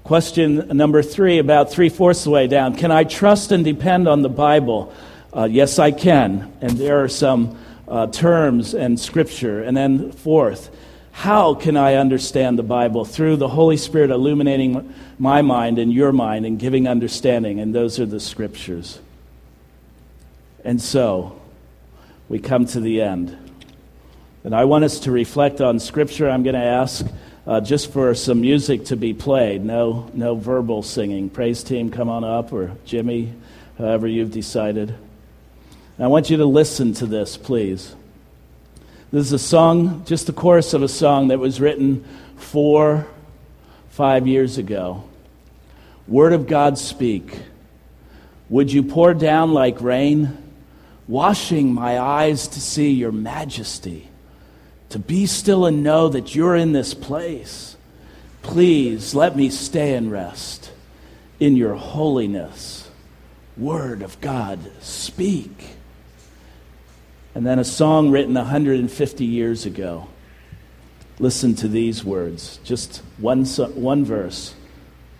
Question 0.02 0.68
number 0.76 1.02
three, 1.02 1.38
about 1.38 1.70
three 1.70 1.88
fourths 1.88 2.20
of 2.20 2.24
the 2.24 2.30
way 2.30 2.46
down. 2.46 2.74
Can 2.74 2.90
I 2.90 3.04
trust 3.04 3.52
and 3.52 3.64
depend 3.64 4.08
on 4.08 4.22
the 4.22 4.28
Bible? 4.30 4.92
Uh, 5.32 5.48
yes, 5.50 5.78
I 5.78 5.90
can. 5.90 6.52
And 6.60 6.72
there 6.72 7.04
are 7.04 7.08
some 7.08 7.58
uh, 7.86 8.06
terms 8.06 8.74
and 8.74 8.98
scripture. 8.98 9.62
And 9.62 9.76
then, 9.76 10.12
fourth, 10.12 10.74
how 11.12 11.54
can 11.54 11.76
I 11.76 11.94
understand 11.94 12.58
the 12.58 12.62
Bible? 12.62 13.04
Through 13.04 13.36
the 13.36 13.48
Holy 13.48 13.76
Spirit 13.76 14.10
illuminating 14.10 14.94
my 15.18 15.42
mind 15.42 15.78
and 15.78 15.92
your 15.92 16.12
mind 16.12 16.46
and 16.46 16.58
giving 16.58 16.88
understanding. 16.88 17.60
And 17.60 17.74
those 17.74 18.00
are 18.00 18.06
the 18.06 18.20
scriptures. 18.20 19.00
And 20.64 20.80
so, 20.80 21.40
we 22.28 22.38
come 22.38 22.64
to 22.66 22.80
the 22.80 23.02
end. 23.02 23.49
And 24.42 24.54
I 24.54 24.64
want 24.64 24.84
us 24.84 25.00
to 25.00 25.10
reflect 25.10 25.60
on 25.60 25.78
scripture. 25.78 26.28
I'm 26.28 26.42
going 26.42 26.54
to 26.54 26.60
ask 26.60 27.06
uh, 27.46 27.60
just 27.60 27.92
for 27.92 28.14
some 28.14 28.40
music 28.40 28.86
to 28.86 28.96
be 28.96 29.12
played. 29.12 29.64
No, 29.64 30.10
no 30.14 30.34
verbal 30.34 30.82
singing. 30.82 31.28
Praise 31.28 31.62
team, 31.62 31.90
come 31.90 32.08
on 32.08 32.24
up, 32.24 32.52
or 32.52 32.72
Jimmy, 32.84 33.34
however 33.76 34.06
you've 34.06 34.30
decided. 34.30 34.90
And 35.96 36.04
I 36.04 36.06
want 36.06 36.30
you 36.30 36.38
to 36.38 36.46
listen 36.46 36.94
to 36.94 37.06
this, 37.06 37.36
please. 37.36 37.94
This 39.12 39.26
is 39.26 39.32
a 39.32 39.38
song, 39.38 40.04
just 40.06 40.26
the 40.26 40.32
chorus 40.32 40.72
of 40.72 40.82
a 40.82 40.88
song 40.88 41.28
that 41.28 41.38
was 41.38 41.60
written 41.60 42.04
four, 42.36 43.06
five 43.90 44.26
years 44.26 44.56
ago. 44.56 45.04
Word 46.06 46.32
of 46.32 46.46
God, 46.46 46.78
speak. 46.78 47.40
Would 48.48 48.72
you 48.72 48.82
pour 48.82 49.14
down 49.14 49.52
like 49.52 49.80
rain, 49.80 50.38
washing 51.06 51.72
my 51.72 51.98
eyes 51.98 52.48
to 52.48 52.60
see 52.60 52.90
your 52.92 53.12
majesty, 53.12 54.09
to 54.90 54.98
be 54.98 55.26
still 55.26 55.66
and 55.66 55.82
know 55.82 56.08
that 56.08 56.34
you're 56.34 56.56
in 56.56 56.72
this 56.72 56.94
place? 56.94 57.76
Please 58.42 59.14
let 59.14 59.36
me 59.36 59.50
stay 59.50 59.94
and 59.94 60.10
rest 60.10 60.72
in 61.38 61.56
your 61.56 61.74
holiness. 61.74 62.90
Word 63.56 64.02
of 64.02 64.20
God, 64.20 64.58
speak. 64.80 65.70
And 67.34 67.46
then 67.46 67.58
a 67.58 67.64
song 67.64 68.10
written 68.10 68.34
150 68.34 69.24
years 69.24 69.66
ago. 69.66 70.08
Listen 71.18 71.54
to 71.56 71.68
these 71.68 72.02
words, 72.02 72.58
just 72.64 73.02
one, 73.18 73.44
one 73.44 74.04
verse, 74.04 74.54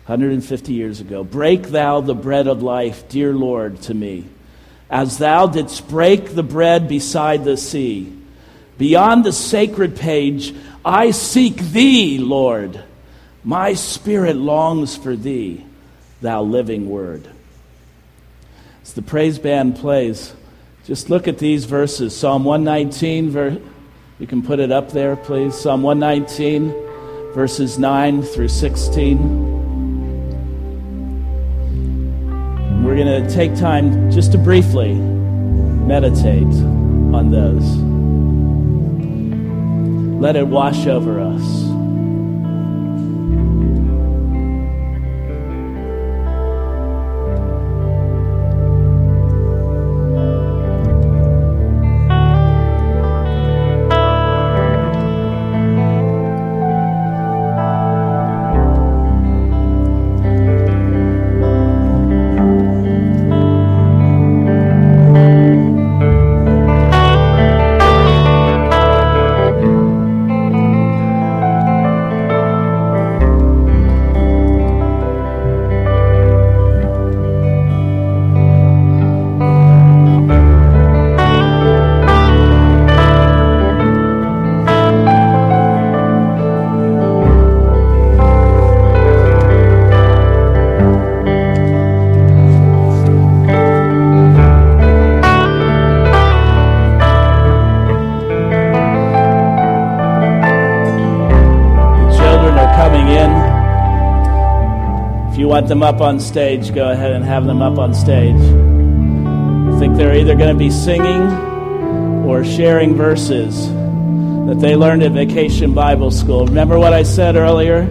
150 0.05 0.73
years 0.73 0.99
ago. 0.99 1.23
Break 1.23 1.67
thou 1.67 2.01
the 2.01 2.15
bread 2.15 2.47
of 2.47 2.63
life, 2.63 3.07
dear 3.07 3.33
Lord, 3.33 3.81
to 3.83 3.93
me, 3.93 4.27
as 4.89 5.19
thou 5.19 5.45
didst 5.45 5.87
break 5.87 6.33
the 6.33 6.43
bread 6.43 6.87
beside 6.87 7.43
the 7.43 7.55
sea. 7.55 8.20
Beyond 8.77 9.23
the 9.23 9.33
sacred 9.33 9.95
page, 9.95 10.55
I 10.83 11.11
seek 11.11 11.57
thee, 11.57 12.17
Lord. 12.17 12.83
My 13.43 13.73
spirit 13.73 14.35
longs 14.35 14.95
for 14.95 15.15
thee, 15.15 15.65
thou 16.21 16.43
living 16.43 16.89
word. 16.89 17.27
As 18.83 18.93
the 18.93 19.01
praise 19.01 19.39
band 19.39 19.75
plays, 19.77 20.33
just 20.85 21.09
look 21.09 21.27
at 21.27 21.37
these 21.37 21.65
verses. 21.65 22.15
Psalm 22.15 22.43
119, 22.43 23.29
ver- 23.29 23.61
you 24.19 24.27
can 24.27 24.41
put 24.41 24.59
it 24.59 24.71
up 24.71 24.91
there, 24.91 25.15
please. 25.15 25.55
Psalm 25.55 25.81
119, 25.83 26.71
verses 27.33 27.79
9 27.79 28.21
through 28.21 28.49
16. 28.49 29.61
We're 32.83 32.95
going 32.95 33.23
to 33.23 33.33
take 33.33 33.55
time 33.55 34.11
just 34.11 34.31
to 34.33 34.37
briefly 34.37 34.93
meditate 34.93 36.43
on 36.43 37.31
those. 37.31 37.90
Let 40.21 40.35
it 40.35 40.47
wash 40.47 40.85
over 40.85 41.19
us. 41.19 41.70
Want 105.51 105.67
them 105.67 105.83
up 105.83 105.99
on 105.99 106.17
stage, 106.17 106.73
go 106.73 106.91
ahead 106.91 107.11
and 107.11 107.25
have 107.25 107.45
them 107.45 107.61
up 107.61 107.77
on 107.77 107.93
stage. 107.93 108.39
I 108.39 109.79
think 109.79 109.97
they're 109.97 110.15
either 110.15 110.33
going 110.33 110.47
to 110.47 110.57
be 110.57 110.71
singing 110.71 111.23
or 112.25 112.45
sharing 112.45 112.95
verses 112.95 113.67
that 114.47 114.59
they 114.61 114.77
learned 114.77 115.03
at 115.03 115.11
Vacation 115.11 115.73
Bible 115.73 116.09
School. 116.09 116.45
Remember 116.45 116.79
what 116.79 116.93
I 116.93 117.03
said 117.03 117.35
earlier? 117.35 117.83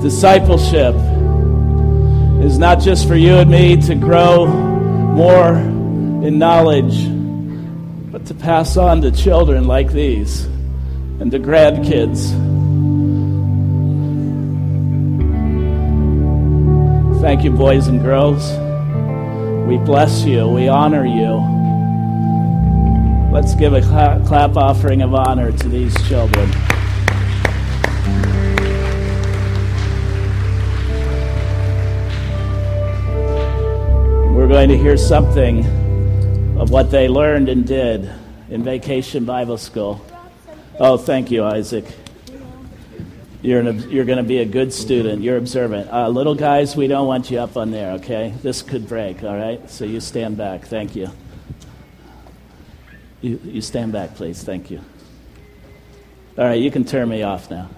Discipleship 0.00 0.94
is 2.42 2.58
not 2.58 2.80
just 2.80 3.06
for 3.06 3.16
you 3.16 3.34
and 3.34 3.50
me 3.50 3.76
to 3.82 3.94
grow 3.94 4.46
more 4.46 5.58
in 5.58 6.38
knowledge, 6.38 7.06
but 8.10 8.24
to 8.24 8.34
pass 8.34 8.78
on 8.78 9.02
to 9.02 9.10
children 9.10 9.66
like 9.66 9.92
these 9.92 10.44
and 11.20 11.30
to 11.32 11.38
grandkids. 11.38 12.32
Thank 17.28 17.44
you, 17.44 17.50
boys 17.50 17.88
and 17.88 18.00
girls. 18.00 18.52
We 19.68 19.76
bless 19.76 20.24
you. 20.24 20.48
We 20.48 20.66
honor 20.68 21.04
you. 21.04 21.34
Let's 23.30 23.54
give 23.54 23.74
a 23.74 23.82
clap 23.82 24.56
offering 24.56 25.02
of 25.02 25.12
honor 25.12 25.52
to 25.52 25.68
these 25.68 25.94
children. 26.08 26.48
We're 34.34 34.48
going 34.48 34.70
to 34.70 34.78
hear 34.78 34.96
something 34.96 35.66
of 36.58 36.70
what 36.70 36.90
they 36.90 37.08
learned 37.08 37.50
and 37.50 37.66
did 37.66 38.10
in 38.48 38.64
Vacation 38.64 39.26
Bible 39.26 39.58
School. 39.58 40.02
Oh, 40.80 40.96
thank 40.96 41.30
you, 41.30 41.44
Isaac. 41.44 41.84
You're, 43.40 43.62
you're 43.70 44.04
going 44.04 44.18
to 44.18 44.24
be 44.24 44.38
a 44.38 44.44
good 44.44 44.72
student. 44.72 45.22
You're 45.22 45.36
observant. 45.36 45.90
Uh, 45.92 46.08
little 46.08 46.34
guys, 46.34 46.74
we 46.74 46.88
don't 46.88 47.06
want 47.06 47.30
you 47.30 47.38
up 47.38 47.56
on 47.56 47.70
there, 47.70 47.92
okay? 47.92 48.34
This 48.42 48.62
could 48.62 48.88
break, 48.88 49.22
all 49.22 49.36
right? 49.36 49.70
So 49.70 49.84
you 49.84 50.00
stand 50.00 50.36
back. 50.36 50.64
Thank 50.64 50.96
you. 50.96 51.08
You, 53.20 53.40
you 53.44 53.60
stand 53.60 53.92
back, 53.92 54.16
please. 54.16 54.42
Thank 54.42 54.70
you. 54.70 54.80
All 56.36 56.44
right, 56.44 56.60
you 56.60 56.70
can 56.70 56.84
turn 56.84 57.08
me 57.08 57.22
off 57.22 57.50
now. 57.50 57.68